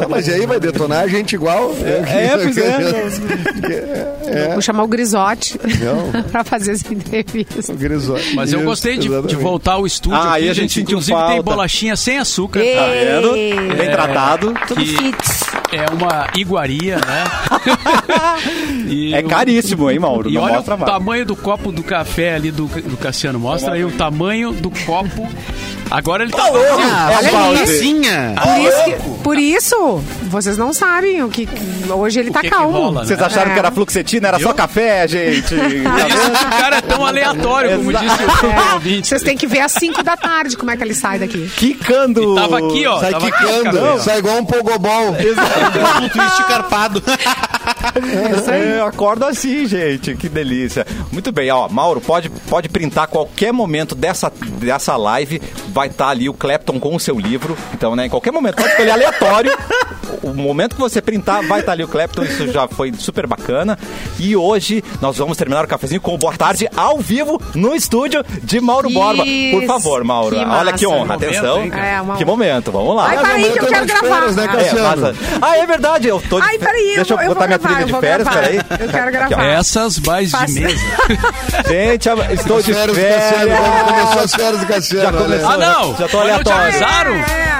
Não, 0.00 0.08
mas 0.08 0.28
e 0.28 0.32
aí 0.32 0.46
vai 0.46 0.60
detonar 0.60 1.02
a 1.04 1.08
gente 1.08 1.34
igual? 1.34 1.72
É, 1.82 2.36
pois 2.36 2.54
Vou 4.52 4.60
chamar 4.60 4.82
o 4.82 4.88
Grisote 4.88 5.58
Não. 5.80 6.22
pra 6.30 6.43
fazer 6.44 6.72
essa 6.72 6.92
entrevista. 6.94 7.74
Grisó. 7.74 8.16
Mas 8.34 8.52
eu 8.52 8.62
gostei 8.62 8.96
de, 8.96 9.08
de 9.08 9.36
voltar 9.36 9.72
ao 9.72 9.86
estúdio. 9.86 10.18
Ah, 10.18 10.34
aqui, 10.34 10.44
aí 10.44 10.50
a 10.50 10.54
gente 10.54 10.72
sentiu 10.72 10.98
Inclusive 10.98 11.16
tem 11.18 11.26
falta. 11.26 11.42
bolachinha 11.42 11.96
sem 11.96 12.18
açúcar. 12.18 12.60
Ei. 12.60 12.74
Tá 12.74 12.86
vendo? 12.86 13.36
É. 13.36 13.74
Bem 13.74 13.90
tratado. 13.90 14.54
Que 14.68 15.76
é 15.76 15.86
uma 15.92 16.28
iguaria, 16.36 16.96
né? 16.96 17.24
E 18.88 19.14
É 19.14 19.22
caríssimo, 19.22 19.90
hein, 19.90 19.98
Mauro? 19.98 20.28
E 20.30 20.34
Não 20.34 20.42
olha 20.42 20.60
o 20.60 20.62
tamanho 20.62 21.24
do 21.24 21.34
copo 21.34 21.72
do 21.72 21.82
café 21.82 22.34
ali 22.34 22.50
do, 22.50 22.66
do 22.66 22.96
Cassiano. 22.96 23.38
Mostra 23.38 23.74
aí 23.74 23.84
o 23.84 23.90
tamanho 23.90 24.52
do 24.52 24.70
copo. 24.70 25.28
Agora 25.96 26.22
ele 26.24 26.32
tá. 26.32 26.42
Ah, 26.42 27.12
É 27.12 27.16
Olha. 27.16 27.32
Baldecinha. 27.32 28.34
Por 28.42 28.58
isso, 28.60 28.84
que- 28.84 29.22
por 29.24 29.38
isso, 29.38 30.04
vocês 30.24 30.58
não 30.58 30.72
sabem 30.72 31.22
o 31.22 31.28
que. 31.28 31.48
Hoje 31.88 32.20
ele 32.20 32.30
tá 32.30 32.40
que 32.40 32.48
que 32.48 32.54
calmo. 32.54 32.72
rola, 32.78 33.00
né? 33.02 33.06
Vocês 33.06 33.20
acharam 33.22 33.50
É. 33.50 33.54
que 33.54 33.58
era 33.58 33.70
fluxetina? 33.70 34.28
Era 34.28 34.38
só 34.40 34.52
café, 34.52 35.06
gente. 35.06 35.54
Que 35.54 36.46
o 36.46 36.58
cara 36.60 36.76
é 36.78 36.80
tão 36.80 37.06
aleatório, 37.06 37.76
como 37.76 37.90
Exato. 37.90 38.04
disse 38.06 38.22
o 38.46 38.50
É, 38.50 38.72
ouvinte. 38.74 39.08
Vocês 39.08 39.22
têm 39.22 39.36
que 39.36 39.46
ver 39.46 39.60
às 39.60 39.72
5 39.72 40.02
da 40.02 40.16
tarde 40.16 40.56
como 40.56 40.70
é 40.70 40.76
que 40.76 40.82
ele 40.82 40.94
sai 40.94 41.18
daqui. 41.18 41.48
Quicando. 41.56 42.32
E 42.32 42.40
tava 42.40 42.58
aqui, 42.58 42.86
ó. 42.86 42.98
Sai 43.00 43.14
quicando, 43.14 44.00
sai 44.00 44.18
igual 44.18 44.36
um 44.38 44.44
pogobol. 44.44 45.14
Um 46.04 46.08
twist 46.08 46.44
carpado. 46.48 47.02
É, 48.50 48.78
eu 48.80 48.86
acordo 48.86 49.24
assim, 49.24 49.66
gente. 49.66 50.14
Que 50.16 50.28
delícia. 50.28 50.86
Muito 51.12 51.30
bem, 51.32 51.50
ó. 51.50 51.68
Mauro, 51.68 52.00
pode, 52.00 52.28
pode 52.28 52.68
printar 52.68 53.06
qualquer 53.08 53.52
momento 53.52 53.94
dessa, 53.94 54.30
dessa 54.58 54.96
live. 54.96 55.40
Vai 55.68 55.88
estar 55.88 56.08
ali 56.08 56.28
o 56.28 56.34
Clapton 56.34 56.78
com 56.80 56.94
o 56.94 57.00
seu 57.00 57.18
livro. 57.18 57.56
Então, 57.72 57.94
né, 57.96 58.06
em 58.06 58.10
qualquer 58.10 58.32
momento, 58.32 58.56
pode 58.56 58.68
escolher 58.70 58.90
aleatório. 58.90 59.56
O 60.22 60.32
momento 60.32 60.74
que 60.76 60.80
você 60.80 61.00
printar, 61.02 61.42
vai 61.46 61.60
estar 61.60 61.72
ali 61.72 61.84
o 61.84 61.88
Clapton. 61.88 62.22
Isso 62.24 62.48
já 62.50 62.66
foi 62.68 62.92
super 62.96 63.26
bacana. 63.26 63.78
E 64.18 64.36
hoje 64.36 64.82
nós 65.00 65.16
vamos 65.18 65.36
terminar 65.36 65.64
o 65.64 65.68
cafezinho 65.68 66.00
com 66.00 66.14
o 66.14 66.18
Boa 66.18 66.36
Tarde 66.36 66.68
ao 66.76 66.98
vivo 66.98 67.40
no 67.54 67.74
estúdio 67.74 68.24
de 68.42 68.60
Mauro 68.60 68.88
Borba. 68.90 69.22
Por 69.24 69.28
Isso, 69.28 69.66
favor, 69.66 70.04
Mauro. 70.04 70.36
que 70.36 70.42
Olha 70.44 70.72
que 70.72 70.86
honra. 70.86 71.16
Que 71.18 71.26
momento, 71.26 71.38
Atenção. 71.38 71.78
É, 71.84 72.00
uma- 72.00 72.16
Que 72.16 72.24
momento. 72.24 72.72
Vamos 72.72 72.96
lá. 72.96 73.08
Ai, 73.08 73.16
Mas 73.16 73.26
peraí, 73.26 73.42
que 73.42 73.58
eu 73.58 73.66
quero 73.66 73.86
férias, 73.86 74.34
gravar. 74.34 74.56
né, 74.56 74.66
É, 74.68 74.74
vaza. 74.74 75.14
Ah, 75.42 75.56
é 75.58 75.66
verdade. 75.66 76.08
Eu 76.08 76.20
tô 76.28 76.40
de 76.40 76.46
Ai, 76.46 76.58
peraí, 76.58 76.88
eu 76.90 76.94
Deixa 76.96 77.14
eu 77.14 77.18
eu 77.20 77.26
botar 77.28 77.40
vou 77.40 77.46
minha 77.48 77.53
eu 77.54 77.86
de 77.86 78.00
férias, 78.00 78.28
gravar. 78.28 78.40
peraí. 78.40 78.56
Eu 78.80 78.88
quero 78.88 79.12
gravar. 79.12 79.44
Essas 79.46 79.98
mais 80.00 80.30
Faça- 80.30 80.46
de 80.46 80.60
mesa. 80.60 80.84
Gente, 81.68 82.08
estou 82.34 82.62
de 82.62 82.74
Férias 82.74 82.96
férias. 82.96 83.58
começou 83.86 84.20
as 84.22 84.34
férias 84.34 84.60
do 84.60 84.66
Cassiano. 84.66 85.18
Já 85.18 85.24
começou. 85.24 85.48
Ah, 85.50 85.56
não! 85.58 85.96
Já 85.96 86.08
tô 86.08 86.18
Mas 86.18 86.28
Não 86.36 86.42
te 86.44 86.50
aleatório. 86.52 86.68
avisaram? 86.68 87.14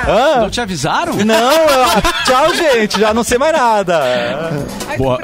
Hã? 0.08 0.40
Não 0.40 0.50
te 0.50 0.60
avisaram? 0.60 1.12
Não, 1.14 1.52
eu- 1.52 2.02
tchau, 2.26 2.54
gente. 2.54 3.00
Já 3.00 3.14
não 3.14 3.24
sei 3.24 3.38
mais 3.38 3.52
nada. 3.52 4.00
Boa. 4.98 5.18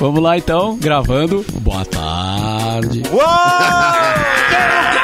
Vamos 0.00 0.22
lá 0.22 0.36
então, 0.38 0.76
gravando. 0.80 1.44
Boa 1.60 1.84
tarde. 1.84 3.02
Uau! 3.12 4.97